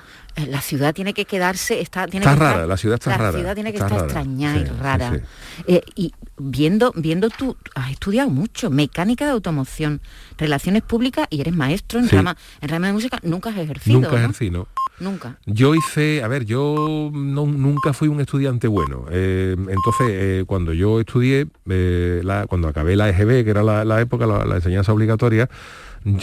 la 0.48 0.62
ciudad 0.62 0.94
tiene 0.94 1.14
que 1.14 1.26
quedarse, 1.26 1.82
está, 1.82 2.08
tiene 2.08 2.26
Está 2.26 2.34
que 2.36 2.40
rara, 2.40 2.52
estar- 2.62 2.68
la 2.68 2.78
ciudad 2.78 2.94
está 2.96 3.10
la 3.12 3.18
rara, 3.18 3.38
ciudad 3.38 3.54
tiene 3.56 3.72
que 3.72 3.78
estar 3.78 3.92
rara. 3.92 4.24
Sí, 4.24 4.60
y 4.60 4.64
rara. 4.82 5.12
sí. 5.14 5.22
Eh, 5.68 5.82
y 5.96 6.14
viendo, 6.38 6.92
viendo 6.96 7.30
tú, 7.30 7.56
has 7.76 7.92
estudiado 7.92 8.30
mucho, 8.30 8.70
mecánica 8.70 9.26
de 9.26 9.32
automoción, 9.32 10.02
relaciones 10.38 10.82
públicas 10.84 11.28
y 11.30 11.42
eres 11.42 11.56
maestro 11.56 12.00
en 12.00 12.10
rama, 12.10 12.36
en 12.62 12.70
rama 12.70 12.88
de 12.88 12.94
música, 12.94 13.20
nunca 13.24 13.50
has 13.50 13.58
ejercido. 13.58 13.96
Nunca 14.00 14.12
¿no? 14.12 14.18
ejercí, 14.18 14.50
¿no? 14.50 14.68
Nunca. 15.00 15.38
Yo 15.48 15.74
hice, 15.74 16.22
a 16.24 16.28
ver, 16.28 16.46
yo 16.46 17.10
no, 17.12 17.48
nunca 17.48 17.92
fui 17.92 18.08
un 18.08 18.22
estudiante 18.22 18.68
bueno. 18.68 19.06
Eh, 19.10 19.56
entonces, 19.58 20.08
eh, 20.10 20.44
cuando 20.46 20.74
yo 20.74 21.00
estudié, 21.00 21.48
eh, 21.70 22.22
la- 22.24 22.46
cuando 22.46 22.68
acabé 22.68 22.96
la 22.96 23.10
EGB, 23.10 23.44
que 23.44 23.50
era 23.50 23.64
la, 23.64 23.84
la 23.84 24.00
época, 24.00 24.28
la, 24.28 24.46
la 24.46 24.56
enseñanza 24.58 24.94
obligatoria, 24.94 25.50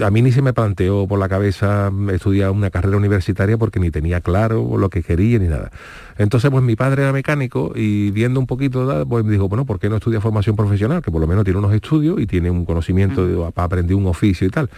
a 0.05 0.11
mí 0.11 0.23
ni 0.23 0.33
se 0.33 0.43
me 0.43 0.53
planteó 0.53 1.07
por 1.07 1.19
la 1.19 1.29
cabeza 1.29 1.93
estudiar 2.12 2.51
una 2.51 2.71
carrera 2.71 2.97
universitaria 2.97 3.57
porque 3.59 3.79
ni 3.79 3.91
tenía 3.91 4.21
claro 4.21 4.77
lo 4.77 4.91
que 4.91 5.03
quería 5.03 5.38
ni 5.38 5.47
nada. 5.49 5.71
Entonces, 6.19 6.51
pues 6.51 6.64
mi 6.64 6.75
padre 6.75 7.03
era 7.03 7.12
mecánico 7.12 7.73
y 7.77 8.11
viendo 8.11 8.41
un 8.41 8.47
poquito, 8.47 9.07
pues 9.09 9.25
me 9.25 9.33
dijo, 9.33 9.49
bueno, 9.49 9.64
¿por 9.67 9.79
qué 9.79 9.88
no 9.88 9.97
estudia 9.97 10.21
formación 10.21 10.57
profesional? 10.57 11.01
Que 11.03 11.11
por 11.12 11.21
lo 11.21 11.27
menos 11.29 11.45
tiene 11.45 11.59
unos 11.61 11.73
estudios 11.73 12.21
y 12.21 12.27
tiene 12.27 12.51
un 12.51 12.64
conocimiento 12.64 13.27
de- 13.27 13.53
para 13.53 13.67
aprender 13.67 13.95
un 13.97 14.07
oficio 14.07 14.47
y 14.47 14.51
tal. 14.51 14.69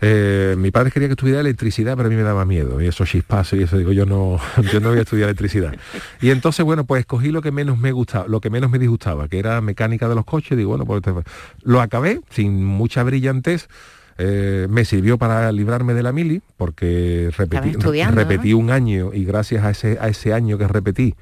Eh, 0.00 0.54
mi 0.56 0.70
padre 0.70 0.92
quería 0.92 1.08
que 1.08 1.14
estudiara 1.14 1.40
electricidad, 1.40 1.96
pero 1.96 2.06
a 2.06 2.10
mí 2.10 2.16
me 2.16 2.22
daba 2.22 2.44
miedo. 2.44 2.80
Y 2.80 2.86
esos 2.86 3.08
chispazos 3.08 3.58
y 3.58 3.62
eso, 3.64 3.76
digo, 3.76 3.90
yo 3.92 4.06
no, 4.06 4.38
yo 4.72 4.78
no 4.80 4.90
voy 4.90 4.98
a 4.98 5.02
estudiar 5.02 5.28
electricidad. 5.28 5.74
Y 6.22 6.30
entonces, 6.30 6.64
bueno, 6.64 6.84
pues 6.84 7.00
escogí 7.00 7.32
lo 7.32 7.42
que 7.42 7.50
menos 7.50 7.78
me 7.78 7.90
gustaba, 7.92 8.26
lo 8.28 8.40
que 8.40 8.48
menos 8.48 8.70
me 8.70 8.78
disgustaba, 8.78 9.28
que 9.28 9.38
era 9.40 9.60
mecánica 9.60 10.08
de 10.08 10.14
los 10.14 10.24
coches. 10.24 10.56
Digo, 10.56 10.70
bueno, 10.70 10.86
pues 10.86 11.02
este- 11.04 11.28
lo 11.64 11.80
acabé 11.80 12.20
sin 12.30 12.64
mucha 12.64 13.02
brillantez. 13.02 13.68
Eh, 14.18 14.66
me 14.68 14.84
sirvió 14.84 15.16
para 15.16 15.50
librarme 15.52 15.94
de 15.94 16.02
la 16.02 16.10
mili, 16.12 16.42
porque 16.56 17.30
repetí, 17.36 17.68
repetí 18.16 18.52
un 18.52 18.70
año 18.70 19.10
y 19.14 19.24
gracias 19.24 19.64
a 19.64 19.70
ese, 19.70 19.96
a 20.00 20.08
ese 20.08 20.32
año 20.34 20.58
que 20.58 20.66
repetí, 20.66 21.14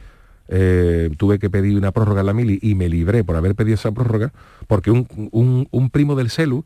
eh, 0.48 1.10
tuve 1.18 1.38
que 1.38 1.50
pedir 1.50 1.76
una 1.76 1.92
prórroga 1.92 2.20
en 2.20 2.26
la 2.26 2.32
mili 2.32 2.58
y 2.62 2.74
me 2.74 2.88
libré 2.88 3.22
por 3.24 3.36
haber 3.36 3.54
pedido 3.54 3.74
esa 3.74 3.92
prórroga, 3.92 4.32
porque 4.66 4.90
un, 4.90 5.06
un- 5.32 5.68
un 5.70 5.90
primo 5.90 6.14
del 6.14 6.30
CELU, 6.30 6.64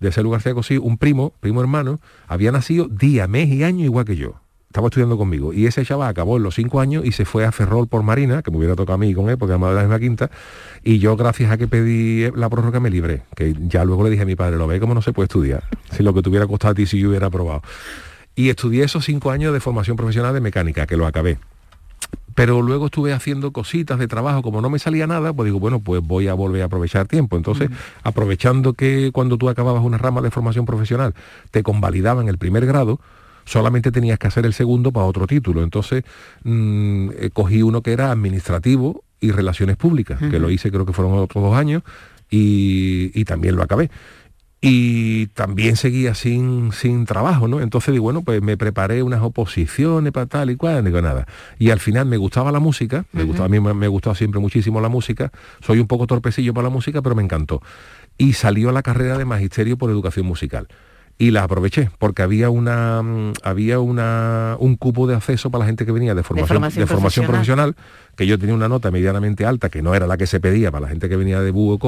de 0.00 0.12
Celu 0.12 0.30
García 0.30 0.52
Cosí, 0.52 0.76
un 0.76 0.98
primo, 0.98 1.32
primo 1.40 1.62
hermano, 1.62 2.00
había 2.28 2.52
nacido 2.52 2.86
día, 2.88 3.26
mes 3.26 3.48
y 3.48 3.64
año 3.64 3.84
igual 3.84 4.04
que 4.04 4.16
yo. 4.16 4.34
Estaba 4.68 4.88
estudiando 4.88 5.16
conmigo. 5.16 5.52
Y 5.52 5.66
ese 5.66 5.84
chaval 5.84 6.08
acabó 6.08 6.36
en 6.36 6.42
los 6.42 6.54
cinco 6.54 6.80
años 6.80 7.04
y 7.04 7.12
se 7.12 7.24
fue 7.24 7.44
a 7.44 7.52
Ferrol 7.52 7.88
por 7.88 8.02
Marina, 8.02 8.42
que 8.42 8.50
me 8.50 8.58
hubiera 8.58 8.74
tocado 8.74 8.94
a 8.94 8.98
mí 8.98 9.14
con 9.14 9.30
él, 9.30 9.38
porque 9.38 9.52
además 9.52 9.70
de 9.70 9.76
la 9.76 9.82
misma 9.82 9.98
quinta. 9.98 10.30
Y 10.82 10.98
yo, 10.98 11.16
gracias 11.16 11.50
a 11.50 11.56
que 11.56 11.66
pedí 11.68 12.30
la 12.34 12.48
prórroga, 12.50 12.80
me 12.80 12.90
libré. 12.90 13.22
Que 13.34 13.54
ya 13.68 13.84
luego 13.84 14.04
le 14.04 14.10
dije 14.10 14.22
a 14.22 14.26
mi 14.26 14.36
padre, 14.36 14.56
lo 14.56 14.66
ve 14.66 14.78
como 14.80 14.94
no 14.94 15.02
se 15.02 15.12
puede 15.12 15.26
estudiar. 15.26 15.64
Si 15.92 16.02
lo 16.02 16.12
que 16.12 16.22
te 16.22 16.28
hubiera 16.28 16.46
costado 16.46 16.72
a 16.72 16.74
ti 16.74 16.86
si 16.86 16.98
yo 16.98 17.08
hubiera 17.08 17.28
aprobado. 17.28 17.62
Y 18.34 18.50
estudié 18.50 18.84
esos 18.84 19.04
cinco 19.04 19.30
años 19.30 19.52
de 19.54 19.60
formación 19.60 19.96
profesional 19.96 20.34
de 20.34 20.40
mecánica, 20.40 20.86
que 20.86 20.96
lo 20.96 21.06
acabé. 21.06 21.38
Pero 22.34 22.60
luego 22.60 22.86
estuve 22.86 23.14
haciendo 23.14 23.50
cositas 23.50 23.98
de 23.98 24.08
trabajo, 24.08 24.42
como 24.42 24.60
no 24.60 24.68
me 24.68 24.78
salía 24.78 25.06
nada, 25.06 25.32
pues 25.32 25.46
digo, 25.46 25.58
bueno, 25.58 25.80
pues 25.80 26.02
voy 26.02 26.28
a 26.28 26.34
volver 26.34 26.60
a 26.60 26.66
aprovechar 26.66 27.06
tiempo. 27.06 27.38
Entonces, 27.38 27.70
aprovechando 28.02 28.74
que 28.74 29.10
cuando 29.10 29.38
tú 29.38 29.48
acababas 29.48 29.82
una 29.82 29.96
rama 29.96 30.20
de 30.20 30.30
formación 30.30 30.66
profesional, 30.66 31.14
te 31.50 31.62
convalidaban 31.62 32.28
el 32.28 32.36
primer 32.36 32.66
grado, 32.66 33.00
solamente 33.46 33.90
tenías 33.90 34.18
que 34.18 34.26
hacer 34.26 34.44
el 34.44 34.52
segundo 34.52 34.92
para 34.92 35.06
otro 35.06 35.26
título. 35.26 35.62
Entonces, 35.62 36.04
mm, 36.44 37.10
eh, 37.18 37.30
cogí 37.32 37.62
uno 37.62 37.80
que 37.80 37.92
era 37.92 38.10
administrativo 38.10 39.02
y 39.20 39.30
relaciones 39.30 39.78
públicas, 39.78 40.20
que 40.20 40.38
lo 40.38 40.50
hice 40.50 40.70
creo 40.70 40.84
que 40.84 40.92
fueron 40.92 41.16
otros 41.18 41.42
dos 41.42 41.56
años, 41.56 41.82
y, 42.28 43.10
y 43.18 43.24
también 43.24 43.56
lo 43.56 43.62
acabé 43.62 43.88
y 44.60 45.28
también 45.28 45.76
seguía 45.76 46.14
sin, 46.14 46.72
sin 46.72 47.04
trabajo, 47.04 47.46
¿no? 47.46 47.60
Entonces 47.60 47.92
digo, 47.92 48.04
bueno, 48.04 48.22
pues 48.22 48.42
me 48.42 48.56
preparé 48.56 49.02
unas 49.02 49.22
oposiciones 49.22 50.12
para 50.12 50.26
tal 50.26 50.50
y 50.50 50.56
cual, 50.56 50.84
digo 50.84 51.00
nada. 51.02 51.26
Y 51.58 51.70
al 51.70 51.78
final 51.78 52.06
me 52.06 52.16
gustaba 52.16 52.50
la 52.50 52.58
música, 52.58 53.04
me 53.12 53.22
gustaba, 53.22 53.46
a 53.46 53.48
mí 53.48 53.60
me, 53.60 53.74
me 53.74 53.88
gustaba 53.88 54.16
siempre 54.16 54.40
muchísimo 54.40 54.80
la 54.80 54.88
música, 54.88 55.30
soy 55.60 55.78
un 55.78 55.86
poco 55.86 56.06
torpecillo 56.06 56.54
para 56.54 56.64
la 56.64 56.70
música, 56.70 57.02
pero 57.02 57.14
me 57.14 57.22
encantó. 57.22 57.62
Y 58.18 58.32
salió 58.32 58.72
la 58.72 58.82
carrera 58.82 59.18
de 59.18 59.24
magisterio 59.24 59.76
por 59.76 59.90
educación 59.90 60.26
musical. 60.26 60.68
Y 61.18 61.30
la 61.30 61.44
aproveché, 61.44 61.90
porque 61.98 62.22
había 62.22 62.50
una 62.50 63.02
mm, 63.02 63.32
había 63.42 63.80
una, 63.80 64.56
un 64.60 64.76
cupo 64.76 65.06
de 65.06 65.14
acceso 65.14 65.50
para 65.50 65.60
la 65.60 65.66
gente 65.66 65.86
que 65.86 65.92
venía 65.92 66.14
de 66.14 66.22
formación, 66.22 66.48
formación 66.48 66.82
de 66.82 66.86
formación 66.86 67.26
profesional. 67.26 67.72
profesional, 67.74 68.14
que 68.16 68.26
yo 68.26 68.38
tenía 68.38 68.54
una 68.54 68.68
nota 68.68 68.90
medianamente 68.90 69.46
alta, 69.46 69.70
que 69.70 69.80
no 69.80 69.94
era 69.94 70.06
la 70.06 70.18
que 70.18 70.26
se 70.26 70.40
pedía 70.40 70.70
para 70.70 70.82
la 70.82 70.88
gente 70.88 71.08
que 71.08 71.16
venía 71.16 71.40
de 71.40 71.50
Búho 71.50 71.78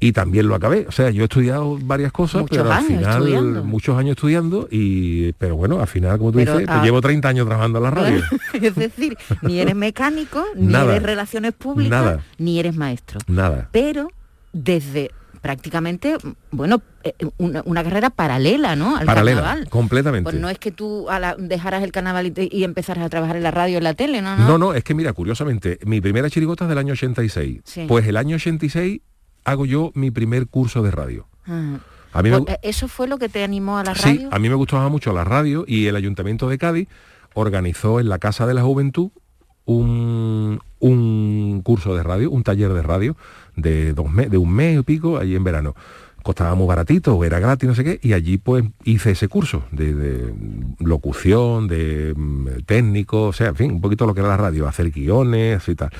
y 0.00 0.12
también 0.12 0.48
lo 0.48 0.54
acabé. 0.54 0.86
O 0.88 0.92
sea, 0.92 1.10
yo 1.10 1.22
he 1.22 1.24
estudiado 1.24 1.78
varias 1.80 2.12
cosas, 2.12 2.42
Muchos 2.42 2.58
pero 2.58 2.72
al 2.72 2.84
final, 2.84 3.02
estudiando. 3.22 3.64
muchos 3.64 3.98
años 3.98 4.16
estudiando, 4.16 4.68
y 4.70 5.32
pero 5.34 5.56
bueno, 5.56 5.80
al 5.80 5.86
final, 5.86 6.18
como 6.18 6.32
tú 6.32 6.38
Pero, 6.38 6.58
dices, 6.58 6.68
ah, 6.70 6.82
llevo 6.84 7.00
30 7.00 7.28
años 7.28 7.46
trabajando 7.46 7.78
en 7.78 7.84
la 7.84 7.90
radio. 7.90 8.22
es 8.54 8.74
decir, 8.74 9.16
ni 9.42 9.60
eres 9.60 9.74
mecánico, 9.74 10.44
ni 10.56 10.66
Nada. 10.72 10.92
eres 10.92 11.02
relaciones 11.02 11.52
públicas, 11.52 12.02
Nada. 12.02 12.24
ni 12.38 12.58
eres 12.58 12.76
maestro. 12.76 13.20
Nada. 13.26 13.68
Pero 13.72 14.08
desde 14.52 15.10
prácticamente, 15.44 16.16
bueno, 16.52 16.80
eh, 17.02 17.12
una, 17.36 17.60
una 17.66 17.84
carrera 17.84 18.08
paralela, 18.08 18.76
¿no? 18.76 18.96
Al 18.96 19.04
Paralela, 19.04 19.42
carnaval. 19.42 19.68
completamente. 19.68 20.24
Pues 20.30 20.40
no 20.40 20.48
es 20.48 20.58
que 20.58 20.72
tú 20.72 21.10
a 21.10 21.20
la- 21.20 21.36
dejaras 21.38 21.82
el 21.82 21.92
carnaval 21.92 22.24
y, 22.26 22.30
te- 22.30 22.48
y 22.50 22.64
empezaras 22.64 23.04
a 23.04 23.10
trabajar 23.10 23.36
en 23.36 23.42
la 23.42 23.50
radio 23.50 23.76
en 23.76 23.84
la 23.84 23.92
tele, 23.92 24.22
¿no? 24.22 24.36
No, 24.38 24.48
No, 24.48 24.58
no, 24.58 24.74
es 24.74 24.82
que 24.84 24.94
mira, 24.94 25.12
curiosamente, 25.12 25.78
mi 25.84 26.00
primera 26.00 26.30
chirigota 26.30 26.64
es 26.64 26.70
del 26.70 26.78
año 26.78 26.94
86. 26.94 27.60
Sí. 27.64 27.84
Pues 27.86 28.06
el 28.06 28.16
año 28.16 28.36
86 28.36 29.02
hago 29.44 29.66
yo 29.66 29.92
mi 29.94 30.10
primer 30.10 30.46
curso 30.48 30.82
de 30.82 30.90
radio. 30.90 31.28
Ah. 31.46 31.76
A 32.14 32.22
mí 32.22 32.30
me, 32.30 32.40
Pues, 32.40 32.54
eh, 32.54 32.60
¿Eso 32.62 32.88
fue 32.88 33.06
lo 33.06 33.18
que 33.18 33.28
te 33.28 33.44
animó 33.44 33.76
a 33.76 33.84
la 33.84 33.94
Sí, 33.94 34.02
radio? 34.16 34.28
a 34.32 34.38
mí 34.38 34.48
me 34.48 34.54
gustaba 34.54 34.88
mucho 34.88 35.12
la 35.12 35.24
radio 35.24 35.64
y 35.68 35.86
el 35.88 35.96
Ayuntamiento 35.96 36.48
de 36.48 36.56
Cádiz 36.56 36.88
organizó 37.34 38.00
en 38.00 38.08
la 38.08 38.18
Casa 38.18 38.46
de 38.46 38.54
la 38.54 38.62
Juventud 38.62 39.10
un, 39.66 40.60
un 40.80 41.60
curso 41.62 41.94
de 41.94 42.02
radio, 42.02 42.30
un 42.30 42.42
taller 42.42 42.72
de 42.72 42.82
radio 42.82 43.16
de, 43.56 43.92
dos 43.92 44.10
me- 44.10 44.28
de 44.28 44.36
un 44.38 44.52
mes 44.52 44.78
y 44.78 44.82
pico 44.82 45.18
allí 45.18 45.34
en 45.34 45.44
verano. 45.44 45.74
Costaba 46.22 46.54
muy 46.54 46.66
baratito, 46.66 47.22
era 47.22 47.38
gratis, 47.38 47.68
no 47.68 47.74
sé 47.74 47.84
qué, 47.84 48.00
y 48.02 48.14
allí 48.14 48.38
pues 48.38 48.64
hice 48.84 49.10
ese 49.10 49.28
curso 49.28 49.64
de, 49.72 49.94
de 49.94 50.34
locución, 50.78 51.68
de 51.68 52.14
mm, 52.16 52.62
técnico, 52.64 53.24
o 53.24 53.32
sea, 53.34 53.48
en 53.48 53.56
fin, 53.56 53.72
un 53.72 53.80
poquito 53.82 54.06
lo 54.06 54.14
que 54.14 54.20
era 54.20 54.30
la 54.30 54.38
radio, 54.38 54.66
hacer 54.66 54.90
guiones 54.90 55.68
y 55.68 55.74
tal. 55.74 55.90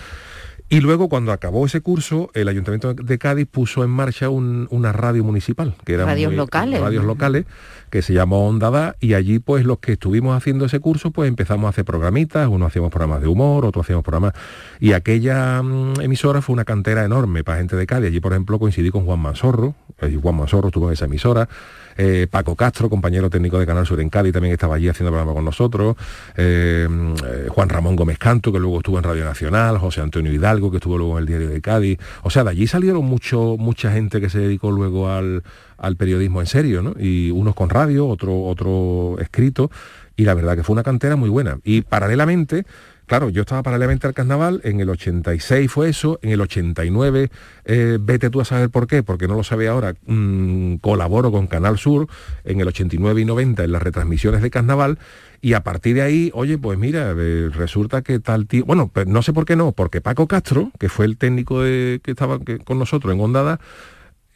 Y 0.75 0.81
luego 0.81 1.09
cuando 1.09 1.31
acabó 1.31 1.65
ese 1.67 1.81
curso, 1.83 2.31
el 2.35 2.49
Ayuntamiento 2.49 2.95
de 2.95 3.17
Cádiz 3.19 3.47
puso 3.49 3.85
en 3.85 3.91
marcha 3.91 4.29
un- 4.29 4.67
una 4.73 4.91
radio 4.91 5.23
municipal, 5.23 5.77
que 5.85 5.95
era 5.95 6.05
Radios 6.05 6.33
locales. 6.35 6.81
radios 6.81 7.05
locales, 7.05 7.45
que 7.91 8.03
se 8.03 8.13
llamó 8.13 8.49
Onda 8.49 8.71
Da, 8.71 8.97
y 8.99 9.15
allí 9.15 9.39
pues 9.39 9.65
los 9.65 9.79
que 9.79 9.93
estuvimos 9.93 10.37
haciendo 10.37 10.65
ese 10.65 10.81
curso, 10.81 11.13
pues 11.13 11.29
empezamos 11.29 11.67
a 11.67 11.69
hacer 11.69 11.85
programitas, 11.85 12.49
uno 12.49 12.67
hacíamos 12.67 12.91
programas 12.91 13.21
de 13.21 13.29
humor, 13.29 13.65
otro 13.65 13.83
hacíamos 13.83 14.03
programas, 14.03 14.33
y 14.81 14.95
aquella 14.95 15.63
mm, 15.63 16.01
emisora 16.01 16.43
fue 16.43 16.55
una 16.55 16.65
cantera 16.65 17.05
enorme 17.05 17.45
para 17.45 17.59
gente 17.59 17.77
de 17.77 17.87
Cádiz. 17.87 18.09
Allí, 18.09 18.19
por 18.19 18.33
ejemplo, 18.33 18.59
coincidí 18.59 18.91
con 18.91 19.05
Juan 19.05 19.21
Mansorro, 19.21 19.77
Juan 20.21 20.35
Mansorro 20.37 20.69
estuvo 20.69 20.89
en 20.89 20.95
esa 20.95 21.05
emisora, 21.05 21.49
eh, 21.97 22.27
Paco 22.31 22.57
Castro, 22.57 22.91
compañero 22.91 23.31
técnico 23.31 23.59
de 23.59 23.67
Canal 23.67 23.87
Sur 23.87 24.01
en 24.01 24.11
Cádiz, 24.11 24.33
también 24.33 24.53
estaba 24.53 24.77
allí 24.77 24.89
haciendo 24.89 25.11
programa 25.11 25.35
con 25.35 25.45
nosotros, 25.45 25.97
eh, 26.37 26.89
eh, 27.27 27.47
Juan 27.49 27.69
Ramón 27.69 27.97
Gómez 27.97 28.19
Canto, 28.19 28.53
que 28.53 28.59
luego 28.59 28.79
estuvo 28.79 28.99
en 28.99 29.05
Radio 29.05 29.25
Nacional, 29.25 29.79
José 29.79 30.01
Antonio 30.01 30.33
Hidalgo, 30.33 30.71
que 30.71 30.79
estuvo 30.79 30.99
luego 30.99 31.19
en 31.19 31.23
el 31.23 31.27
Diario 31.27 31.49
de 31.49 31.61
Cádiz. 31.61 31.99
O 32.23 32.31
sea, 32.31 32.45
de 32.45 32.51
allí 32.51 32.67
salieron 32.67 33.05
mucho, 33.05 33.57
mucha 33.59 33.93
gente 33.93 34.21
que 34.21 34.31
se 34.31 34.39
dedicó 34.39 34.71
luego 34.71 35.11
al, 35.11 35.43
al 35.79 35.97
periodismo 35.97 36.41
en 36.41 36.47
serio, 36.47 36.83
¿no? 36.83 36.95
Y 36.99 37.31
unos 37.31 37.55
con 37.55 37.71
radio, 37.71 38.07
otro, 38.09 38.43
otro 38.43 39.17
escrito, 39.21 39.71
y 40.17 40.25
la 40.25 40.35
verdad 40.35 40.57
que 40.57 40.63
fue 40.63 40.75
una 40.75 40.83
cantera 40.83 41.17
muy 41.17 41.29
buena. 41.29 41.59
Y 41.65 41.83
paralelamente, 41.83 42.65
claro, 43.07 43.29
yo 43.29 43.43
estaba 43.43 43.63
paralelamente 43.63 44.07
al 44.07 44.15
carnaval, 44.15 44.61
en 44.65 44.81
el 44.81 44.91
86 44.91 45.71
fue 45.71 45.89
eso, 45.89 46.19
en 46.23 46.31
el 46.31 46.41
89, 46.41 47.31
eh, 47.65 47.99
vete 48.01 48.31
tú 48.31 48.41
a 48.41 48.45
saber 48.45 48.71
por 48.71 48.87
qué, 48.87 49.03
porque 49.03 49.29
no 49.29 49.35
lo 49.35 49.45
sabe 49.45 49.69
ahora, 49.69 49.95
mm, 50.07 50.77
colaboro 50.77 51.31
con 51.31 51.47
Canal 51.47 51.79
Sur 51.79 52.09
en 52.45 52.61
el 52.61 52.69
89 52.69 53.21
y 53.21 53.25
90 53.25 53.65
en 53.65 53.73
las 53.73 53.83
retransmisiones 53.83 54.43
de 54.43 54.51
carnaval, 54.51 54.99
y 55.41 55.53
a 55.53 55.63
partir 55.63 55.97
de 55.97 56.03
ahí, 56.03 56.31
oye, 56.35 56.57
pues 56.59 56.79
mira, 56.79 57.15
eh, 57.17 57.51
resulta 57.53 58.03
que 58.03 58.19
tal 58.19 58.47
tío, 58.47 58.65
bueno, 58.65 58.91
pues 58.93 59.07
no 59.07 59.23
sé 59.23 59.33
por 59.33 59.45
qué 59.45 59.57
no, 59.57 59.73
porque 59.73 60.01
Paco 60.01 60.27
Castro, 60.27 60.71
que 60.79 60.89
fue 60.89 61.07
el 61.07 61.19
técnico 61.19 61.61
que 61.61 62.01
estaba 62.07 62.39
con 62.65 62.79
nosotros 62.79 63.15
en 63.15 63.21
Ondada, 63.21 63.61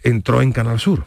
entró 0.02 0.42
en 0.42 0.52
Canal 0.52 0.78
Sur. 0.78 1.04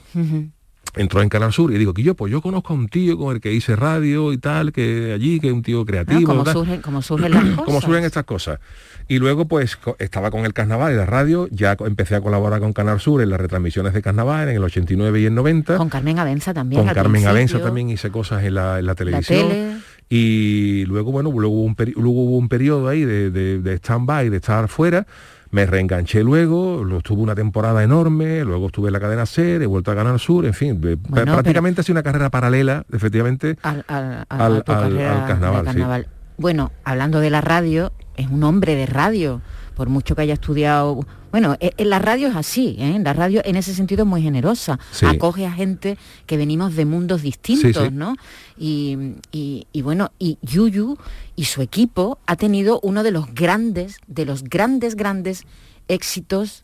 Entró 0.95 1.21
en 1.21 1.29
Canal 1.29 1.53
Sur 1.53 1.71
y 1.73 1.77
digo 1.77 1.93
que 1.93 2.03
yo 2.03 2.15
pues 2.15 2.31
yo 2.31 2.41
conozco 2.41 2.73
a 2.73 2.75
un 2.75 2.89
tío 2.89 3.17
con 3.17 3.33
el 3.35 3.41
que 3.41 3.53
hice 3.53 3.77
radio 3.77 4.33
y 4.33 4.37
tal 4.37 4.73
que 4.73 5.13
allí 5.13 5.39
que 5.39 5.47
es 5.47 5.53
un 5.53 5.61
tío 5.61 5.85
creativo 5.85 6.25
Como 6.25 6.43
tal. 6.43 6.53
surgen, 6.53 6.81
como 6.81 7.01
surgen 7.01 7.31
las 7.31 7.43
cosas. 7.43 7.65
Cómo 7.65 7.81
surgen 7.81 8.03
estas 8.03 8.23
cosas 8.25 8.59
y 9.07 9.17
luego 9.19 9.45
pues 9.47 9.77
estaba 9.99 10.31
con 10.31 10.45
el 10.45 10.53
carnaval 10.53 10.93
y 10.93 10.97
la 10.97 11.05
radio 11.05 11.47
ya 11.49 11.77
empecé 11.85 12.15
a 12.15 12.21
colaborar 12.21 12.59
con 12.59 12.73
Canal 12.73 12.99
Sur 12.99 13.21
en 13.21 13.29
las 13.29 13.39
retransmisiones 13.39 13.93
de 13.93 14.01
carnaval 14.01 14.49
en 14.49 14.55
el 14.57 14.63
89 14.63 15.21
y 15.21 15.25
el 15.25 15.33
90 15.35 15.77
Con 15.77 15.89
Carmen 15.89 16.19
Abenza 16.19 16.53
también. 16.53 16.83
con 16.83 16.93
Carmen 16.93 17.25
Abenza 17.25 17.53
principio. 17.53 17.65
también 17.65 17.89
hice 17.89 18.09
cosas 18.11 18.43
en 18.43 18.55
la, 18.55 18.79
en 18.79 18.85
la 18.85 18.95
televisión 18.95 19.47
tele. 19.49 19.77
y 20.09 20.83
luego 20.85 21.11
bueno 21.11 21.31
luego 21.31 21.55
hubo 21.55 21.63
un, 21.63 21.75
luego 21.95 22.23
hubo 22.23 22.37
un 22.37 22.49
periodo 22.49 22.89
ahí 22.89 23.05
de, 23.05 23.31
de, 23.31 23.59
de 23.59 23.73
stand-by 23.77 24.29
de 24.29 24.37
estar 24.37 24.67
fuera 24.67 25.07
me 25.51 25.65
reenganché 25.65 26.23
luego, 26.23 26.83
lo 26.83 26.97
estuve 26.99 27.21
una 27.21 27.35
temporada 27.35 27.83
enorme, 27.83 28.43
luego 28.43 28.67
estuve 28.67 28.87
en 28.87 28.93
la 28.93 28.99
cadena 28.99 29.25
SER, 29.25 29.61
he 29.61 29.65
vuelto 29.65 29.91
a 29.91 29.95
Canal 29.95 30.19
Sur, 30.19 30.45
en 30.45 30.53
fin, 30.53 30.79
Bueno, 30.81 31.33
prácticamente 31.33 31.81
ha 31.81 31.83
sido 31.83 31.93
una 31.95 32.03
carrera 32.03 32.29
paralela, 32.29 32.85
efectivamente, 32.91 33.57
al, 33.63 33.83
al- 33.87 34.25
Al- 34.29 34.63
al- 34.67 35.27
carnaval, 35.27 35.67
sí. 35.73 36.07
Bueno, 36.37 36.71
hablando 36.83 37.19
de 37.19 37.29
la 37.29 37.41
radio, 37.41 37.91
es 38.17 38.27
un 38.27 38.43
hombre 38.43 38.75
de 38.75 38.85
radio. 38.85 39.41
Por 39.75 39.89
mucho 39.89 40.15
que 40.15 40.21
haya 40.23 40.33
estudiado 40.33 41.05
Bueno, 41.31 41.55
eh, 41.61 41.71
eh, 41.77 41.85
la 41.85 41.99
radio 41.99 42.27
es 42.27 42.35
así, 42.35 42.75
¿eh? 42.77 42.99
la 43.01 43.13
radio 43.13 43.41
en 43.45 43.55
ese 43.55 43.73
sentido 43.73 44.03
es 44.03 44.07
muy 44.07 44.21
generosa, 44.21 44.79
acoge 45.01 45.45
a 45.45 45.51
gente 45.51 45.97
que 46.25 46.35
venimos 46.35 46.75
de 46.75 46.85
mundos 46.85 47.21
distintos, 47.21 47.91
¿no? 47.91 48.15
Y, 48.57 49.15
y, 49.31 49.81
bueno, 49.81 50.11
y 50.19 50.37
Yuyu 50.41 50.97
y 51.37 51.45
su 51.45 51.61
equipo 51.61 52.19
ha 52.25 52.35
tenido 52.35 52.81
uno 52.83 53.01
de 53.03 53.11
los 53.11 53.33
grandes, 53.33 53.97
de 54.07 54.25
los 54.25 54.43
grandes, 54.43 54.95
grandes 54.95 55.43
éxitos 55.87 56.63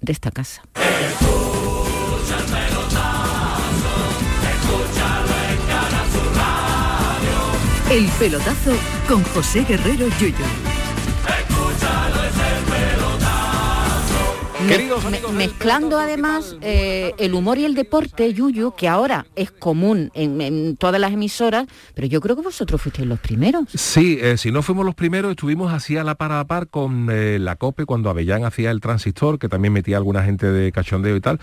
de 0.00 0.12
esta 0.12 0.32
casa. 0.32 0.62
El 7.88 8.08
pelotazo 8.18 8.72
con 9.06 9.22
José 9.22 9.64
Guerrero 9.64 10.08
Yuyu. 10.18 10.61
Mezclando 15.32 15.98
además 15.98 16.56
eh, 16.60 17.12
el 17.18 17.34
humor 17.34 17.58
y 17.58 17.64
el 17.64 17.74
deporte, 17.74 18.32
Yuyu, 18.32 18.74
que 18.76 18.88
ahora 18.88 19.26
es 19.36 19.50
común 19.50 20.10
en, 20.14 20.76
todas 20.76 21.00
las 21.00 21.12
emisoras, 21.12 21.66
pero 21.94 22.06
yo 22.06 22.20
creo 22.20 22.36
que 22.36 22.42
vosotros 22.42 22.80
fuisteis 22.80 23.06
los 23.06 23.20
primeros. 23.20 23.64
Sí, 23.74 24.18
eh, 24.20 24.36
si 24.36 24.50
no 24.50 24.62
fuimos 24.62 24.84
los 24.84 24.94
primeros, 24.94 25.30
estuvimos 25.32 25.72
así 25.72 25.96
a 25.96 26.04
la 26.04 26.14
par 26.14 26.32
a 26.32 26.44
par 26.44 26.68
con 26.68 27.08
eh, 27.10 27.38
la 27.38 27.56
COPE 27.56 27.84
cuando 27.84 28.10
Avellán 28.10 28.44
hacía 28.44 28.70
el 28.70 28.80
transistor, 28.80 29.38
que 29.38 29.48
también 29.48 29.72
metía 29.72 29.96
alguna 29.96 30.22
gente 30.24 30.50
de 30.50 30.72
cachondeo 30.72 31.16
y 31.16 31.20
tal. 31.20 31.40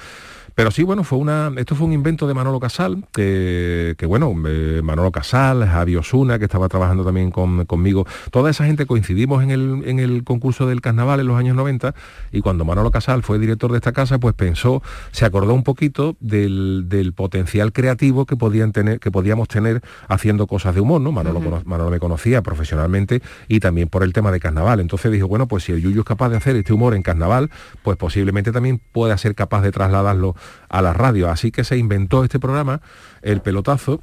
Pero 0.55 0.71
sí, 0.71 0.83
bueno, 0.83 1.03
fue 1.03 1.17
una, 1.17 1.51
esto 1.57 1.75
fue 1.75 1.87
un 1.87 1.93
invento 1.93 2.27
de 2.27 2.33
Manolo 2.33 2.59
Casal, 2.59 3.05
que, 3.13 3.95
bueno, 4.07 4.33
eh, 4.47 4.81
Manolo 4.83 5.11
Casal, 5.11 5.65
Javi 5.65 5.95
Osuna, 5.95 6.39
que 6.39 6.45
estaba 6.45 6.67
trabajando 6.69 7.03
también 7.03 7.31
conmigo, 7.31 8.05
toda 8.31 8.49
esa 8.49 8.65
gente 8.65 8.85
coincidimos 8.85 9.43
en 9.43 9.51
el, 9.51 9.81
en 9.85 9.99
el 9.99 10.23
concurso 10.23 10.67
del 10.67 10.81
carnaval 10.81 11.19
en 11.19 11.27
los 11.27 11.37
años 11.37 11.55
90 11.55 11.93
y 12.31 12.41
cuando 12.41 12.65
Manolo 12.65 12.91
Casal 12.91 13.23
fue 13.23 13.39
director 13.39 13.71
de 13.71 13.77
esta 13.77 13.91
casa, 13.91 14.19
pues 14.19 14.35
pensó, 14.35 14.81
se 15.11 15.25
acordó 15.25 15.53
un 15.53 15.63
poquito 15.63 16.15
del, 16.19 17.13
potencial 17.15 17.71
creativo 17.73 18.25
que, 18.25 18.35
podían 18.35 18.71
tener, 18.71 18.99
que 18.99 19.11
podíamos 19.11 19.47
tener 19.47 19.81
haciendo 20.07 20.47
cosas 20.47 20.75
de 20.75 20.81
humor, 20.81 21.01
¿no? 21.01 21.11
Manolo, 21.11 21.39
Manolo 21.65 21.89
me 21.89 21.99
conocía 21.99 22.41
profesionalmente 22.41 23.21
y 23.47 23.59
también 23.59 23.89
por 23.89 24.03
el 24.03 24.13
tema 24.13 24.31
de 24.31 24.39
carnaval. 24.39 24.79
Entonces 24.79 25.11
dijo, 25.11 25.27
bueno, 25.27 25.47
pues 25.47 25.63
si 25.63 25.71
el 25.71 25.81
Yuyu 25.81 26.01
es 26.01 26.05
capaz 26.05 26.29
de 26.29 26.37
hacer 26.37 26.55
este 26.55 26.73
humor 26.73 26.95
en 26.95 27.01
carnaval, 27.01 27.49
pues 27.83 27.97
posiblemente 27.97 28.51
también 28.51 28.79
pueda 28.91 29.17
ser 29.17 29.35
capaz 29.35 29.61
de 29.61 29.71
trasladarlo 29.71 30.35
a 30.69 30.81
la 30.81 30.93
radio. 30.93 31.29
Así 31.29 31.51
que 31.51 31.63
se 31.63 31.77
inventó 31.77 32.23
este 32.23 32.39
programa, 32.39 32.81
El 33.21 33.41
Pelotazo, 33.41 34.01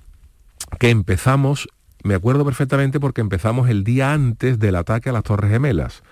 que 0.78 0.90
empezamos, 0.90 1.68
me 2.02 2.14
acuerdo 2.14 2.44
perfectamente 2.44 3.00
porque 3.00 3.20
empezamos 3.20 3.68
el 3.68 3.84
día 3.84 4.12
antes 4.12 4.58
del 4.58 4.76
ataque 4.76 5.10
a 5.10 5.12
las 5.12 5.24
Torres 5.24 5.50
Gemelas. 5.50 6.02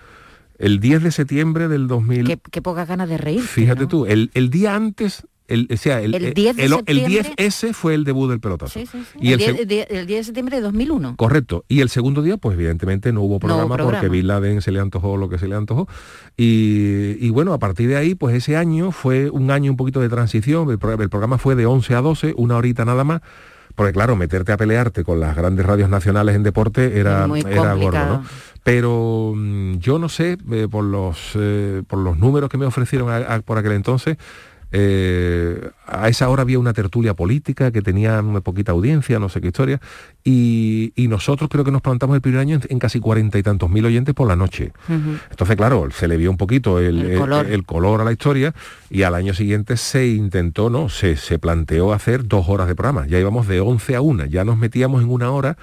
El 0.57 0.79
10 0.79 1.03
de 1.03 1.11
septiembre 1.11 1.67
del 1.67 1.87
2000... 1.87 2.27
Qué, 2.27 2.39
qué 2.51 2.61
pocas 2.61 2.87
ganas 2.87 3.09
de 3.09 3.17
reír. 3.17 3.41
Fíjate 3.41 3.87
tú, 3.87 4.05
el, 4.05 4.31
el, 4.33 4.49
día 4.49 4.75
antes 4.75 5.27
el, 5.47 5.67
o 5.71 5.77
sea, 5.77 6.01
el, 6.01 6.11
10 6.33 6.57
el, 6.57 6.71
10S 6.71 7.73
fue 7.73 7.93
el 7.93 8.03
debut 8.03 8.29
del 8.29 8.39
pelotazo. 8.39 8.79
Y 9.19 9.33
el, 9.33 9.67
10, 9.67 10.07
de 10.07 10.23
septiembre 10.23 10.57
de 10.57 10.63
2001. 10.63 11.15
Correcto. 11.17 11.65
Y 11.67 11.81
el 11.81 11.89
segundo 11.89 12.21
día, 12.21 12.37
pues 12.37 12.55
evidentemente 12.55 13.13
no 13.13 13.21
hubo 13.21 13.39
programa, 13.39 13.77
porque 13.77 14.09
Bin 14.09 14.27
Laden 14.27 14.61
se 14.61 14.71
le 14.71 14.79
antojó 14.79 15.17
lo 15.17 15.29
que 15.29 15.37
se 15.37 15.47
le 15.47 15.55
antojó. 15.55 15.87
Y, 16.35 17.29
bueno, 17.29 17.53
a 17.53 17.59
partir 17.59 17.89
de 17.89 17.97
ahí, 17.97 18.15
pues 18.15 18.35
ese 18.35 18.57
año 18.57 18.91
fue 18.91 19.29
un 19.29 19.51
año 19.51 19.71
un 19.71 19.77
poquito 19.77 20.01
de 20.01 20.09
transición. 20.09 20.69
El, 20.69 20.79
programa 20.79 21.37
fue 21.37 21.55
de 21.55 21.65
11 21.65 21.95
a 21.95 22.01
12, 22.01 22.33
una 22.37 22.57
horita 22.57 22.85
nada 22.85 23.03
más. 23.03 23.21
Porque 23.75 23.91
claro, 23.91 24.15
meterte 24.15 24.53
a 24.53 24.57
pelearte 24.57 25.03
con 25.03 25.19
las 25.19 25.35
grandes 25.35 25.65
radios 25.65 25.89
nacionales 25.89 26.35
en 26.35 26.43
deporte 26.43 26.97
era, 26.97 27.27
era 27.45 27.73
gordo, 27.73 28.05
¿no? 28.05 28.23
Pero 28.63 29.33
mm, 29.35 29.79
yo 29.79 29.99
no 29.99 30.09
sé, 30.09 30.37
eh, 30.51 30.67
por, 30.71 30.85
los, 30.85 31.33
eh, 31.35 31.83
por 31.87 31.99
los 31.99 32.17
números 32.17 32.49
que 32.49 32.57
me 32.57 32.65
ofrecieron 32.65 33.11
por 33.43 33.57
aquel 33.57 33.73
entonces, 33.73 34.17
eh, 34.71 35.69
a 35.87 36.09
esa 36.09 36.29
hora 36.29 36.41
había 36.41 36.59
una 36.59 36.73
tertulia 36.73 37.13
política 37.13 37.71
que 37.71 37.81
tenía 37.81 38.21
muy 38.21 38.41
poquita 38.41 38.71
audiencia, 38.71 39.19
no 39.19 39.29
sé 39.29 39.41
qué 39.41 39.47
historia, 39.47 39.79
y, 40.23 40.93
nosotros 41.15 41.49
creo 41.49 41.63
que 41.63 41.71
nos 41.71 41.81
plantamos 41.81 42.15
el 42.15 42.21
primer 42.21 42.41
año 42.41 42.59
en, 42.67 42.79
casi 42.79 42.99
cuarenta 42.99 43.37
y 43.37 43.43
tantos 43.43 43.69
mil 43.69 43.85
oyentes 43.85 44.13
por 44.13 44.27
la 44.27 44.35
noche. 44.35 44.73
Entonces, 45.29 45.55
claro, 45.55 45.87
se 45.91 46.07
le 46.07 46.17
vio 46.17 46.29
un 46.29 46.35
poquito 46.35 46.79
el, 46.79 47.15
color. 47.65 48.01
a 48.01 48.03
la 48.03 48.11
historia 48.11 48.53
y 48.89 49.03
al 49.03 49.15
año 49.15 49.33
siguiente 49.33 49.77
se 49.77 50.07
intentó, 50.07 50.69
no, 50.69 50.89
se, 50.89 51.15
se 51.15 51.39
planteó 51.39 51.93
hacer 51.93 52.27
dos 52.27 52.49
horas 52.49 52.67
de 52.67 52.75
programa. 52.75 53.07
Ya 53.07 53.19
íbamos 53.19 53.47
de 53.47 53.61
11 53.61 53.95
a 53.95 54.01
1, 54.01 54.25
ya 54.25 54.43
nos 54.43 54.57
metíamos 54.57 55.03
en 55.03 55.09
una 55.09 55.31
hora 55.31 55.57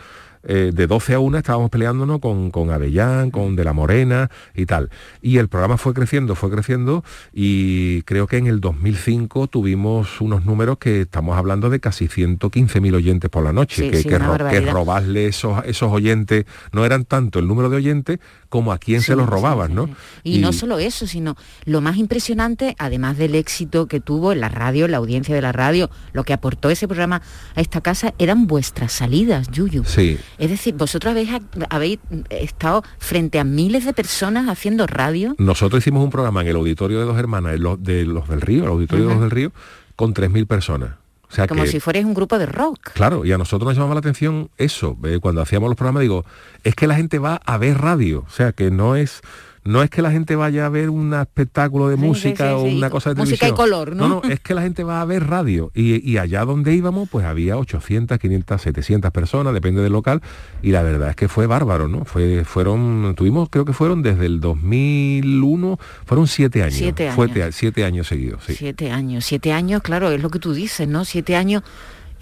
eh, 0.45 0.73
de 0.75 0.87
12 0.87 1.15
a 1.15 1.19
1 1.21 1.39
estábamos 1.39 1.71
peleándonos 1.71 2.21
con, 2.21 2.51
con 2.51 2.71
Avellán, 2.71 3.31
con 3.31 3.57
De 3.57 3.65
la 3.65 3.73
Morena 3.73 4.31
y 4.55 4.67
tal. 4.67 4.91
Y 5.21 5.39
el 5.39 5.49
programa 5.49 5.77
fue 5.77 5.95
creciendo, 5.95 6.35
fue 6.35 6.51
creciendo 6.51 7.05
y 7.33 8.03
creo 8.03 8.27
que 8.27 8.39
en 8.39 8.47
el 8.47 8.61
2005 8.61 9.47
tuvimos 9.47 10.21
unos 10.21 10.45
números 10.45 10.79
que 10.79 11.03
estamos 11.03 11.37
hablando 11.37 11.71
de 11.71 11.81
casi 11.81 12.09
115.000 12.09 12.95
oyentes 12.95 13.31
por 13.31 13.45
la 13.45 13.53
noche, 13.53 13.91
que, 13.91 14.03
que, 14.03 14.19
robarle 14.19 15.27
esos, 15.27 15.65
esos 15.65 15.93
oyentes, 15.93 16.45
no 16.73 16.85
eran 16.85 17.05
tanto 17.05 17.39
el 17.39 17.47
número 17.47 17.69
de 17.69 17.77
oyentes 17.77 18.19
como 18.49 18.73
a 18.73 18.79
quién 18.79 19.01
se 19.01 19.17
los 19.17 19.29
robaban, 19.29 19.75
¿no? 19.75 19.89
Y, 20.23 20.39
no 20.39 20.53
solo 20.53 20.79
eso, 20.79 21.07
sino 21.07 21.37
lo 21.65 21.81
más 21.81 21.97
impresionante, 21.97 22.75
además 22.79 23.17
del 23.17 23.35
éxito 23.35 23.87
que 23.87 24.01
tuvo 24.01 24.33
en 24.33 24.41
la 24.41 24.49
radio, 24.49 24.89
la 24.89 24.99
audiencia 24.99 25.35
de 25.35 25.41
la 25.41 25.53
radio, 25.53 25.89
lo 26.13 26.25
que 26.25 26.33
aportó 26.33 26.69
ese 26.69 26.87
programa 26.87 27.23
a 27.55 27.61
esta 27.61 27.81
casa, 27.81 28.13
eran 28.19 28.47
vuestras 28.47 28.93
salidas, 28.93 29.49
Yuyu. 29.51 29.85
Sí. 29.85 30.19
Es 30.39 30.51
decir, 30.51 30.75
vosotros 30.75 31.13
habéis, 31.13 31.31
habéis 31.71 31.99
estado 32.31 32.83
frente 32.99 33.39
a 33.39 33.45
miles 33.45 33.85
de 33.85 33.93
personas 33.93 34.49
haciendo 34.49 34.87
radio. 34.87 35.35
Nosotros 35.39 35.83
hicimos 35.83 36.05
un 36.05 36.11
programa 36.11 36.43
en 36.43 36.49
el 36.49 36.57
auditorio 36.57 36.99
de 36.99 37.05
dos 37.05 37.19
hermanas, 37.19 37.53
de 37.53 38.05
los 38.05 38.29
del 38.29 38.41
Río, 38.41 38.65
el 38.65 38.71
auditorio 38.71 39.07
de 39.07 39.13
los 39.13 39.21
del 39.21 39.31
Río, 39.31 39.53
con 39.97 40.15
3.000 40.15 40.47
personas. 40.47 40.91
O 41.33 41.35
sea 41.35 41.47
Como 41.47 41.65
si 41.65 41.81
fuerais 41.81 42.05
un 42.05 42.13
grupo 42.13 42.39
de 42.39 42.45
rock. 42.45 42.91
Claro, 42.93 43.25
y 43.25 43.33
a 43.33 43.39
nosotros 43.39 43.67
nos 43.67 43.77
llamaba 43.77 43.95
la 43.95 44.01
atención 44.01 44.51
eso. 44.59 44.99
cuando 45.23 45.41
hacíamos 45.41 45.71
los 45.71 45.77
programas, 45.77 46.03
digo, 46.03 46.27
es 46.63 46.75
que 46.75 46.87
la 46.87 46.95
gente 46.95 47.19
va 47.19 47.41
a 47.47 47.57
ver 47.57 47.79
radio. 47.79 48.25
O 48.27 48.31
sea, 48.31 48.53
que 48.53 48.71
no 48.71 48.97
es 48.97 49.23
no 49.65 49.83
es 49.83 49.91
que 49.91 50.03
la 50.03 50.11
gente 50.11 50.35
vaya 50.35 50.67
a 50.67 50.69
ver 50.69 50.91
un 50.91 51.15
espectáculo 51.15 51.89
de 51.89 51.97
música 51.97 52.57
o 52.57 52.65
una 52.65 52.91
cosa 52.91 53.15
de 53.15 53.21
música 53.21 53.49
y 53.49 53.53
color, 53.53 53.95
¿no? 53.95 54.09
No, 54.09 54.21
no, 54.23 54.31
es 54.31 54.41
que 54.41 54.55
la 54.55 54.63
gente 54.63 54.83
va 54.83 55.01
a 55.01 55.05
ver 55.05 55.29
radio. 55.29 55.71
Y, 55.75 56.17
allá 56.17 56.45
donde 56.45 56.75
íbamos, 56.75 57.09
pues 57.09 57.25
había 57.25 57.57
800, 57.57 58.19
500, 58.19 58.61
700 58.61 59.11
personas, 59.13 59.55
depende 59.55 59.81
del 59.83 59.93
local, 59.93 60.21
y 60.63 60.71
la 60.73 60.83
verdad 60.83 61.11
es 61.11 61.17
que 61.17 61.29
fue 61.29 61.47
bárbaro, 61.47 61.89
¿no? 61.89 62.05
Fue, 62.05 62.45
fueron, 62.45 63.15
tuvimos, 63.17 63.49
creo 63.51 63.65
que 63.65 63.73
fueron 63.73 64.03
desde 64.03 64.27
el 64.27 64.41
2001, 64.41 65.79
fueron 66.05 66.27
siete 66.27 66.63
años. 66.63 66.75
Siete 66.75 67.05
años. 67.05 67.15
Fue 67.15 67.53
siete 67.53 67.85
años 67.85 68.09
seguidos, 68.09 68.45
sí. 68.47 68.55
Siete 68.55 68.91
años, 68.91 69.25
siete 69.25 69.53
años, 69.53 69.83
claro, 69.83 70.11
es 70.11 70.23
lo 70.23 70.31
que 70.31 70.39
tú 70.39 70.55
dices, 70.55 70.89
¿no? 70.89 71.05
Siete 71.05 71.37
años 71.37 71.63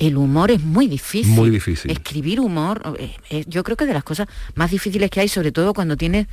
el 0.00 0.16
humor 0.16 0.50
es 0.50 0.62
muy 0.62 0.88
difícil. 0.88 1.34
Muy 1.34 1.50
difícil. 1.50 1.90
Escribir 1.90 2.40
humor, 2.40 2.82
eh, 2.98 3.14
eh, 3.28 3.44
yo 3.46 3.62
creo 3.62 3.76
que 3.76 3.84
de 3.84 3.92
las 3.92 4.02
cosas 4.02 4.26
más 4.54 4.70
difíciles 4.70 5.10
que 5.10 5.20
hay, 5.20 5.28
sobre 5.28 5.52
todo 5.52 5.74
cuando 5.74 5.96
tienes 5.96 6.26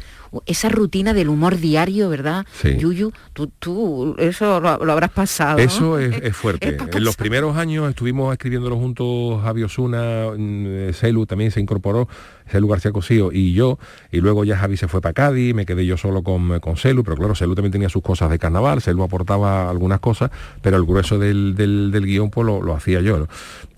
esa 0.45 0.69
rutina 0.69 1.13
del 1.13 1.27
humor 1.27 1.57
diario, 1.57 2.07
¿verdad? 2.09 2.45
Sí. 2.53 2.77
Yuyu, 2.77 3.11
tú, 3.33 3.51
tú 3.59 4.15
eso 4.19 4.61
lo, 4.61 4.69
habrás 4.69 5.11
pasado. 5.11 5.59
Eso 5.59 5.99
es, 5.99 6.35
fuerte. 6.35 6.77
en 6.77 7.03
los 7.03 7.17
primeros 7.17 7.57
años 7.57 7.89
estuvimos 7.89 8.31
escribiéndolo 8.31 8.77
juntos 8.77 9.43
Javi 9.43 9.63
Osuna, 9.63 10.31
mm, 10.35 10.93
Celu 10.93 11.25
también 11.25 11.51
se 11.51 11.59
incorporó 11.59 12.07
Celu 12.49 12.67
García 12.67 12.91
Cosío 12.91 13.31
y 13.31 13.53
yo, 13.53 13.79
y 14.11 14.21
luego 14.21 14.43
ya 14.43 14.57
Javi 14.57 14.77
se 14.77 14.87
fue 14.87 15.01
para 15.01 15.13
Cádiz, 15.13 15.53
me 15.53 15.65
quedé 15.65 15.85
yo 15.85 15.97
solo 15.97 16.23
con, 16.23 16.59
con 16.59 16.77
Celu, 16.77 17.03
pero 17.03 17.17
claro, 17.17 17.35
Celu 17.35 17.55
también 17.55 17.71
tenía 17.71 17.89
sus 17.89 18.01
cosas 18.01 18.29
de 18.29 18.39
carnaval, 18.39 18.81
Celu 18.81 19.03
aportaba 19.03 19.69
algunas 19.69 19.99
cosas, 19.99 20.31
pero 20.61 20.77
el 20.77 20.85
grueso 20.85 21.19
del, 21.19 21.55
del, 21.55 22.05
guion 22.05 22.29
pues 22.29 22.45
lo, 22.45 22.73
hacía 22.73 23.01
yo. 23.01 23.27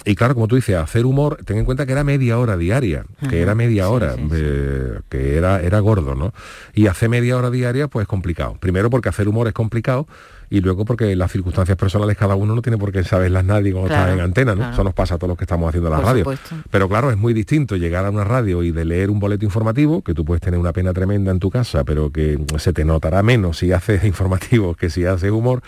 Y 0.05 0.15
claro, 0.15 0.33
como 0.33 0.47
tú 0.47 0.55
dices, 0.55 0.75
hacer 0.77 1.05
humor, 1.05 1.39
ten 1.45 1.57
en 1.57 1.65
cuenta 1.65 1.85
que 1.85 1.91
era 1.91 2.03
media 2.03 2.39
hora 2.39 2.57
diaria, 2.57 3.05
que 3.29 3.41
era 3.41 3.53
media 3.53 3.89
hora, 3.89 4.15
eh, 4.31 4.99
que 5.09 5.35
era, 5.35 5.61
era 5.61 5.79
gordo, 5.79 6.15
¿no? 6.15 6.33
Y 6.73 6.87
hacer 6.87 7.09
media 7.09 7.37
hora 7.37 7.51
diaria, 7.51 7.87
pues 7.87 8.07
complicado. 8.07 8.55
Primero 8.59 8.89
porque 8.89 9.09
hacer 9.09 9.27
humor 9.27 9.47
es 9.47 9.53
complicado, 9.53 10.07
y 10.49 10.61
luego 10.61 10.85
porque 10.85 11.15
las 11.15 11.31
circunstancias 11.31 11.77
personales 11.77 12.17
cada 12.17 12.35
uno 12.35 12.55
no 12.55 12.61
tiene 12.61 12.77
por 12.77 12.91
qué 12.91 13.03
saberlas 13.03 13.45
nadie 13.45 13.71
cuando 13.71 13.89
está 13.93 14.11
en 14.13 14.19
antena, 14.19 14.55
¿no? 14.55 14.71
Eso 14.71 14.83
nos 14.83 14.93
pasa 14.93 15.15
a 15.15 15.17
todos 15.17 15.29
los 15.29 15.37
que 15.37 15.43
estamos 15.43 15.69
haciendo 15.69 15.89
la 15.89 15.99
radio. 15.99 16.25
Pero 16.69 16.89
claro, 16.89 17.11
es 17.11 17.17
muy 17.17 17.33
distinto 17.33 17.75
llegar 17.75 18.05
a 18.05 18.09
una 18.09 18.23
radio 18.23 18.63
y 18.63 18.71
de 18.71 18.85
leer 18.85 19.09
un 19.09 19.19
boleto 19.19 19.45
informativo, 19.45 20.01
que 20.01 20.13
tú 20.13 20.25
puedes 20.25 20.41
tener 20.41 20.59
una 20.59 20.73
pena 20.73 20.93
tremenda 20.93 21.31
en 21.31 21.39
tu 21.39 21.49
casa, 21.49 21.83
pero 21.83 22.11
que 22.11 22.43
se 22.57 22.73
te 22.73 22.85
notará 22.85 23.21
menos 23.23 23.57
si 23.57 23.71
haces 23.71 24.03
informativo 24.05 24.75
que 24.75 24.89
si 24.89 25.05
haces 25.05 25.31
humor 25.31 25.61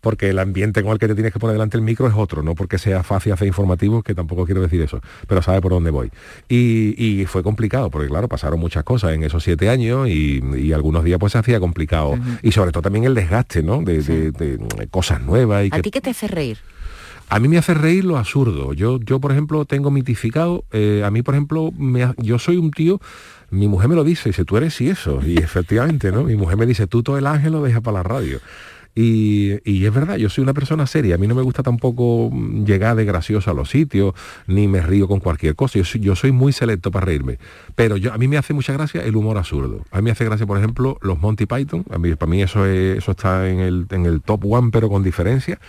porque 0.00 0.30
el 0.30 0.38
ambiente 0.38 0.82
con 0.82 0.92
el 0.92 0.98
que 0.98 1.08
te 1.08 1.14
tienes 1.14 1.32
que 1.32 1.38
poner 1.38 1.54
delante 1.54 1.76
el 1.76 1.82
micro 1.82 2.06
es 2.06 2.14
otro, 2.16 2.42
no 2.42 2.54
porque 2.54 2.78
sea 2.78 3.02
fácil 3.02 3.32
hacer 3.32 3.46
informativos, 3.46 4.02
que 4.02 4.14
tampoco 4.14 4.44
quiero 4.46 4.60
decir 4.60 4.80
eso, 4.80 5.00
pero 5.26 5.42
sabe 5.42 5.60
por 5.60 5.72
dónde 5.72 5.90
voy. 5.90 6.10
Y, 6.48 7.24
fue 7.26 7.42
complicado, 7.42 7.90
porque 7.90 8.08
claro, 8.08 8.28
pasaron 8.28 8.58
muchas 8.58 8.82
cosas 8.82 9.12
en 9.12 9.22
esos 9.22 9.44
siete 9.44 9.68
años 9.68 10.08
y, 10.08 10.72
algunos 10.72 11.04
días 11.04 11.18
pues 11.18 11.32
se 11.32 11.38
hacía 11.38 11.60
complicado. 11.60 12.18
Y 12.42 12.52
sobre 12.52 12.72
todo 12.72 12.82
también 12.82 13.04
el 13.04 13.14
desgaste, 13.14 13.62
¿no? 13.62 13.82
De, 13.82 14.58
cosas 14.90 15.20
nuevas. 15.20 15.66
Y 15.66 15.70
¿A 15.72 15.82
ti 15.82 15.90
qué 15.90 16.00
te 16.00 16.10
hace 16.10 16.28
reír? 16.28 16.58
A 17.28 17.38
mí 17.38 17.46
me 17.46 17.58
hace 17.58 17.74
reír 17.74 18.04
lo 18.04 18.18
absurdo. 18.18 18.72
Yo, 18.72 18.98
yo 18.98 19.20
por 19.20 19.30
ejemplo, 19.30 19.64
tengo 19.64 19.90
mitificado, 19.90 20.64
eh, 20.72 21.02
a 21.04 21.10
mí, 21.10 21.22
por 21.22 21.34
ejemplo, 21.34 21.72
yo 22.18 22.38
soy 22.38 22.56
un 22.56 22.70
tío 22.70 23.00
mi 23.50 23.66
mujer 23.66 23.88
me 23.88 23.96
lo 23.96 24.04
dice, 24.04 24.28
dice, 24.28 24.44
tú 24.44 24.56
eres 24.56 24.80
y 24.80 24.88
eso. 24.88 25.20
Y 25.24 25.38
efectivamente, 25.42 26.12
¿no? 26.12 26.24
Mi 26.24 26.36
mujer 26.36 26.56
me 26.56 26.66
dice, 26.66 26.86
tú 26.86 27.02
todo 27.02 27.18
el 27.18 27.26
ángel 27.26 27.52
lo 27.52 27.62
dejas 27.62 27.82
para 27.82 27.98
la 27.98 28.02
radio. 28.02 28.40
Y, 28.94 29.86
es 29.86 29.94
verdad, 29.94 30.16
yo 30.16 30.28
soy 30.28 30.42
una 30.42 30.52
persona 30.52 30.86
seria, 30.86 31.14
a 31.14 31.18
mí 31.18 31.26
no 31.26 31.34
me 31.34 31.42
gusta 31.42 31.62
tampoco 31.62 32.30
llegar 32.66 32.96
de 32.96 33.04
gracioso 33.04 33.50
a 33.50 33.54
los 33.54 33.70
sitios, 33.70 34.14
ni 34.46 34.66
me 34.66 34.82
río 34.82 35.06
con 35.06 35.20
cualquier 35.20 35.54
cosa, 35.54 35.78
yo 35.78 36.16
soy, 36.16 36.32
muy 36.32 36.52
selecto 36.52 36.90
para 36.90 37.06
reírme, 37.06 37.38
pero 37.76 37.96
yo, 37.96 38.12
a 38.12 38.18
mí 38.18 38.26
me 38.26 38.36
hace 38.36 38.52
mucha 38.52 38.72
gracia 38.72 39.02
el 39.02 39.16
humor 39.16 39.38
absurdo. 39.38 39.84
A 39.90 39.98
mí 39.98 40.02
me 40.02 40.10
hace 40.10 40.24
gracia, 40.24 40.46
por 40.46 40.58
ejemplo, 40.58 40.98
los 41.02 41.20
Monty 41.20 41.46
Python, 41.46 41.84
a 41.90 41.98
mí, 41.98 42.14
para 42.16 42.30
mí 42.30 42.42
eso, 42.42 42.66
eso 42.66 43.10
está 43.12 43.48
en 43.48 43.60
el, 43.60 43.86
en 43.90 44.06
el 44.06 44.22
top 44.22 44.44
one, 44.44 44.70
pero 44.72 44.88
con 44.88 45.02
diferencia. 45.02 45.60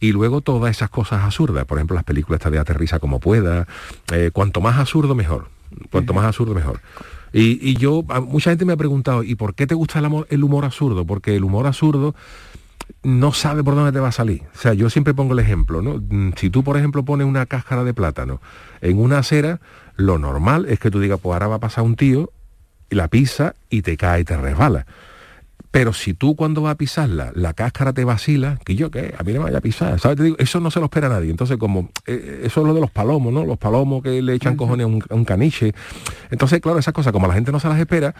Y 0.00 0.12
luego 0.12 0.40
todas 0.40 0.70
esas 0.70 0.90
cosas 0.90 1.22
absurdas, 1.22 1.64
por 1.64 1.78
ejemplo 1.78 1.94
las 1.94 2.04
películas 2.04 2.38
estas 2.40 2.52
de 2.52 2.58
aterriza 2.58 2.98
como 2.98 3.20
pueda, 3.20 3.68
eh, 4.12 4.30
cuanto 4.32 4.60
más 4.60 4.78
absurdo 4.78 5.14
mejor, 5.14 5.48
cuanto 5.90 6.12
más 6.12 6.24
absurdo 6.24 6.54
mejor. 6.54 6.80
Y, 7.32 7.76
yo, 7.76 8.02
mucha 8.26 8.50
gente 8.50 8.64
me 8.64 8.74
ha 8.74 8.76
preguntado, 8.76 9.22
¿y 9.22 9.36
por 9.36 9.54
qué 9.54 9.66
te 9.66 9.74
gusta 9.74 10.02
el 10.28 10.44
humor 10.44 10.64
absurdo? 10.64 11.06
Porque 11.06 11.34
el 11.34 11.44
humor 11.44 11.66
absurdo 11.66 12.14
no 13.02 13.32
sabe 13.32 13.64
por 13.64 13.74
dónde 13.74 13.92
te 13.92 14.00
va 14.00 14.08
a 14.08 14.12
salir. 14.12 14.42
O 14.54 14.58
sea, 14.58 14.74
yo 14.74 14.90
siempre 14.90 15.14
pongo 15.14 15.32
el 15.32 15.38
ejemplo, 15.38 15.82
¿no? 15.82 15.96
Mm, 15.96 16.32
si 16.36 16.50
tú, 16.50 16.62
por 16.62 16.76
ejemplo, 16.76 17.04
pones 17.04 17.26
una 17.26 17.46
cáscara 17.46 17.84
de 17.84 17.94
plátano 17.94 18.40
en 18.80 18.98
una 18.98 19.18
acera, 19.18 19.60
lo 19.96 20.18
normal 20.18 20.66
es 20.68 20.78
que 20.78 20.90
tú 20.90 21.00
digas, 21.00 21.18
pues 21.20 21.34
ahora 21.34 21.48
va 21.48 21.56
a 21.56 21.60
pasar 21.60 21.84
un 21.84 21.96
tío 21.96 22.30
y 22.90 22.94
la 22.94 23.08
pisa 23.08 23.54
y 23.70 23.82
te 23.82 23.96
cae 23.96 24.20
y 24.20 24.24
te 24.24 24.36
resbala. 24.36 24.86
Pero 25.72 25.94
si 25.94 26.12
tú 26.12 26.36
cuando 26.36 26.60
vas 26.60 26.72
a 26.72 26.76
pisarla, 26.76 27.32
la 27.34 27.54
cáscara 27.54 27.94
te 27.94 28.04
vacila, 28.04 28.58
que 28.62 28.76
yo 28.76 28.90
qué, 28.90 29.14
a 29.18 29.22
mí 29.22 29.32
no 29.32 29.38
me 29.38 29.44
vaya 29.46 29.56
a 29.56 29.62
pisar, 29.62 29.98
¿sabes? 29.98 30.18
Te 30.18 30.24
digo, 30.24 30.36
eso 30.38 30.60
no 30.60 30.70
se 30.70 30.78
lo 30.80 30.84
espera 30.84 31.08
nadie. 31.08 31.30
Entonces, 31.30 31.56
como 31.56 31.88
eh, 32.06 32.42
eso 32.44 32.60
es 32.60 32.66
lo 32.66 32.74
de 32.74 32.80
los 32.82 32.90
palomos, 32.90 33.32
¿no? 33.32 33.46
Los 33.46 33.56
palomos 33.56 34.02
que 34.02 34.20
le 34.20 34.34
echan 34.34 34.54
cojones 34.54 34.84
a 34.84 35.14
un, 35.14 35.24
caniche. 35.24 35.72
Entonces, 36.30 36.60
claro, 36.60 36.78
esas 36.78 36.92
cosas, 36.92 37.10
como 37.10 37.26
la 37.26 37.32
gente 37.32 37.52
no 37.52 37.58
se 37.58 37.68
las 37.68 37.80
espera, 37.80 38.14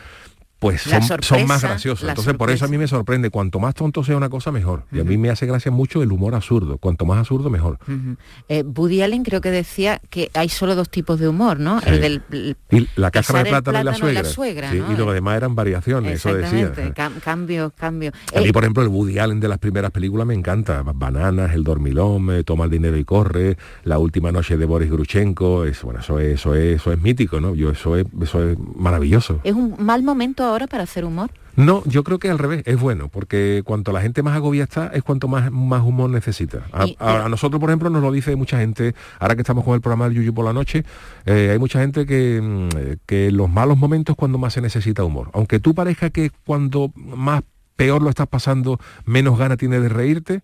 pues 0.63 0.83
son, 0.83 1.47
más 1.49 1.63
graciosos. 1.63 2.09
Entonces, 2.09 2.35
por 2.35 2.49
eso 2.49 2.67
a 2.67 2.69
mí 2.69 2.79
me 2.79 2.87
sorprende, 2.87 3.31
cuanto 3.31 3.59
más 3.59 3.75
tonto 3.75 4.05
sea 4.05 4.17
una 4.17 4.29
cosa, 4.29 4.53
mejor. 4.53 4.85
Y 4.93 5.01
a 5.01 5.05
mí 5.05 5.19
me 5.19 5.29
hace 5.29 5.45
gracia 5.45 5.73
mucho 5.73 6.05
el 6.05 6.13
humor 6.13 6.37
absurdo. 6.37 6.79
Cuanto 6.79 7.05
más 7.05 7.19
absurdo, 7.19 7.51
mejor. 7.51 7.79
Uh 7.89 9.03
Allen 9.03 9.25
creo 9.25 9.41
que 9.41 9.51
decía 9.51 10.01
que 10.11 10.31
hay 10.35 10.49
solo 10.49 10.77
dos 10.77 10.89
tipos 10.89 11.19
de 11.19 11.27
humor, 11.27 11.59
¿no? 11.59 11.81
El 11.81 12.01
del... 12.01 12.57
y 12.71 12.87
la 12.95 13.11
caja 13.11 13.43
de 13.43 13.51
plátano, 13.51 13.81
y 13.81 14.13
la 14.13 14.23
suegra. 14.23 14.73
Y 14.73 14.97
lo 14.97 15.13
demás 15.13 15.37
eran 15.39 15.57
variaciones, 15.57 16.15
eso 16.15 16.33
decía. 16.33 16.73
cambio, 16.95 17.73
cambio. 17.77 18.13
A 18.33 18.41
mí, 18.41 18.47
eh, 18.47 18.53
por 18.53 18.63
ejemplo, 18.63 18.85
el 18.85 18.89
Woody 18.89 19.19
Allen 19.19 19.41
de 19.41 19.49
las 19.49 19.59
primeras 19.59 19.91
películas 19.91 20.29
me 20.29 20.35
encanta. 20.35 20.85
Bananas, 20.85 21.55
El 21.55 21.65
Dormilón, 21.65 22.45
Toma 22.45 22.67
el 22.67 22.71
dinero 22.71 22.97
y 22.97 23.05
corre, 23.05 23.57
La 23.83 23.99
última 23.99 24.31
noche 24.31 24.57
de 24.57 24.65
Boris 24.65 24.91
Gruchenko. 24.91 25.65
Es, 25.65 25.83
bueno, 25.83 25.99
eso 25.99 26.21
es, 26.21 26.35
eso 26.35 26.55
es, 26.55 26.77
eso 26.77 26.93
es 26.93 27.03
mítico, 27.03 27.41
¿no? 27.41 27.57
Yo, 27.57 27.71
eso, 27.71 27.97
es, 27.97 28.07
eso 28.21 28.49
es 28.49 28.57
maravilloso. 28.77 29.41
Es 29.43 29.55
un 29.55 29.75
mal 29.79 30.05
momento 30.05 30.52
ahora 30.53 30.67
para 30.67 30.85
hacer 30.85 31.05
humor? 31.05 31.31
No, 31.57 31.83
yo 31.85 32.03
creo 32.03 32.19
que 32.19 32.31
al 32.31 32.39
revés, 32.39 32.63
es 32.65 32.81
bueno, 32.81 33.09
porque 33.09 33.63
cuanto 33.65 33.93
la 33.93 34.01
gente 34.01 34.23
más 34.23 34.37
agobia 34.37 34.65
está, 34.65 34.87
es 34.89 35.03
cuanto 35.03 35.29
más, 35.29 35.53
más 35.53 35.83
humor 35.83 36.09
necesita. 36.09 36.63
A, 36.73 37.29
nosotros, 37.29 37.61
por 37.61 37.69
ejemplo, 37.69 37.91
nos 37.91 38.03
lo 38.03 38.11
dice 38.11 38.35
mucha 38.37 38.59
gente, 38.59 38.95
ahora 39.19 39.35
que 39.35 39.43
estamos 39.43 39.65
con 39.65 39.75
el 39.75 39.83
programa 39.83 40.07
del 40.09 40.15
Yuyu 40.15 40.33
por 40.33 40.47
la 40.47 40.55
noche, 40.55 40.85
eh, 41.27 41.51
hay 41.53 41.59
mucha 41.59 41.81
gente 41.81 42.07
que, 42.07 42.41
mm, 42.43 43.01
que 43.07 43.29
en 43.29 43.37
los 43.37 43.51
malos 43.51 43.77
momentos 43.77 44.17
cuando 44.17 44.39
más 44.39 44.55
se 44.55 44.63
necesita 44.63 45.05
humor. 45.05 45.31
Aunque 45.35 45.61
tú 45.61 45.75
parezca 45.75 46.11
que 46.11 46.31
cuando 46.47 46.91
más 46.97 47.43
peor 47.77 48.01
lo 48.01 48.09
estás 48.09 48.29
pasando, 48.29 48.79
menos 49.05 49.39
gana 49.39 49.57
tiene 49.57 49.81
de 49.81 49.89
reírte, 49.89 50.41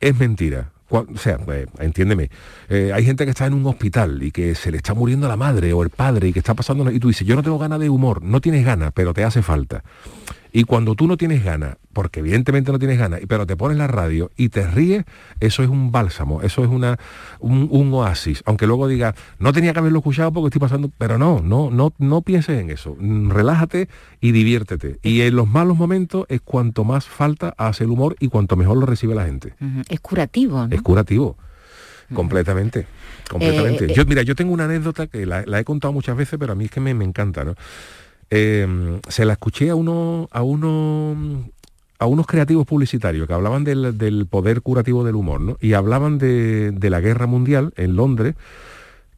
es 0.00 0.18
mentira 0.18 0.70
o 0.90 1.06
sea, 1.16 1.38
pues, 1.38 1.66
entiéndeme, 1.78 2.30
eh, 2.68 2.92
hay 2.92 3.04
gente 3.04 3.24
que 3.24 3.30
está 3.30 3.46
en 3.46 3.54
un 3.54 3.66
hospital 3.66 4.22
y 4.22 4.30
que 4.30 4.54
se 4.54 4.70
le 4.70 4.78
está 4.78 4.94
muriendo 4.94 5.28
la 5.28 5.36
madre 5.36 5.72
o 5.72 5.82
el 5.82 5.90
padre 5.90 6.28
y 6.28 6.32
que 6.32 6.40
está 6.40 6.54
pasando, 6.54 6.90
y 6.90 6.98
tú 6.98 7.08
dices, 7.08 7.26
yo 7.26 7.36
no 7.36 7.42
tengo 7.42 7.58
ganas 7.58 7.80
de 7.80 7.88
humor, 7.88 8.22
no 8.22 8.40
tienes 8.40 8.64
ganas, 8.64 8.92
pero 8.94 9.14
te 9.14 9.24
hace 9.24 9.42
falta. 9.42 9.82
Y 10.52 10.64
cuando 10.64 10.94
tú 10.94 11.06
no 11.06 11.16
tienes 11.16 11.44
ganas, 11.44 11.76
porque 11.92 12.20
evidentemente 12.20 12.72
no 12.72 12.78
tienes 12.78 12.98
ganas, 12.98 13.20
pero 13.28 13.46
te 13.46 13.56
pones 13.56 13.78
la 13.78 13.86
radio 13.86 14.30
y 14.36 14.48
te 14.48 14.66
ríes, 14.66 15.04
eso 15.40 15.62
es 15.62 15.68
un 15.68 15.92
bálsamo, 15.92 16.42
eso 16.42 16.62
es 16.64 16.70
una, 16.70 16.98
un, 17.38 17.92
oasis. 17.92 18.42
Aunque 18.46 18.66
luego 18.66 18.88
digas, 18.88 19.14
no 19.38 19.52
tenía 19.52 19.72
que 19.72 19.78
haberlo 19.78 19.98
escuchado 19.98 20.32
porque 20.32 20.48
estoy 20.48 20.60
pasando, 20.60 20.90
pero 20.98 21.18
no, 21.18 21.40
no, 21.40 21.70
no, 21.70 21.92
no 21.98 22.22
pienses 22.22 22.60
en 22.60 22.70
eso. 22.70 22.96
Relájate 23.00 23.88
y 24.20 24.32
diviértete. 24.32 24.98
Y 25.02 25.22
en 25.22 25.36
los 25.36 25.48
malos 25.48 25.76
momentos 25.76 26.26
es 26.28 26.40
cuanto 26.40 26.84
más 26.84 27.06
falta 27.06 27.54
hace 27.56 27.84
el 27.84 27.90
humor 27.90 28.16
y 28.20 28.28
cuanto 28.28 28.56
mejor 28.56 28.76
lo 28.76 28.86
recibe 28.86 29.14
la 29.14 29.26
gente. 29.26 29.54
Es 29.88 30.00
curativo, 30.00 30.66
¿no? 30.66 30.74
Es 30.74 30.82
curativo. 30.82 31.36
Completamente, 32.14 32.86
completamente. 33.28 33.84
Eh, 33.84 33.94
yo, 33.94 34.04
mira, 34.04 34.22
yo 34.22 34.34
tengo 34.34 34.52
una 34.52 34.64
anécdota 34.64 35.06
que 35.06 35.26
la, 35.26 35.44
he 35.58 35.64
contado 35.64 35.92
muchas 35.92 36.16
veces, 36.16 36.38
pero 36.40 36.52
a 36.52 36.56
mí 36.56 36.64
es 36.64 36.70
que 36.70 36.80
me, 36.80 36.92
me 36.92 37.04
encanta, 37.04 37.44
¿no? 37.44 37.54
Em, 38.30 39.00
se 39.08 39.24
la 39.24 39.32
escuché 39.32 39.70
a 39.70 39.74
uno, 39.74 40.28
a 40.30 40.42
uno 40.42 41.50
a 41.98 42.06
unos 42.06 42.26
creativos 42.26 42.66
publicitarios 42.66 43.26
que 43.26 43.34
hablaban 43.34 43.62
del, 43.62 44.26
poder 44.30 44.62
curativo 44.62 45.04
del 45.04 45.16
humor, 45.16 45.40
¿no? 45.40 45.58
Y 45.60 45.74
hablaban 45.74 46.16
de, 46.16 46.74
la 46.80 47.00
guerra 47.00 47.26
mundial 47.26 47.74
en 47.76 47.94
Londres, 47.94 48.36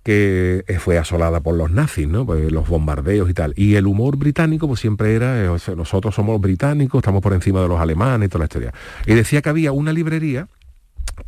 que 0.03 0.65
fue 0.81 0.99
asolada 0.99 1.41
por 1.41 1.55
los 1.55 1.71
nazis, 1.71 2.09
¿no? 2.09 2.27
Pues 2.27 2.51
los 2.51 2.69
bombardeos 2.69 3.31
y 3.31 3.35
tal. 3.35 3.53
Y 3.57 3.77
el 3.77 3.87
humor 3.87 4.17
británico, 4.17 4.67
pues 4.67 4.81
siempre 4.81 5.15
era, 5.15 5.45
eh, 5.45 5.77
nosotros 5.77 6.13
somos 6.13 6.41
británicos, 6.41 6.99
estamos 6.99 7.23
por 7.23 7.35
encima 7.35 7.63
de 7.63 7.69
los 7.69 7.79
alemanes 7.79 8.27
y 8.27 8.29
toda 8.29 8.41
la 8.41 8.47
historia. 8.47 8.75
Y 9.07 9.15
decía 9.15 9.43
que 9.43 9.51
había 9.51 9.71
una 9.71 9.93
librería 9.93 10.49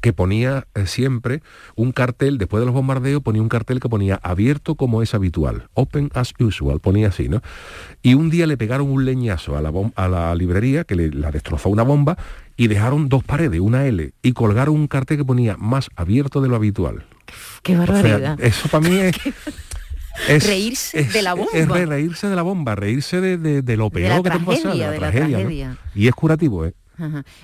que 0.01 0.13
ponía 0.13 0.67
eh, 0.75 0.87
siempre 0.87 1.43
un 1.77 1.93
cartel, 1.93 2.39
después 2.39 2.61
de 2.61 2.67
los 2.67 2.75
bombardeos, 2.75 3.23
ponía 3.23 3.43
un 3.43 3.49
cartel 3.49 3.81
que 3.81 3.89
ponía 3.89 4.19
abierto 4.23 4.75
como 4.75 5.03
es 5.03 5.15
habitual, 5.15 5.69
open 5.75 6.11
as 6.15 6.35
usual, 6.39 6.81
ponía 6.81 7.09
así, 7.09 7.29
¿no? 7.29 7.43
Y 8.03 8.15
un 8.15 8.31
día 8.31 8.47
le 8.47 8.57
pegaron 8.57 8.91
un 8.91 9.05
leñazo 9.05 9.57
a 9.57 9.63
la, 9.63 9.73
a 9.95 10.09
la 10.09 10.35
librería, 10.35 10.85
que 10.85 10.95
le, 10.95 11.11
la 11.11 11.31
destrozó 11.31 11.69
una 11.69 11.83
bomba, 11.83 12.17
y 12.57 12.69
dejaron 12.69 13.09
dos 13.09 13.25
paredes, 13.25 13.61
una 13.61 13.87
L, 13.87 14.13
y 14.23 14.33
colgaron 14.33 14.75
un 14.75 14.87
cartel 14.89 15.19
que 15.19 15.25
ponía 15.25 15.57
más 15.57 15.91
abierto 15.97 16.41
de 16.41 16.49
lo 16.49 16.57
habitual. 16.57 17.05
¡Qué 17.63 17.77
barbaridad! 17.77 18.41
eso 18.41 18.69
para 18.69 18.89
mí 18.89 18.97
es... 20.29 20.47
reírse 20.47 21.05
de 21.05 21.23
la 21.23 21.35
bomba. 21.35 21.51
Es, 21.55 21.69
reírse 21.69 22.29
de 22.29 22.37
la 22.37 22.43
bomba, 22.43 22.75
reírse 22.75 23.21
de, 23.21 23.77
lo 23.77 23.91
peor 23.91 24.23
que 24.23 24.31
te 24.31 24.41
pasa, 24.41 24.69
de 24.71 24.79
la, 24.79 24.97
tragedia. 24.97 25.77
Y 25.95 26.09
es 26.09 26.15
curativo, 26.15 26.65
¿eh? 26.65 26.75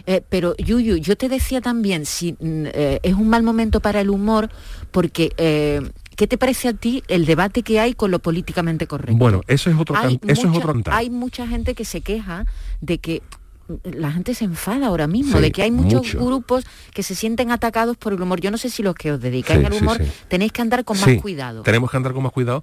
Eh, 0.07 0.23
pero 0.29 0.57
Yuyu, 0.57 0.97
yo 0.97 1.17
te 1.17 1.29
decía 1.29 1.61
también, 1.61 2.07
si 2.07 2.33
mm, 2.33 2.67
eh, 2.73 3.01
es 3.03 3.15
un 3.15 3.29
mal 3.29 3.43
momento 3.43 3.81
para 3.81 4.01
el 4.01 4.11
humor, 4.11 4.49
porque 4.91 5.33
eh, 5.37 5.81
¿qué 6.17 6.27
te 6.27 6.39
parece 6.39 6.69
a 6.69 6.73
ti 6.73 7.03
el 7.09 7.27
debate 7.27 7.63
que 7.63 7.81
hay 7.81 7.95
con 7.95 8.11
lo 8.11 8.19
políticamente 8.21 8.87
correcto? 8.87 9.17
Bueno, 9.17 9.41
eso 9.47 9.71
es 9.71 9.77
otro, 9.77 9.97
hay 9.97 10.21
eso 10.27 10.47
mucha, 10.47 10.59
es 10.59 10.65
otro 10.65 10.93
Hay 10.93 11.11
mucha 11.11 11.47
gente 11.47 11.75
que 11.75 11.85
se 11.85 12.01
queja 12.01 12.47
de 12.81 12.99
que 12.99 13.23
mm, 13.69 13.75
la 13.95 14.13
gente 14.13 14.35
se 14.35 14.45
enfada 14.45 14.87
ahora 14.87 15.07
mismo, 15.07 15.41
de 15.41 15.51
que 15.51 15.63
hay 15.63 15.71
muchos 15.71 16.15
grupos 16.15 16.65
que 16.95 17.03
se 17.03 17.15
sienten 17.15 17.51
atacados 17.51 17.97
por 17.97 18.13
el 18.13 18.23
humor. 18.23 18.41
Yo 18.41 18.51
no 18.51 18.59
sé 18.59 18.71
si 18.71 18.83
los 18.83 18.95
que 18.95 19.13
os 19.13 19.21
dedicáis 19.21 19.65
al 19.65 19.73
humor 19.73 20.01
tenéis 20.29 20.53
que 20.53 20.63
andar 20.63 20.85
con 20.85 20.99
más 20.99 21.21
cuidado. 21.21 21.63
Tenemos 21.63 21.91
que 21.91 21.97
andar 21.97 22.13
con 22.13 22.23
más 22.23 22.33
cuidado 22.33 22.63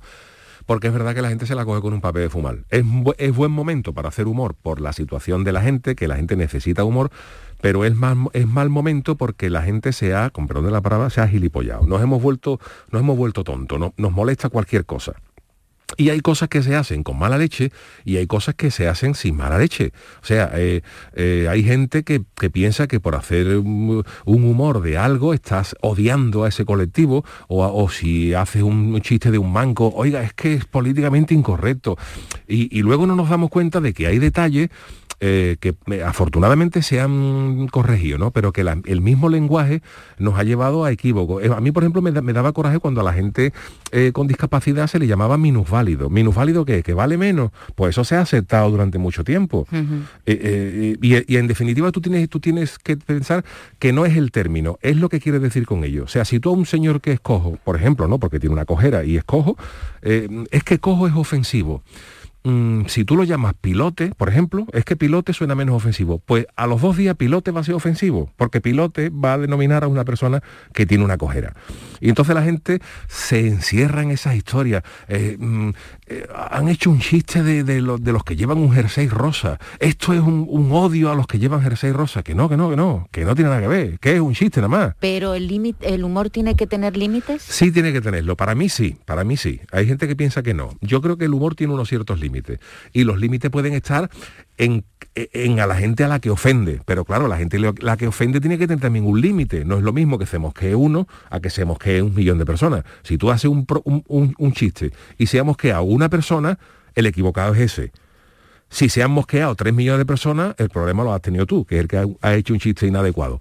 porque 0.68 0.88
es 0.88 0.94
verdad 0.94 1.16
que 1.16 1.24
la 1.24 1.30
gente 1.30 1.48
se 1.48 1.56
la 1.56 1.66
coge 1.66 1.82
con 1.82 1.94
un 1.94 2.02
papel 2.02 2.24
de 2.24 2.30
fumar. 2.30 2.58
Es, 2.70 3.36
buen 3.36 3.52
momento 3.52 3.94
para 3.94 4.10
hacer 4.10 4.28
humor 4.28 4.54
por 4.54 4.82
la 4.82 4.94
situación 4.94 5.44
de 5.44 5.54
la 5.54 5.62
gente, 5.62 5.96
que 5.96 6.08
la 6.08 6.18
gente 6.18 6.36
necesita 6.36 6.84
humor, 6.84 7.10
pero 7.62 7.86
es, 7.86 7.96
mal, 7.96 8.18
es 8.34 8.46
mal 8.46 8.70
momento 8.70 9.16
porque 9.16 9.50
la 9.50 9.64
gente 9.64 9.94
se 9.94 10.14
ha, 10.14 10.30
con 10.30 10.46
perdón 10.46 10.66
de 10.66 10.72
la 10.72 10.82
palabra, 10.82 11.10
se 11.10 11.22
ha 11.22 11.28
gilipollado. 11.28 11.88
Nos 11.88 12.02
hemos 12.04 12.22
vuelto, 12.22 12.60
nos 12.92 13.02
hemos 13.02 13.18
vuelto 13.18 13.44
tontos, 13.44 13.80
nos 13.96 14.12
molesta 14.12 14.50
cualquier 14.50 14.86
cosa. 14.86 15.14
Y 15.96 16.10
hay 16.10 16.20
cosas 16.20 16.50
que 16.50 16.62
se 16.62 16.76
hacen 16.76 17.04
con 17.04 17.18
mala 17.18 17.38
leche 17.38 17.72
y 18.04 18.18
hay 18.18 18.28
cosas 18.28 18.56
que 18.56 18.72
se 18.72 18.90
hacen 18.90 19.16
sin 19.16 19.38
mala 19.38 19.58
leche. 19.58 19.94
O 20.22 20.26
sea, 20.26 20.52
eh, 20.56 20.82
eh, 21.14 21.48
hay 21.50 21.64
gente 21.64 22.04
que, 22.04 22.20
piensa 22.50 22.88
que 22.88 23.00
por 23.00 23.16
hacer 23.16 23.58
un, 23.58 24.04
humor 24.26 24.82
de 24.82 24.98
algo 24.98 25.34
estás 25.34 25.76
odiando 25.82 26.44
a 26.44 26.50
ese 26.50 26.66
colectivo 26.66 27.24
o, 27.48 27.90
si 27.90 28.34
haces 28.34 28.64
un 28.64 29.00
chiste 29.02 29.32
de 29.32 29.38
un 29.38 29.54
manco, 29.54 29.94
oiga, 29.96 30.24
es 30.24 30.34
que 30.34 30.56
es 30.56 30.66
políticamente 30.66 31.34
incorrecto. 31.34 31.98
Y, 32.48 32.78
y 32.78 32.82
luego 32.82 33.08
no 33.08 33.16
nos 33.16 33.30
damos 33.30 33.50
cuenta 33.50 33.80
de 33.80 33.94
que 33.94 34.08
hay 34.08 34.20
detalles 34.20 34.70
eh, 35.20 35.58
que 35.60 35.74
eh, 35.88 36.04
afortunadamente 36.04 36.84
se 36.84 37.02
han 37.02 37.68
corregido, 37.72 38.20
¿no? 38.20 38.30
pero 38.30 38.54
que 38.54 38.62
el 38.62 39.02
mismo 39.02 39.30
lenguaje 39.30 39.82
nos 40.20 40.38
ha 40.38 40.44
llevado 40.44 40.86
a 40.86 40.92
equívocos. 40.92 41.44
Eh, 41.44 41.50
a 41.52 41.60
mí, 41.60 41.72
por 41.72 41.82
ejemplo, 41.82 42.04
me, 42.04 42.12
daba 42.12 42.52
coraje 42.52 42.78
cuando 42.78 43.02
a 43.02 43.04
la 43.04 43.14
gente 43.14 43.52
con 44.14 44.28
discapacidad 44.28 44.86
se 44.86 45.00
le 45.00 45.08
llamaba 45.08 45.40
minusválido. 45.40 46.12
¿Minusválido 46.12 46.66
qué? 46.66 46.84
¿Que 46.84 46.94
vale 46.94 47.18
menos? 47.18 47.50
Pues 47.74 47.92
eso 47.92 48.04
se 48.04 48.16
ha 48.16 48.22
aceptado 48.22 48.70
durante 48.70 49.00
mucho 49.00 49.24
tiempo. 49.24 49.68
y, 50.28 51.36
en 51.36 51.48
definitiva 51.48 51.92
tú 51.92 52.00
tienes, 52.00 52.30
tú 52.30 52.40
tienes 52.40 52.78
que 52.78 52.96
pensar 52.96 53.44
que 53.80 53.94
no 53.94 54.06
es 54.06 54.18
el 54.18 54.32
término, 54.32 54.78
es 54.84 54.98
lo 54.98 55.10
que 55.10 55.20
quiere 55.20 55.40
decir 55.40 55.66
con 55.66 55.84
ello. 55.84 56.04
O 56.04 56.08
sea, 56.08 56.26
si 56.26 56.40
tú 56.40 56.50
a 56.50 56.54
un 56.54 56.68
señor 56.68 57.02
que 57.02 57.14
es 57.14 57.20
cojo, 57.20 57.58
por 57.64 57.76
ejemplo, 57.76 58.08
¿no? 58.08 58.20
porque 58.20 58.40
tiene 58.40 58.54
una 58.54 58.66
cojera 58.66 59.04
y 59.04 59.18
es 59.18 59.24
cojo, 59.24 59.58
es 60.04 60.64
que 60.64 60.78
cojo 60.78 61.08
es 61.08 61.16
ofensivo. 61.16 61.82
Mm, 62.48 62.86
si 62.88 63.06
tú 63.06 63.16
lo 63.16 63.24
llamas 63.24 63.54
pilote, 63.60 64.12
por 64.18 64.30
ejemplo, 64.30 64.66
es 64.74 64.86
que 64.86 64.96
pilote 64.96 65.34
suena 65.34 65.56
menos 65.56 65.76
ofensivo. 65.76 66.20
Pues 66.26 66.48
a 66.56 66.68
los 66.68 66.82
dos 66.82 66.98
días 66.98 67.16
pilote 67.16 67.52
va 67.52 67.62
a 67.62 67.64
ser 67.64 67.76
ofensivo, 67.76 68.32
porque 68.38 68.62
pilote 68.62 69.10
va 69.10 69.34
a 69.34 69.38
denominar 69.38 69.84
a 69.84 69.88
una 69.88 70.06
persona 70.06 70.42
que 70.74 70.86
tiene 70.86 71.04
una 71.04 71.18
cojera. 71.18 71.54
Y 72.00 72.10
entonces 72.10 72.36
la 72.36 72.44
gente 72.44 72.80
se 73.08 73.48
encierra 73.48 74.04
en 74.04 74.12
esas 74.12 74.36
historias. 74.36 74.84
Eh, 75.08 75.38
mm, 75.40 75.70
eh, 76.08 76.28
han 76.34 76.70
hecho 76.70 76.90
un 76.90 77.00
chiste 77.00 77.44
de, 77.44 77.82
los 77.82 78.24
que 78.24 78.36
llevan 78.36 78.58
un 78.58 78.72
jersey 78.72 79.08
rosa. 79.08 79.60
Esto 79.80 80.14
es 80.14 80.22
un, 80.22 80.70
odio 80.72 81.12
a 81.12 81.16
los 81.16 81.28
que 81.28 81.40
llevan 81.40 81.62
jersey 81.62 81.92
rosa. 81.92 82.24
Que 82.24 82.36
no, 82.36 82.50
que 82.50 82.58
no, 82.58 82.70
que 82.70 82.76
no, 82.76 83.08
que 83.12 83.26
no 83.26 83.36
tiene 83.36 83.50
nada 83.50 83.62
que 83.62 83.68
ver, 83.68 84.00
que 84.00 84.16
es 84.16 84.20
un 84.20 84.34
chiste 84.34 84.62
nada 84.62 84.70
más. 84.70 84.96
Pero 85.00 85.34
el 85.34 85.48
límite, 85.48 85.94
el 85.94 86.04
humor 86.04 86.30
tiene 86.30 86.56
que 86.56 86.68
tener 86.68 86.98
límites. 86.98 87.42
Sí, 87.42 87.72
tiene 87.72 87.94
que 87.94 88.02
tenerlo. 88.02 88.36
Para 88.38 88.56
mí 88.56 88.70
sí, 88.70 88.98
para 89.06 89.24
mí 89.24 89.38
sí. 89.38 89.62
Hay 89.72 89.88
gente 89.88 90.08
que 90.08 90.16
piensa 90.16 90.44
que 90.44 90.54
no. 90.54 90.70
Yo 90.82 91.02
creo 91.02 91.18
que 91.18 91.26
el 91.26 91.34
humor 91.34 91.56
tiene 91.56 91.74
unos 91.74 91.90
ciertos 91.90 92.20
límites. 92.20 92.37
Y 92.94 93.04
los 93.04 93.20
límites 93.20 93.52
pueden 93.52 93.74
estar 93.74 94.10
en, 94.58 94.84
en, 95.16 95.60
a 95.60 95.68
la 95.68 95.76
gente 95.76 96.04
a 96.04 96.08
la 96.08 96.20
que 96.20 96.30
ofende. 96.30 96.82
Pero 96.86 97.06
claro, 97.06 97.28
la 97.28 97.38
gente 97.38 97.60
la 97.60 97.98
que 97.98 98.08
ofende 98.08 98.40
tiene 98.40 98.58
que 98.58 98.68
tener 98.68 98.82
también 98.82 99.06
un 99.06 99.22
límite. 99.22 99.66
No 99.66 99.78
es 99.78 99.84
lo 99.84 99.94
mismo 99.94 100.18
que 100.18 100.26
se 100.26 100.40
mosquee 100.40 100.76
uno 100.76 101.08
a 101.30 101.40
que 101.40 101.50
se 101.50 101.66
mosquee 101.66 102.02
un 102.02 102.14
millón 102.14 102.38
de 102.38 102.46
personas. 102.46 102.84
Si 103.04 103.18
tú 103.18 103.32
haces 103.32 103.50
un, 103.50 103.66
un, 104.38 104.54
chiste 104.54 104.92
y 105.18 105.28
se 105.28 105.40
ha 105.40 105.44
mosqueado 105.44 105.84
una 105.84 106.10
persona, 106.10 106.58
el 106.96 107.06
equivocado 107.06 107.54
es 107.54 107.62
ese. 107.62 107.92
Si 108.70 108.90
se 108.90 109.02
han 109.02 109.12
mosqueado 109.12 109.56
tres 109.56 109.74
millones 109.74 110.00
de 110.00 110.06
personas, 110.06 110.56
el 110.58 110.70
problema 110.70 111.04
lo 111.04 111.14
has 111.14 111.22
tenido 111.22 111.46
tú, 111.46 111.64
que 111.64 111.76
es 111.76 111.82
el 111.82 111.88
que 111.88 112.06
ha, 112.22 112.36
hecho 112.36 112.54
un 112.54 112.60
chiste 112.60 112.86
inadecuado. 112.86 113.40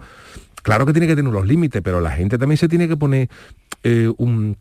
Claro 0.62 0.86
que 0.86 0.92
tiene 0.92 1.06
que 1.06 1.16
tener 1.16 1.28
unos 1.28 1.46
límites, 1.46 1.82
pero 1.82 2.00
la 2.00 2.10
gente 2.10 2.38
también 2.38 2.58
se 2.58 2.68
tiene 2.68 2.86
que 2.88 2.96
poner 2.96 3.28
eh, 3.82 4.12
un, 4.18 4.56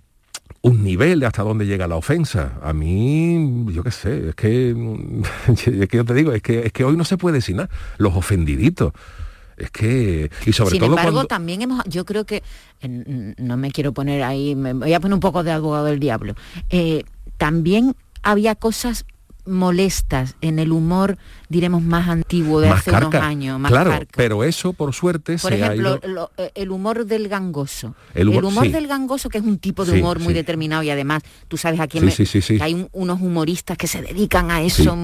un 0.61 0.83
nivel 0.83 1.19
de 1.19 1.27
hasta 1.27 1.43
dónde 1.43 1.65
llega 1.65 1.87
la 1.87 1.95
ofensa. 1.95 2.53
A 2.61 2.73
mí, 2.73 3.65
yo 3.71 3.83
qué 3.83 3.91
sé, 3.91 4.29
es 4.29 4.35
que, 4.35 4.71
es 5.47 5.87
que 5.87 5.97
yo 5.97 6.05
te 6.05 6.13
digo, 6.13 6.31
es 6.31 6.41
que, 6.41 6.65
es 6.65 6.73
que 6.73 6.83
hoy 6.83 6.97
no 6.97 7.05
se 7.05 7.17
puede 7.17 7.35
decir 7.35 7.55
nada. 7.55 7.69
Los 7.97 8.15
ofendiditos. 8.15 8.93
Es 9.57 9.71
que, 9.71 10.29
y 10.45 10.53
sobre 10.53 10.71
Sin 10.71 10.79
todo 10.79 10.89
embargo, 10.89 11.25
también 11.25 11.61
hemos, 11.61 11.83
yo 11.85 12.03
creo 12.03 12.25
que, 12.25 12.43
no 12.81 13.57
me 13.57 13.71
quiero 13.71 13.93
poner 13.93 14.23
ahí, 14.23 14.53
me 14.55 14.73
voy 14.73 14.93
a 14.93 14.99
poner 14.99 15.13
un 15.13 15.21
poco 15.21 15.43
de 15.43 15.51
abogado 15.51 15.85
del 15.85 15.99
diablo, 15.99 16.35
eh, 16.69 17.05
también 17.37 17.95
había 18.21 18.55
cosas 18.55 19.05
molestas 19.45 20.35
en 20.41 20.59
el 20.59 20.71
humor, 20.71 21.17
diremos, 21.49 21.81
más 21.81 22.09
antiguo 22.09 22.59
de 22.61 22.69
hace 22.69 22.91
unos 22.91 23.13
años. 23.15 23.59
Más 23.59 23.71
claro, 23.71 23.99
pero 24.15 24.43
eso 24.43 24.73
por 24.73 24.93
suerte 24.93 25.37
por 25.37 25.53
ejemplo, 25.53 25.99
eh, 26.37 26.51
el 26.55 26.71
humor 26.71 27.05
del 27.05 27.27
gangoso. 27.27 27.95
El 28.13 28.29
humor, 28.29 28.69
del 28.69 28.87
gangoso, 28.87 29.29
que 29.29 29.37
es 29.37 29.43
un 29.43 29.59
tipo 29.59 29.85
de 29.85 29.99
humor 29.99 30.19
muy 30.19 30.33
determinado 30.33 30.83
y 30.83 30.89
además, 30.89 31.23
tú 31.47 31.57
sabes 31.57 31.79
aquí 31.79 31.99
hay 32.59 32.87
unos 32.91 33.21
humoristas 33.21 33.77
que 33.77 33.87
se 33.87 34.01
dedican 34.01 34.51
a 34.51 34.61
eso 34.61 34.97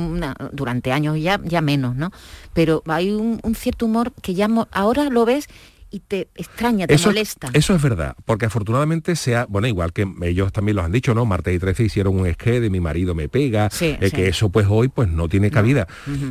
durante 0.52 0.92
años 0.92 1.20
ya, 1.20 1.40
ya 1.44 1.62
menos, 1.62 1.96
¿no? 1.96 2.12
Pero 2.54 2.84
hay 2.88 3.12
un, 3.12 3.40
un 3.44 3.56
cierto 3.56 3.86
humor 3.86 4.12
que 4.22 4.34
ya 4.34 4.48
ahora 4.72 5.10
lo 5.10 5.26
ves 5.26 5.48
y 5.92 6.00
te 6.00 6.30
extraña, 6.36 6.88
te 6.88 6.98
molesta. 6.98 7.50
Eso 7.54 7.76
es 7.76 7.82
verdad, 7.82 8.16
porque 8.26 8.46
afortunadamente 8.46 9.16
sea, 9.16 9.46
bueno, 9.48 9.68
igual 9.68 9.94
que 9.94 10.08
ellos 10.24 10.52
también 10.52 10.78
lo 10.78 10.84
han 10.84 10.92
dicho, 10.92 11.14
¿no? 11.14 11.26
Marta 11.26 11.52
y 11.52 11.60
13 11.60 11.84
hicieron 11.84 12.18
un 12.18 12.26
esqué 12.26 12.60
de 12.60 12.70
mi 12.70 12.80
marido 12.80 13.14
me 13.14 13.30
pega, 13.30 13.70
eh, 13.82 14.12
que 14.12 14.28
eso 14.28 14.50
pues 14.50 14.68
hoy 14.70 14.88
pues 14.88 15.10
no 15.10 15.28
tiene 15.28 15.52
cabida. 15.52 15.88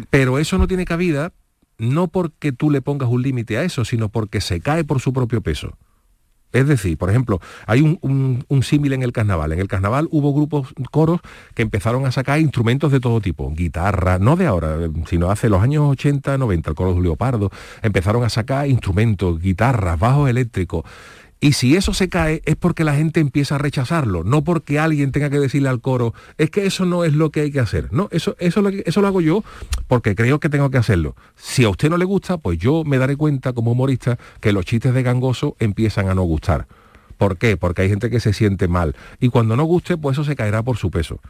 Pero 0.09 0.39
eso 0.39 0.59
no 0.59 0.67
tiene 0.67 0.85
cabida 0.85 1.33
no 1.81 2.09
porque 2.09 2.53
tú 2.53 2.71
le 2.71 2.83
pongas 2.83 3.09
un 3.09 3.23
límite 3.23 3.57
a 3.57 3.65
eso, 3.65 3.85
sino 3.85 4.11
porque 4.11 4.41
se 4.41 4.61
cae 4.61 4.85
por 4.85 5.01
su 5.01 5.13
propio 5.13 5.41
peso. 5.41 5.77
Es 6.53 6.67
decir, 6.67 6.99
por 6.99 7.11
ejemplo, 7.11 7.41
hay 7.67 7.81
un, 7.81 8.45
símil 8.63 8.93
en 8.93 9.03
el 9.03 9.13
carnaval. 9.13 9.53
En 9.53 9.61
el 9.61 9.69
carnaval 9.69 10.09
hubo 10.11 10.35
grupos, 10.35 10.69
coros, 10.91 11.21
que 11.55 11.63
empezaron 11.63 12.07
a 12.07 12.13
sacar 12.13 12.41
instrumentos 12.41 12.93
de 12.93 13.01
todo 13.01 13.21
tipo, 13.21 13.51
guitarra, 13.53 14.19
no 14.19 14.37
de 14.37 14.47
ahora, 14.47 14.77
sino 15.07 15.31
hace 15.31 15.49
los 15.49 15.63
años 15.63 15.85
80, 15.91 16.39
90, 16.39 16.71
el 16.71 16.77
coro 16.77 16.95
de 16.95 17.01
Leopardo, 17.01 17.51
empezaron 17.83 18.25
a 18.25 18.29
sacar 18.29 18.69
instrumentos, 18.69 19.41
guitarras, 19.41 19.99
bajos 19.99 20.29
eléctricos. 20.29 20.85
Y 21.43 21.53
si 21.53 21.75
eso 21.75 21.95
se 21.95 22.11
cae 22.11 22.43
es 22.45 22.57
porque 22.57 22.85
la 22.85 22.95
gente 22.95 23.19
empieza 23.19 23.55
a 23.55 23.59
rechazarlo, 23.59 24.25
no 24.25 24.45
porque 24.45 24.79
alguien 24.79 25.11
tenga 25.11 25.31
que 25.31 25.39
decirle 25.39 25.71
al 25.71 25.81
coro, 25.81 26.13
es 26.37 26.51
que 26.51 26.67
eso 26.67 26.85
no 26.85 27.03
es 27.05 27.15
lo 27.15 27.31
que 27.31 27.41
hay 27.41 27.51
que 27.51 27.61
hacer. 27.61 27.91
No, 27.93 28.09
eso, 28.13 28.37
eso, 28.39 28.63
eso 28.69 29.01
lo 29.01 29.07
hago 29.07 29.23
yo 29.23 29.43
porque 29.89 30.15
creo 30.15 30.39
que 30.39 30.51
tengo 30.51 30.71
que 30.71 30.77
hacerlo. 30.77 31.17
Si 31.37 31.65
a 31.65 31.71
usted 31.71 31.89
no 31.89 31.97
le 31.97 32.05
gusta, 32.05 32.37
pues 32.37 32.59
yo 32.59 32.85
me 32.85 32.99
daré 32.99 33.17
cuenta 33.17 33.55
como 33.55 33.73
humorista 33.73 34.19
que 34.41 34.53
los 34.53 34.67
chistes 34.67 34.93
de 34.93 35.03
gangoso 35.03 35.57
empiezan 35.61 36.11
a 36.11 36.15
no 36.15 36.23
gustar. 36.23 36.67
¿Por 37.17 37.39
qué? 37.39 37.57
Porque 37.57 37.83
hay 37.83 37.89
gente 37.89 38.11
que 38.11 38.21
se 38.21 38.35
siente 38.35 38.69
mal. 38.69 38.95
Y 39.19 39.31
cuando 39.31 39.57
no 39.57 39.65
guste, 39.65 39.97
pues 39.97 40.17
eso 40.17 40.25
se 40.25 40.37
caerá 40.37 40.63
por 40.63 40.77
su 40.77 40.91
peso. 40.91 41.21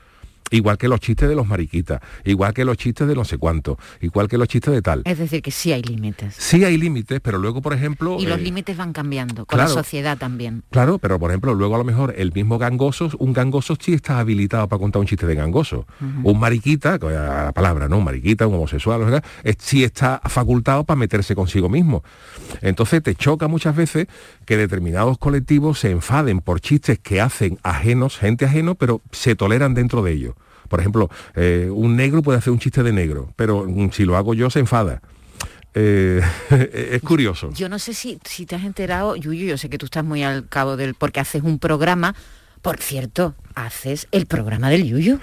Igual 0.51 0.78
que 0.78 0.88
los 0.88 1.01
chistes 1.01 1.28
de 1.28 1.34
los 1.34 1.46
mariquitas, 1.46 2.01
igual 2.24 2.53
que 2.53 2.64
los 2.64 2.76
chistes 2.76 3.07
de 3.07 3.14
no 3.14 3.24
sé 3.24 3.38
cuánto, 3.38 3.78
igual 4.01 4.28
que 4.28 4.38
los 4.38 4.48
chistes 4.48 4.72
de 4.74 4.82
tal. 4.82 5.03
Es 5.05 5.18
decir, 5.18 5.42
que 5.42 5.51
sí 5.51 5.72
hay 5.72 5.82
límites. 5.82 6.34
Sí 6.36 6.64
hay 6.64 6.76
límites, 6.76 7.20
pero 7.20 7.38
luego, 7.38 7.62
por 7.62 7.72
ejemplo... 7.72 8.16
Y 8.18 8.26
los 8.26 8.38
eh, 8.38 8.42
límites 8.42 8.76
van 8.76 8.92
cambiando, 8.92 9.46
con 9.46 9.59
la 9.59 9.68
sociedad 9.68 10.18
también. 10.18 10.62
Claro, 10.70 10.98
pero 10.98 11.18
por 11.18 11.30
ejemplo, 11.30 11.55
luego 11.55 11.74
a 11.74 11.78
lo 11.78 11.84
mejor 11.84 12.14
el 12.16 12.32
mismo 12.32 12.59
gangoso, 12.59 13.11
un 13.18 13.32
gangoso 13.32 13.76
sí 13.80 13.92
está 13.94 14.18
habilitado 14.18 14.68
para 14.68 14.80
contar 14.80 15.01
un 15.01 15.07
chiste 15.07 15.26
de 15.26 15.34
gangoso. 15.34 15.86
Un 16.22 16.38
mariquita, 16.38 16.98
la 16.98 17.53
palabra, 17.53 17.88
¿no? 17.88 17.98
Un 17.98 18.05
mariquita, 18.05 18.46
un 18.46 18.55
homosexual, 18.55 19.22
sí 19.59 19.84
está 19.84 20.20
facultado 20.24 20.84
para 20.84 20.98
meterse 20.98 21.34
consigo 21.34 21.68
mismo. 21.68 22.03
Entonces 22.61 23.03
te 23.03 23.14
choca 23.14 23.48
muchas 23.48 23.76
veces 23.76 24.07
que 24.46 24.57
determinados 24.57 25.18
colectivos 25.18 25.78
se 25.78 25.90
enfaden 25.90 26.40
por 26.40 26.61
chistes 26.61 26.98
que 26.98 27.20
hacen 27.20 27.59
ajenos, 27.62 28.18
gente 28.18 28.44
ajeno, 28.44 28.74
pero 28.74 29.01
se 29.12 29.34
toleran 29.34 29.74
dentro 29.74 30.03
de 30.03 30.12
ellos. 30.12 30.34
Por 30.71 30.79
ejemplo, 30.79 31.11
eh, 31.35 31.68
un 31.68 31.97
negro 31.97 32.23
puede 32.23 32.39
hacer 32.39 32.53
un 32.53 32.61
chiste 32.61 32.85
de 32.85 32.93
negro, 32.93 33.33
pero 33.35 33.66
mm, 33.66 33.91
si 33.91 34.05
lo 34.05 34.16
hago 34.16 34.35
yo 34.35 34.49
se 34.51 34.61
enfada. 34.61 35.03
Eh, 35.75 36.23
es 36.93 37.03
curioso. 37.03 37.51
Yo 37.53 37.68
no 37.68 37.81
sé 37.81 37.93
si, 37.93 38.21
si 38.25 38.47
te 38.47 38.55
has 38.55 38.62
enterado, 38.62 39.16
Yuyu, 39.16 39.49
yo 39.49 39.59
sé 39.59 39.68
que 39.68 39.79
tú 39.79 39.87
estás 39.87 40.05
muy 40.05 40.23
al 40.23 40.49
cabo 40.49 40.77
del... 40.77 40.95
porque 40.95 41.18
haces 41.18 41.43
un 41.43 41.59
programa, 41.59 42.14
por 42.62 42.79
cierto, 42.79 43.35
haces 43.57 44.07
el 44.12 44.27
programa 44.27 44.71
del 44.71 44.85
Yuyu. 44.85 45.18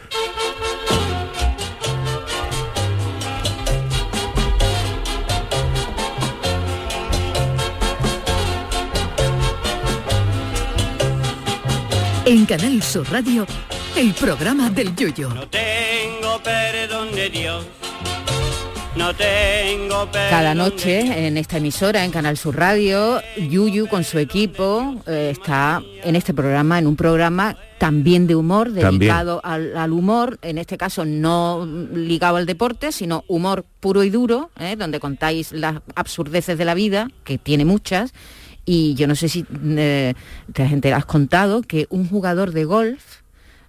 En 12.25 12.45
Canal 12.45 12.83
Sur 12.83 13.09
Radio 13.09 13.47
el 13.97 14.13
programa 14.13 14.69
del 14.69 14.95
Yoyo. 14.95 15.29
No 15.33 15.47
tengo 15.47 16.39
perdón 16.43 17.11
de 17.15 17.29
Dios. 17.31 17.65
No 18.95 19.15
tengo 19.15 20.11
perdón 20.11 20.29
Cada 20.29 20.53
noche 20.53 21.27
en 21.27 21.35
esta 21.35 21.57
emisora, 21.57 22.05
en 22.05 22.11
Canal 22.11 22.37
Sur 22.37 22.57
Radio, 22.57 23.19
Yuyu 23.37 23.87
con 23.87 24.03
su 24.03 24.19
equipo 24.19 25.01
eh, 25.07 25.31
está 25.31 25.81
en 26.03 26.15
este 26.15 26.35
programa, 26.35 26.77
en 26.77 26.85
un 26.85 26.95
programa 26.95 27.57
también 27.79 28.27
de 28.27 28.35
humor, 28.35 28.71
dedicado 28.71 29.41
al, 29.43 29.91
humor, 29.91 30.37
en 30.43 30.59
este 30.59 30.77
caso 30.77 31.03
no 31.03 31.65
ligado 31.65 32.37
al 32.37 32.45
deporte, 32.45 32.91
sino 32.91 33.23
humor 33.27 33.65
puro 33.79 34.03
y 34.03 34.11
duro, 34.11 34.51
eh, 34.59 34.75
donde 34.75 34.99
contáis 34.99 35.51
las 35.51 35.81
absurdeces 35.95 36.59
de 36.59 36.65
la 36.65 36.75
vida, 36.75 37.07
que 37.23 37.39
tiene 37.39 37.65
muchas, 37.65 38.13
y 38.63 38.93
yo 38.93 39.07
no 39.07 39.15
sé 39.15 39.27
si 39.27 39.43
eh, 39.51 40.13
te 40.53 40.93
has 40.93 41.05
contado 41.05 41.63
que 41.63 41.87
un 41.89 42.07
jugador 42.07 42.51
de 42.51 42.65
golf 42.65 43.01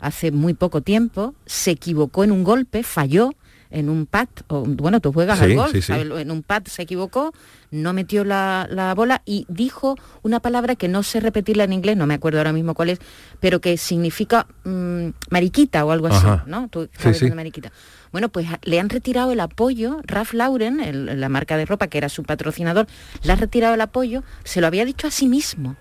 hace 0.01 0.31
muy 0.31 0.55
poco 0.55 0.81
tiempo, 0.81 1.35
se 1.47 1.73
equivocó 1.73 2.25
en 2.25 2.33
un 2.33 2.45
golpe, 2.45 2.83
falló 2.83 3.33
en 3.71 3.89
un 3.89 4.07
pad, 4.07 4.29
o, 4.47 4.65
bueno, 4.65 5.01
tú 5.01 5.13
juegas 5.13 5.41
al 5.41 5.55
golf, 5.55 5.91
en 5.91 6.31
un 6.31 6.43
pad 6.43 6.63
se 6.67 6.83
equivocó, 6.83 7.33
no 7.71 7.93
metió 7.93 8.25
la, 8.25 8.95
bola 8.97 9.23
y 9.27 9.45
dijo 9.49 9.97
una 10.23 10.41
palabra 10.41 10.75
que 10.75 10.89
no 10.89 11.03
sé 11.03 11.21
repetirla 11.21 11.65
en 11.65 11.75
inglés, 11.75 11.97
no 11.97 12.07
me 12.07 12.15
acuerdo 12.15 12.39
ahora 12.39 12.53
mismo 12.53 12.75
cuál 12.75 12.91
es, 12.91 12.99
pero 13.41 13.61
que 13.61 13.77
significa 13.77 14.47
mm, 14.65 15.09
mariquita 15.31 15.85
o 15.85 15.91
algo 15.91 16.07
así, 16.07 16.27
¿no? 16.47 16.69
Tú 16.69 16.89
sabes 16.99 17.35
mariquita. 17.35 17.71
Bueno, 18.11 18.31
pues 18.31 18.47
le 18.63 18.81
han 18.81 18.89
retirado 18.89 19.33
el 19.33 19.41
apoyo, 19.41 19.99
Ralph 20.05 20.33
Lauren, 20.33 21.21
la 21.21 21.29
marca 21.29 21.59
de 21.59 21.67
ropa 21.67 21.89
que 21.89 21.99
era 21.99 22.09
su 22.09 22.23
patrocinador, 22.23 22.87
le 23.23 23.33
ha 23.33 23.37
retirado 23.37 23.75
el 23.75 23.81
apoyo, 23.83 24.23
se 24.45 24.63
lo 24.63 24.67
había 24.67 24.87
dicho 24.87 25.07
a 25.07 25.11
sí 25.11 25.29
mismo. 25.29 25.77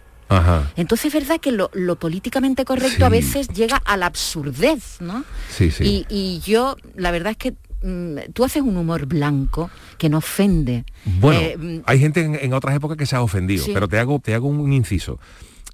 Entonces 0.75 1.05
es 1.05 1.13
verdad 1.13 1.39
que 1.39 1.51
lo, 1.51 1.69
políticamente 1.95 2.65
correcto 2.65 3.05
a 3.05 3.09
veces 3.09 3.47
llega 3.49 3.78
a 3.78 3.97
la 3.97 4.07
absurdez, 4.07 4.97
¿no? 4.99 5.23
Sí, 5.49 5.71
sí. 5.71 6.05
Y, 6.09 6.39
yo, 6.45 6.75
la 6.95 7.11
verdad 7.11 7.32
es 7.32 7.38
que 7.38 7.55
mm, 7.84 8.32
tú 8.34 8.43
haces 8.43 8.61
un 8.61 8.78
humor 8.78 9.05
blanco 9.05 9.69
que 9.97 10.09
no 10.09 10.17
ofende. 10.19 10.86
Bueno, 11.19 11.39
eh, 11.41 11.82
hay 11.86 11.99
gente 11.99 12.21
en, 12.21 12.53
otras 12.53 12.75
épocas 12.75 12.97
que 12.97 13.05
se 13.05 13.15
ha 13.15 13.21
ofendido, 13.21 13.65
pero 13.73 13.88
te 13.88 13.99
hago, 13.99 14.19
te 14.19 14.34
hago 14.34 14.47
un 14.47 14.73
inciso. 14.73 15.19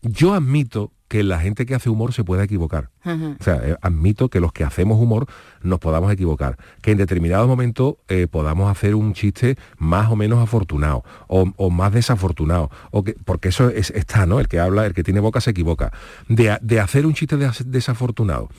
Yo 0.02 0.34
admito 0.34 0.92
que 1.14 1.22
la 1.22 1.40
gente 1.40 1.68
que 1.68 1.76
hace 1.76 1.92
humor 1.92 2.12
se 2.12 2.24
pueda 2.24 2.44
equivocar. 2.44 2.90
O 3.06 3.44
sea, 3.44 3.62
eh, 3.64 3.76
admito 3.84 4.30
que 4.30 4.40
los 4.40 4.52
que 4.52 4.64
hacemos 4.64 5.00
humor 5.00 5.28
nos 5.62 5.78
podamos 5.78 6.12
equivocar. 6.12 6.58
Que 6.82 6.90
en 6.90 6.98
determinados 6.98 7.48
momentos 7.48 7.98
eh, 8.08 8.26
podamos 8.26 8.72
hacer 8.72 8.96
un 8.96 9.14
chiste 9.14 9.56
más 9.78 10.10
o 10.10 10.16
menos 10.16 10.40
afortunado 10.40 11.04
o, 11.28 11.70
más 11.70 11.94
desafortunado. 11.94 12.72
O 12.90 13.04
que, 13.04 13.14
porque 13.14 13.50
eso 13.50 13.70
está, 13.70 14.26
¿no? 14.26 14.40
El 14.40 14.48
que 14.48 14.60
habla, 14.60 14.88
el 14.88 14.96
que 14.96 15.04
tiene 15.04 15.20
boca 15.20 15.40
se 15.40 15.52
equivoca. 15.52 15.94
De, 16.30 16.80
hacer 16.80 17.06
un 17.06 17.14
chiste 17.14 17.38
desafortunado 17.64 18.50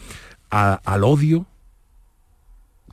al 0.48 1.02
odio 1.02 1.46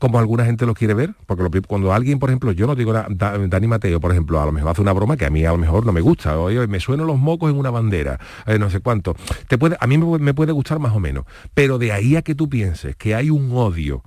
como 0.01 0.17
alguna 0.17 0.45
gente 0.45 0.65
lo 0.65 0.73
quiere 0.73 0.95
ver, 0.95 1.13
porque 1.27 1.61
cuando 1.61 1.93
alguien, 1.93 2.17
por 2.17 2.31
ejemplo, 2.31 2.51
yo 2.53 2.65
no 2.65 2.73
digo 2.73 2.91
Dani 2.91 3.67
Mateo, 3.67 3.99
por 3.99 4.09
ejemplo, 4.09 4.41
a 4.41 4.47
lo 4.47 4.51
mejor 4.51 4.71
hace 4.71 4.81
una 4.81 4.93
broma 4.93 5.15
que 5.15 5.27
a 5.27 5.29
mí 5.29 5.45
a 5.45 5.51
lo 5.51 5.59
mejor 5.59 5.85
no 5.85 5.91
me 5.91 6.01
gusta, 6.01 6.39
oye, 6.39 6.65
me 6.65 6.79
suenan 6.79 7.05
los 7.05 7.19
mocos 7.19 7.51
en 7.51 7.59
una 7.59 7.69
bandera, 7.69 8.19
eh, 8.47 8.57
no 8.57 8.71
sé 8.71 8.79
cuánto. 8.79 9.15
Te 9.47 9.59
puede, 9.59 9.77
a 9.79 9.85
mí 9.85 9.99
me 9.99 10.33
puede 10.33 10.53
gustar 10.53 10.79
más 10.79 10.95
o 10.95 10.99
menos, 10.99 11.25
pero 11.53 11.77
de 11.77 11.91
ahí 11.91 12.15
a 12.15 12.23
que 12.23 12.33
tú 12.33 12.49
pienses 12.49 12.95
que 12.95 13.13
hay 13.13 13.29
un 13.29 13.51
odio 13.51 14.01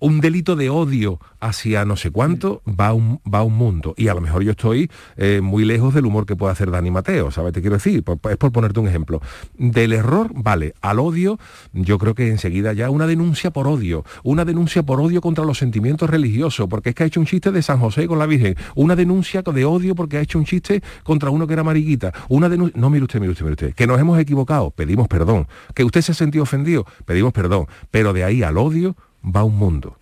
un 0.00 0.20
delito 0.20 0.56
de 0.56 0.70
odio 0.70 1.20
hacia 1.40 1.84
no 1.84 1.96
sé 1.96 2.10
cuánto 2.10 2.62
va 2.68 2.92
un, 2.92 3.20
va 3.32 3.42
un 3.42 3.54
mundo. 3.54 3.94
Y 3.96 4.08
a 4.08 4.14
lo 4.14 4.20
mejor 4.20 4.42
yo 4.42 4.50
estoy 4.50 4.90
eh, 5.16 5.40
muy 5.42 5.64
lejos 5.64 5.94
del 5.94 6.06
humor 6.06 6.26
que 6.26 6.36
puede 6.36 6.52
hacer 6.52 6.70
Dani 6.70 6.90
Mateo, 6.90 7.30
¿sabes? 7.30 7.52
Te 7.52 7.60
quiero 7.60 7.76
decir, 7.76 8.02
es 8.30 8.36
por 8.36 8.52
ponerte 8.52 8.80
un 8.80 8.88
ejemplo. 8.88 9.20
Del 9.56 9.92
error, 9.92 10.30
vale, 10.34 10.74
al 10.80 10.98
odio, 10.98 11.38
yo 11.72 11.98
creo 11.98 12.14
que 12.14 12.28
enseguida 12.28 12.72
ya 12.72 12.90
una 12.90 13.06
denuncia 13.06 13.50
por 13.50 13.66
odio, 13.68 14.04
una 14.22 14.44
denuncia 14.44 14.82
por 14.82 15.00
odio 15.00 15.20
contra 15.20 15.44
los 15.44 15.58
sentimientos 15.58 16.08
religiosos, 16.10 16.66
porque 16.68 16.90
es 16.90 16.94
que 16.94 17.04
ha 17.04 17.06
hecho 17.06 17.20
un 17.20 17.26
chiste 17.26 17.52
de 17.52 17.62
San 17.62 17.78
José 17.78 18.06
con 18.06 18.18
la 18.18 18.26
Virgen, 18.26 18.56
una 18.74 18.96
denuncia 18.96 19.42
de 19.42 19.64
odio 19.64 19.94
porque 19.94 20.16
ha 20.16 20.20
hecho 20.20 20.38
un 20.38 20.44
chiste 20.44 20.82
contra 21.02 21.30
uno 21.30 21.46
que 21.46 21.52
era 21.54 21.62
mariquita, 21.62 22.12
una 22.28 22.48
denuncia, 22.48 22.78
no, 22.80 22.90
mire 22.90 23.04
usted, 23.04 23.20
mire 23.20 23.32
usted, 23.32 23.44
mire 23.44 23.54
usted, 23.54 23.74
que 23.74 23.86
nos 23.86 24.00
hemos 24.00 24.18
equivocado, 24.18 24.70
pedimos 24.70 25.08
perdón, 25.08 25.46
que 25.74 25.84
usted 25.84 26.02
se 26.02 26.12
ha 26.12 26.14
sentido 26.14 26.44
ofendido, 26.44 26.86
pedimos 27.04 27.32
perdón, 27.32 27.66
pero 27.90 28.12
de 28.12 28.24
ahí 28.24 28.42
al 28.42 28.58
odio, 28.58 28.96
va 29.24 29.44
un 29.44 29.56
mundo. 29.56 29.96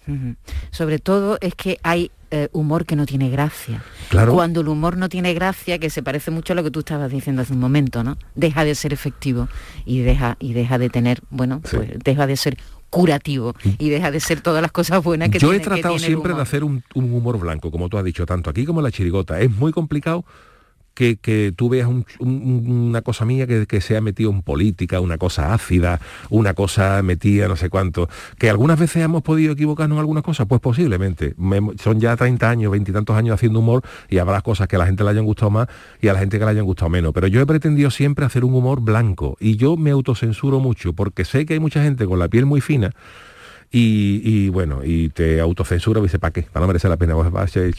Sobre 0.71 0.99
todo 0.99 1.39
es 1.41 1.55
que 1.55 1.79
hay 1.83 2.11
eh, 2.31 2.49
humor 2.53 2.85
que 2.85 2.97
no 2.97 3.07
tiene 3.07 3.31
gracia. 3.31 3.83
Claro. 4.11 4.35
Cuando 4.35 4.61
el 4.61 4.69
humor 4.69 4.97
no 4.97 5.09
tiene 5.09 5.35
gracia, 5.35 5.79
que 5.79 5.91
se 5.91 6.03
parece 6.03 6.31
mucho 6.31 6.53
a 6.53 6.57
lo 6.57 6.63
que 6.63 6.71
tú 6.71 6.81
estabas 6.81 7.11
diciendo 7.11 7.43
hace 7.43 7.53
un 7.53 7.61
momento, 7.61 8.05
¿no? 8.05 8.19
Deja 8.35 8.65
de 8.65 8.75
ser 8.75 8.93
efectivo 8.93 9.49
y 9.85 10.01
deja, 10.01 10.37
y 10.39 10.53
deja 10.53 10.79
de 10.79 10.91
tener, 10.91 11.23
bueno, 11.31 11.61
pues 11.61 11.91
deja 12.05 12.27
de 12.27 12.37
ser 12.37 12.59
curativo 12.91 13.55
y 13.79 13.91
deja 13.91 14.11
de 14.11 14.21
ser 14.21 14.41
todas 14.41 14.63
las 14.63 14.73
cosas 14.73 15.03
buenas 15.03 15.29
que 15.29 15.39
Yo 15.39 15.53
he 15.53 15.61
tratado 15.61 15.99
siempre 15.99 16.33
de 16.35 16.41
hacer 16.41 16.65
un, 16.65 16.83
un, 16.95 17.13
humor 17.13 17.39
blanco, 17.39 17.71
como 17.71 17.89
tú 17.89 17.99
has 17.99 18.05
dicho, 18.05 18.25
tanto 18.25 18.51
aquí 18.51 18.65
como 18.65 18.81
en 18.81 18.85
la 18.85 18.91
chirigota. 18.91 19.41
Es 19.41 19.51
muy 19.51 19.73
complicado 19.73 20.25
que, 20.99 21.53
tú 21.55 21.69
veas 21.69 21.89
una 22.19 23.03
cosa 23.03 23.25
mía 23.25 23.47
que, 23.47 23.81
se 23.81 23.97
ha 23.97 24.01
metido 24.01 24.31
en 24.31 24.43
política, 24.43 25.01
una 25.01 25.17
cosa 25.17 25.55
ácida, 25.55 26.01
una 26.29 26.55
cosa 26.55 27.01
metida, 27.03 27.47
no 27.47 27.55
sé 27.55 27.71
cuánto, 27.71 28.09
que 28.39 28.51
algunas 28.51 28.79
veces 28.79 29.05
hemos 29.05 29.23
podido 29.23 29.53
equivocarnos 29.53 29.97
en 29.97 30.01
algunas 30.01 30.25
cosas, 30.25 30.47
pues 30.49 30.61
posiblemente. 30.61 31.35
son 31.83 32.01
ya 32.01 32.17
30 32.17 32.51
años, 32.51 32.73
20 32.73 32.91
y 32.91 32.95
tantos 32.95 33.17
años 33.17 33.35
haciendo 33.35 33.61
humor 33.61 33.83
y 34.09 34.19
habrá 34.19 34.41
cosas 34.41 34.67
que 34.67 34.77
a 34.77 34.81
la 34.81 34.87
gente 34.87 35.05
le 35.05 35.11
hayan 35.11 35.25
gustado 35.25 35.51
más 35.51 35.69
y 36.01 36.09
a 36.09 36.13
la 36.13 36.19
gente 36.19 36.39
que 36.39 36.45
le 36.45 36.51
hayan 36.51 36.65
gustado 36.65 36.91
menos. 36.91 37.13
Pero 37.13 37.29
yo 37.29 37.41
he 37.41 37.47
pretendido 37.47 37.91
siempre 37.91 38.25
hacer 38.25 38.45
un 38.45 38.55
humor 38.55 38.81
blanco 38.81 39.37
y 39.39 39.57
yo 39.57 39.77
me 39.77 39.91
autocensuro 39.91 40.59
mucho 40.59 40.93
porque 40.95 41.25
sé 41.25 41.47
que 41.47 41.55
hay 41.55 41.61
mucha 41.61 41.83
gente 41.83 42.07
con 42.07 42.19
la 42.19 42.29
piel 42.29 42.45
muy 42.47 42.61
fina 42.61 42.93
y, 43.71 44.49
bueno, 44.49 44.81
y 44.83 45.11
te 45.11 45.41
autocensura, 45.41 46.01
dice, 46.01 46.19
¿para 46.19 46.33
qué? 46.33 46.43
Para 46.43 46.63
no 46.63 46.69
merecer 46.69 46.89
la 46.89 46.97
pena, 46.97 47.15
ser 47.47 47.75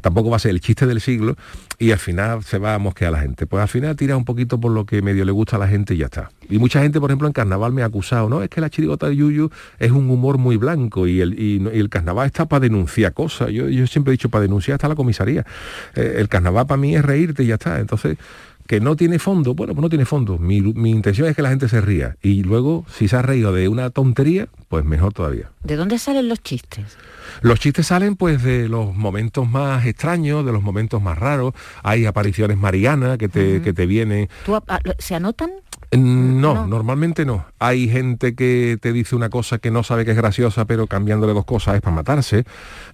tampoco 0.00 0.30
va 0.30 0.36
a 0.36 0.38
ser 0.38 0.52
el 0.52 0.60
chiste 0.60 0.86
del 0.86 1.00
siglo 1.00 1.36
y 1.78 1.90
al 1.90 1.98
final 1.98 2.44
se 2.44 2.58
va 2.58 2.74
a 2.74 2.78
mosquear 2.78 3.08
a 3.08 3.16
la 3.16 3.22
gente. 3.22 3.46
Pues 3.46 3.60
al 3.60 3.68
final 3.68 3.96
tira 3.96 4.16
un 4.16 4.24
poquito 4.24 4.60
por 4.60 4.70
lo 4.70 4.86
que 4.86 5.02
medio 5.02 5.24
le 5.24 5.32
gusta 5.32 5.56
a 5.56 5.58
la 5.58 5.66
gente 5.66 5.94
y 5.94 5.98
ya 5.98 6.06
está. 6.06 6.30
Y 6.48 6.58
mucha 6.58 6.82
gente, 6.82 7.00
por 7.00 7.10
ejemplo, 7.10 7.26
en 7.26 7.32
carnaval 7.32 7.72
me 7.72 7.82
ha 7.82 7.86
acusado, 7.86 8.28
¿no? 8.28 8.42
Es 8.42 8.48
que 8.48 8.60
la 8.60 8.70
chirigota 8.70 9.08
de 9.08 9.16
Yuyu 9.16 9.50
es 9.78 9.90
un 9.90 10.08
humor 10.08 10.38
muy 10.38 10.56
blanco 10.56 11.06
y 11.08 11.20
el, 11.20 11.38
y, 11.38 11.66
el 11.72 11.88
carnaval 11.88 12.26
está 12.26 12.46
para 12.46 12.60
denunciar 12.60 13.12
cosas. 13.12 13.50
Yo, 13.50 13.68
yo 13.68 13.86
siempre 13.88 14.12
he 14.12 14.14
dicho, 14.14 14.28
para 14.28 14.42
denunciar 14.42 14.76
hasta 14.76 14.88
la 14.88 14.94
comisaría. 14.94 15.44
Eh, 15.96 16.16
el 16.18 16.28
carnaval 16.28 16.66
para 16.66 16.80
mí 16.80 16.94
es 16.94 17.04
reírte 17.04 17.42
y 17.42 17.48
ya 17.48 17.54
está. 17.54 17.80
Entonces, 17.80 18.16
que 18.66 18.80
no 18.80 18.96
tiene 18.96 19.18
fondo, 19.18 19.54
bueno, 19.54 19.74
pues 19.74 19.82
no 19.82 19.88
tiene 19.88 20.04
fondo. 20.04 20.38
Mi, 20.38 20.56
intención 20.90 21.28
es 21.28 21.36
que 21.36 21.42
la 21.42 21.50
gente 21.50 21.68
se 21.68 21.80
ría. 21.80 22.16
Y 22.22 22.42
luego, 22.42 22.86
si 22.88 23.08
se 23.08 23.16
ha 23.16 23.22
reído 23.22 23.52
de 23.52 23.68
una 23.68 23.90
tontería, 23.90 24.48
pues 24.74 24.84
mejor 24.84 25.12
todavía. 25.12 25.52
¿De 25.62 25.76
dónde 25.76 26.00
salen 26.00 26.28
los 26.28 26.42
chistes? 26.42 26.98
Los 27.42 27.60
chistes 27.60 27.86
salen 27.86 28.16
pues 28.16 28.42
de 28.42 28.68
los 28.68 28.92
momentos 28.92 29.48
más 29.48 29.86
extraños, 29.86 30.44
de 30.44 30.50
los 30.50 30.64
momentos 30.64 31.00
más 31.00 31.16
raros. 31.16 31.54
Hay 31.84 32.06
apariciones 32.06 32.56
marianas 32.56 33.16
que 33.16 33.28
te, 33.28 33.62
que 33.62 33.72
te 33.72 33.86
vienen. 33.86 34.28
¿Se 34.98 35.14
anotan? 35.14 35.52
No, 35.96 36.66
normalmente 36.66 37.24
no. 37.24 37.46
Hay 37.58 37.88
gente 37.88 38.34
que 38.34 38.78
te 38.80 38.92
dice 38.92 39.14
una 39.14 39.28
cosa 39.28 39.58
que 39.58 39.70
no 39.70 39.84
sabe 39.84 40.04
que 40.04 40.10
es 40.10 40.16
graciosa, 40.16 40.64
pero 40.64 40.86
cambiándole 40.86 41.32
dos 41.34 41.44
cosas 41.44 41.76
es 41.76 41.80
para 41.80 41.94
matarse. 41.94 42.44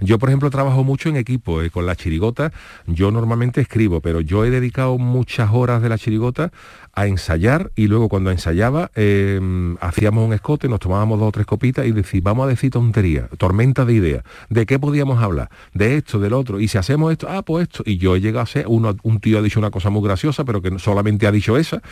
Yo, 0.00 0.18
por 0.18 0.28
ejemplo, 0.28 0.50
trabajo 0.50 0.84
mucho 0.84 1.08
en 1.08 1.16
equipo, 1.16 1.62
eh, 1.62 1.70
con 1.70 1.86
la 1.86 1.96
chirigota. 1.96 2.52
Yo 2.86 3.10
normalmente 3.10 3.60
escribo, 3.62 4.00
pero 4.00 4.20
yo 4.20 4.44
he 4.44 4.50
dedicado 4.50 4.98
muchas 4.98 5.50
horas 5.52 5.80
de 5.80 5.88
la 5.88 5.96
chirigota 5.96 6.52
a 6.94 7.06
ensayar 7.06 7.70
y 7.76 7.86
luego 7.86 8.08
cuando 8.08 8.30
ensayaba 8.30 8.90
em, 8.94 9.76
hacíamos 9.80 10.26
un 10.26 10.32
escote, 10.32 10.68
nos 10.68 10.80
tomábamos 10.80 11.18
dos 11.18 11.28
o 11.28 11.32
tres 11.32 11.46
copitas 11.46 11.86
y 11.86 11.92
decíamos, 11.92 12.24
vamos 12.24 12.46
a 12.46 12.48
decir 12.48 12.70
tontería, 12.70 13.28
tormenta 13.38 13.84
de 13.84 13.94
ideas. 13.94 14.24
¿De 14.48 14.66
qué 14.66 14.78
podíamos 14.78 15.22
hablar? 15.22 15.50
De 15.72 15.96
esto, 15.96 16.18
del 16.18 16.32
otro. 16.32 16.60
Y 16.60 16.68
si 16.68 16.78
hacemos 16.78 17.12
esto, 17.12 17.28
ah, 17.28 17.42
pues 17.42 17.68
esto. 17.68 17.82
Y 17.86 17.98
yo 17.98 18.16
he 18.16 18.20
llegado 18.20 18.42
a 18.42 18.46
ser, 18.46 18.66
uno, 18.66 18.96
un 19.02 19.20
tío 19.20 19.38
ha 19.38 19.42
dicho 19.42 19.58
una 19.58 19.70
cosa 19.70 19.90
muy 19.90 20.02
graciosa, 20.02 20.44
pero 20.44 20.60
que 20.62 20.78
solamente 20.78 21.26
ha 21.26 21.32
dicho 21.32 21.56
esa 21.56 21.82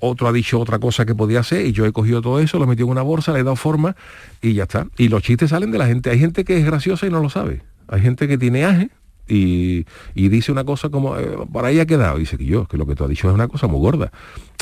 otro 0.00 0.28
ha 0.28 0.32
dicho 0.32 0.60
otra 0.60 0.78
cosa 0.78 1.06
que 1.06 1.14
podía 1.14 1.42
ser 1.42 1.64
y 1.64 1.72
yo 1.72 1.86
he 1.86 1.92
cogido 1.92 2.20
todo 2.20 2.40
eso, 2.40 2.58
lo 2.58 2.64
he 2.64 2.66
metido 2.66 2.86
en 2.86 2.92
una 2.92 3.02
bolsa, 3.02 3.32
le 3.32 3.40
he 3.40 3.42
dado 3.44 3.56
forma 3.56 3.96
y 4.42 4.54
ya 4.54 4.64
está. 4.64 4.86
Y 4.98 5.08
los 5.08 5.22
chistes 5.22 5.50
salen 5.50 5.70
de 5.70 5.78
la 5.78 5.86
gente. 5.86 6.10
Hay 6.10 6.18
gente 6.18 6.44
que 6.44 6.58
es 6.58 6.64
graciosa 6.64 7.06
y 7.06 7.10
no 7.10 7.20
lo 7.20 7.30
sabe. 7.30 7.62
Hay 7.88 8.00
gente 8.00 8.28
que 8.28 8.36
tiene 8.36 8.64
aje 8.64 8.90
y, 9.26 9.84
dice 10.14 10.52
una 10.52 10.64
cosa 10.64 10.90
como, 10.90 11.16
eh, 11.18 11.36
por 11.52 11.64
ahí 11.64 11.80
ha 11.80 11.86
quedado. 11.86 12.18
dice 12.18 12.36
que 12.36 12.44
yo, 12.44 12.66
que 12.66 12.76
lo 12.76 12.86
que 12.86 12.94
tú 12.94 13.04
has 13.04 13.10
dicho 13.10 13.28
es 13.28 13.34
una 13.34 13.48
cosa 13.48 13.66
muy 13.66 13.80
gorda. 13.80 14.12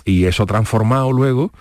Y 0.05 0.25
eso 0.25 0.47
transformado 0.47 1.13
luego... 1.13 1.53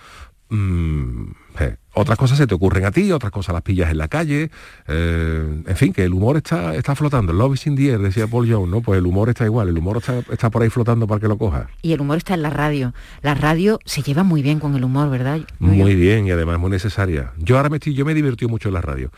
Mm, 0.50 1.30
eh, 1.60 1.76
otras 1.94 2.16
cosas 2.18 2.38
se 2.38 2.46
te 2.46 2.54
ocurren 2.54 2.86
a 2.86 2.90
ti, 2.90 3.12
otras 3.12 3.30
cosas 3.30 3.52
las 3.52 3.62
pillas 3.62 3.90
en 3.90 3.98
la 3.98 4.08
calle, 4.08 4.50
eh, 4.88 5.62
en 5.66 5.76
fin, 5.76 5.92
que 5.92 6.04
el 6.04 6.14
humor 6.14 6.38
está, 6.38 6.74
está 6.74 6.94
flotando. 6.94 7.34
Love 7.34 7.54
is 7.54 7.66
in 7.66 7.76
the 7.76 7.90
air, 7.90 7.98
decía 7.98 8.26
Paul 8.26 8.50
Jones, 8.50 8.70
¿no? 8.70 8.80
Pues 8.80 8.98
el 8.98 9.06
humor 9.06 9.28
está 9.28 9.44
igual, 9.44 9.68
el 9.68 9.76
humor 9.76 9.98
está, 10.30 10.50
por 10.50 10.62
ahí 10.62 10.70
flotando 10.70 11.06
para 11.06 11.20
que 11.20 11.28
lo 11.28 11.36
coja. 11.36 11.68
Y 11.82 11.92
el 11.92 12.00
humor 12.00 12.16
está 12.16 12.32
en 12.32 12.42
la 12.42 12.50
radio. 12.50 12.94
La 13.20 13.34
radio 13.34 13.78
se 13.84 14.02
lleva 14.02 14.22
muy 14.22 14.42
bien 14.42 14.58
con 14.58 14.74
el 14.74 14.84
humor, 14.84 15.10
¿verdad? 15.10 15.40
Muy, 15.58 15.94
bien. 15.94 16.26
y 16.26 16.30
además 16.30 16.58
muy 16.58 16.70
necesaria. 16.70 17.32
Yo 17.36 17.58
ahora 17.58 17.68
me 17.68 17.76
estoy, 17.76 17.92
yo 17.92 18.06
me 18.06 18.12
he 18.12 18.14
divertido 18.14 18.48
mucho 18.48 18.68
en 18.68 18.74
la 18.74 18.80
radio. 18.80 19.10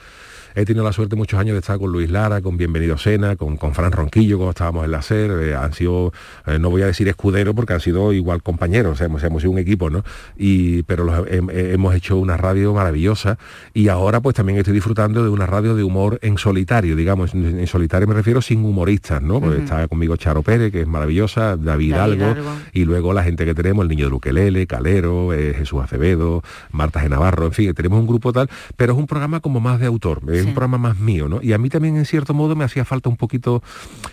He 0.56 0.64
tenido 0.64 0.84
la 0.84 0.92
suerte 0.92 1.16
muchos 1.16 1.40
años 1.40 1.54
de 1.54 1.58
estar 1.58 1.78
con 1.80 1.90
Luis 1.90 2.08
Lara, 2.08 2.40
con 2.40 2.56
Bienvenido 2.56 2.96
Sena, 2.96 3.34
con, 3.34 3.56
con 3.56 3.74
Fran 3.74 3.90
Ronquillo, 3.90 4.36
cuando 4.36 4.50
estábamos 4.50 4.84
en 4.84 4.92
la 4.92 5.02
SER. 5.02 5.30
Eh, 5.42 5.56
han 5.56 5.72
sido, 5.72 6.12
eh, 6.46 6.60
no 6.60 6.70
voy 6.70 6.82
a 6.82 6.86
decir 6.86 7.08
escudero 7.08 7.54
porque 7.54 7.72
han 7.72 7.80
sido 7.80 8.12
igual 8.12 8.40
compañeros, 8.40 9.00
hemos, 9.00 9.24
hemos 9.24 9.42
sido 9.42 9.50
un 9.50 9.58
equipo, 9.58 9.90
¿no? 9.90 10.04
Y, 10.36 10.84
pero 10.84 11.26
hemos 11.26 11.94
hecho 11.96 12.16
una 12.18 12.36
radio 12.36 12.72
maravillosa 12.72 13.36
y 13.72 13.88
ahora 13.88 14.20
pues 14.20 14.36
también 14.36 14.56
estoy 14.58 14.74
disfrutando 14.74 15.24
de 15.24 15.28
una 15.28 15.46
radio 15.46 15.74
de 15.74 15.82
humor 15.82 16.20
en 16.22 16.38
solitario, 16.38 16.94
digamos, 16.94 17.34
en, 17.34 17.66
solitario 17.66 18.06
me 18.06 18.14
refiero 18.14 18.40
sin 18.40 18.64
humoristas, 18.64 19.20
¿no? 19.22 19.40
Pues 19.40 19.58
está 19.58 19.88
conmigo 19.88 20.16
Charo 20.16 20.42
Pérez, 20.42 20.70
que 20.70 20.82
es 20.82 20.86
maravillosa, 20.86 21.56
David, 21.56 21.94
Algo, 21.94 22.32
y 22.72 22.84
luego 22.84 23.12
la 23.12 23.24
gente 23.24 23.44
que 23.44 23.54
tenemos, 23.54 23.82
el 23.82 23.88
niño 23.88 24.04
de 24.04 24.10
Luquelele, 24.10 24.68
Calero, 24.68 25.32
eh, 25.32 25.54
Jesús 25.58 25.82
Acevedo, 25.82 26.42
Marta 26.70 27.02
G. 27.02 27.08
Navarro, 27.08 27.46
en 27.46 27.52
fin, 27.52 27.74
tenemos 27.74 27.98
un 27.98 28.06
grupo 28.06 28.32
tal, 28.32 28.48
pero 28.76 28.92
es 28.92 28.98
un 29.00 29.08
programa 29.08 29.40
como 29.40 29.58
más 29.58 29.80
de 29.80 29.86
autor 29.86 30.22
un 30.44 30.54
programa 30.54 30.78
más 30.78 30.98
mío, 30.98 31.28
¿no? 31.28 31.40
Y 31.42 31.52
a 31.52 31.58
mí 31.58 31.68
también 31.68 31.96
en 31.96 32.04
cierto 32.04 32.34
modo 32.34 32.56
me 32.56 32.64
hacía 32.64 32.84
falta 32.84 33.08
un 33.08 33.16
poquito 33.16 33.62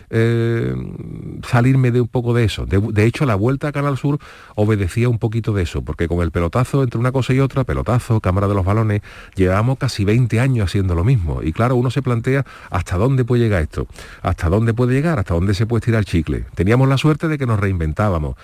eh, 0.10 0.76
salirme 1.48 1.92
de 1.92 2.02
un 2.02 2.08
poco 2.08 2.34
de 2.34 2.44
eso. 2.44 2.66
De, 2.66 3.06
hecho, 3.06 3.26
la 3.26 3.36
vuelta 3.36 3.70
a 3.70 3.72
Canal 3.72 3.98
Sur 3.98 4.20
obedecía 4.56 5.10
un 5.10 5.20
poquito 5.20 5.54
de 5.54 5.64
eso, 5.64 5.82
porque 5.82 6.08
con 6.08 6.22
el 6.22 6.32
pelotazo 6.32 6.84
entre 6.84 7.00
una 7.00 7.12
cosa 7.12 7.34
y 7.34 7.40
otra, 7.40 7.64
pelotazo, 7.64 8.20
cámara 8.20 8.48
de 8.48 8.56
los 8.56 8.66
balones, 8.66 9.02
llevábamos 9.36 9.78
casi 9.78 10.06
20 10.06 10.40
años 10.40 10.66
haciendo 10.66 10.96
lo 10.96 11.04
mismo. 11.04 11.42
Y 11.44 11.54
claro, 11.54 11.76
uno 11.76 11.92
se 11.92 12.02
plantea 12.02 12.46
hasta 12.70 12.98
dónde 12.98 13.26
puede 13.26 13.44
llegar 13.44 13.62
esto, 13.62 13.88
hasta 14.22 14.50
dónde 14.50 14.74
puede 14.74 14.94
llegar, 14.94 15.20
hasta 15.20 15.34
dónde 15.34 15.54
se 15.54 15.66
puede 15.66 15.82
tirar 15.82 16.06
chicle. 16.06 16.46
Teníamos 16.56 16.88
la 16.88 16.98
suerte 16.98 17.28
de 17.28 17.38
que 17.38 17.46
nos 17.46 17.60
reinventábamos, 17.60 18.36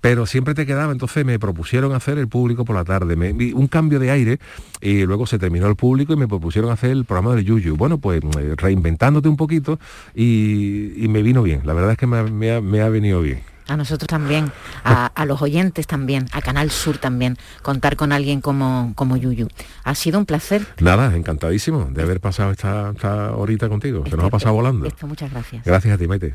pero 0.00 0.26
siempre 0.26 0.54
te 0.54 0.66
quedaba, 0.66 0.92
entonces 0.92 1.24
me 1.24 1.38
propusieron 1.38 1.92
hacer 1.92 2.18
el 2.18 2.28
público 2.28 2.64
por 2.64 2.76
la 2.76 2.84
tarde, 2.84 3.14
un 3.54 3.66
cambio 3.68 3.98
de 3.98 4.10
aire, 4.10 4.38
y 4.80 5.04
luego 5.06 5.26
se 5.26 5.38
terminó 5.38 5.66
el 5.66 5.76
público 5.76 6.12
y 6.12 6.16
me 6.16 6.28
propusieron 6.28 6.70
hacer 6.70 6.90
el 6.90 7.04
programa 7.04 7.33
de 7.34 7.44
Yuyu. 7.44 7.76
Bueno, 7.76 7.98
pues 7.98 8.22
eh, 8.38 8.54
reinventándote 8.56 9.28
un 9.28 9.36
poquito 9.36 9.78
y, 10.14 11.06
me 11.08 11.22
vino 11.22 11.42
bien. 11.42 11.62
La 11.64 11.74
verdad 11.74 11.92
es 11.92 11.98
que 11.98 12.06
me, 12.06 12.50
ha, 12.80 12.88
venido 12.88 13.20
bien. 13.20 13.42
A 13.68 13.76
nosotros 13.76 14.08
también, 14.08 14.52
a, 14.84 15.24
los 15.26 15.40
oyentes 15.40 15.86
también, 15.86 16.26
a 16.32 16.42
Canal 16.42 16.70
Sur 16.70 16.98
también, 16.98 17.38
contar 17.62 17.96
con 17.96 18.12
alguien 18.12 18.40
como, 18.40 18.92
como 18.94 19.16
Yuyu. 19.16 19.48
Ha 19.84 19.94
sido 19.94 20.18
un 20.18 20.26
placer. 20.26 20.66
Nada, 20.80 21.16
encantadísimo 21.16 21.88
de 21.90 22.02
haber 22.02 22.20
pasado 22.20 22.50
esta, 22.50 23.32
horita 23.36 23.68
contigo. 23.68 24.04
Se 24.04 24.10
nos 24.10 24.20
ha 24.20 24.26
este, 24.26 24.30
pasado 24.30 24.54
volando. 24.54 24.86
Esto, 24.86 25.06
muchas 25.06 25.30
gracias. 25.30 25.64
Gracias 25.64 25.94
a 25.94 25.98
ti, 25.98 26.06
Maite. 26.06 26.34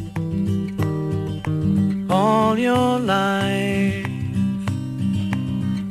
all 2.11 2.59
your 2.59 2.99
life. 2.99 4.07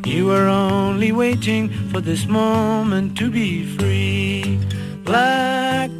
You 0.04 0.26
were 0.26 0.48
only 0.48 1.12
waiting 1.12 1.70
for 1.90 2.00
this 2.00 2.26
moment 2.26 3.16
to 3.18 3.30
be 3.30 3.64
free. 3.76 4.58
Blackbird 5.04 5.94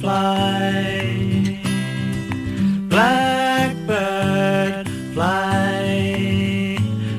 fly. 0.00 1.60
Blackbird 2.88 4.88
fly 5.14 5.84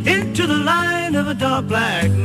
into 0.05 0.47
the 0.47 0.59
light 0.71 1.15
of 1.15 1.27
a 1.27 1.33
dark 1.33 1.67
black 1.67 2.09
night. 2.11 2.24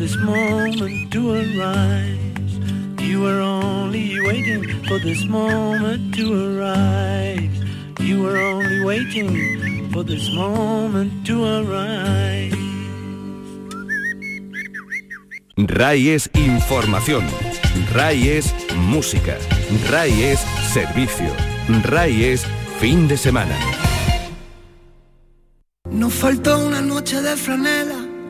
This 0.00 0.16
moment 0.16 1.12
to 1.12 1.32
arise. 1.32 2.58
You 3.00 3.20
were 3.20 3.40
only 3.42 4.18
waiting 4.22 4.64
for 4.88 4.98
this 4.98 5.26
moment 5.26 6.14
to 6.14 6.24
arise. 6.32 7.56
You 8.00 8.22
were 8.22 8.38
only 8.38 8.82
waiting 8.82 9.90
for 9.92 10.02
this 10.02 10.26
moment 10.32 11.26
to 11.26 11.44
arise. 11.44 12.56
RAI 15.58 16.08
es 16.14 16.30
información. 16.32 17.26
RAI 17.92 18.38
es 18.38 18.54
música. 18.74 19.36
RAI 19.90 20.22
es 20.32 20.40
servicio. 20.72 21.30
RAI 21.84 22.24
es 22.24 22.46
fin 22.80 23.06
de 23.06 23.18
semana. 23.18 23.54
Nos 25.90 26.14
faltó 26.14 26.58
una 26.58 26.80
noche 26.80 27.20
de 27.20 27.36
franela, 27.36 27.99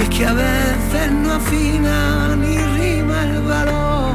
y 0.00 0.02
es 0.02 0.08
que 0.08 0.26
a 0.26 0.32
veces 0.32 1.12
no 1.12 1.34
afina 1.34 2.34
ni 2.36 2.56
rima 2.56 3.24
el 3.24 3.42
valor. 3.42 4.14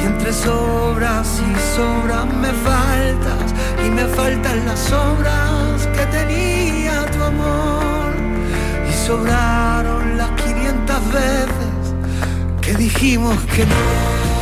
Y 0.00 0.06
entre 0.06 0.32
sobras 0.32 1.40
y 1.40 1.76
sobras 1.76 2.26
me 2.26 2.52
faltas 2.68 3.54
y 3.84 3.90
me 3.90 4.04
faltan 4.06 4.64
las 4.64 4.92
obras 4.92 5.86
que 5.94 6.06
tenía 6.06 7.04
tu 7.12 7.22
amor. 7.22 8.14
Y 8.88 9.06
sobraron 9.06 10.16
las 10.16 10.30
500 10.30 11.12
veces 11.12 11.94
que 12.62 12.74
dijimos 12.74 13.36
que 13.54 13.66
no 13.66 14.35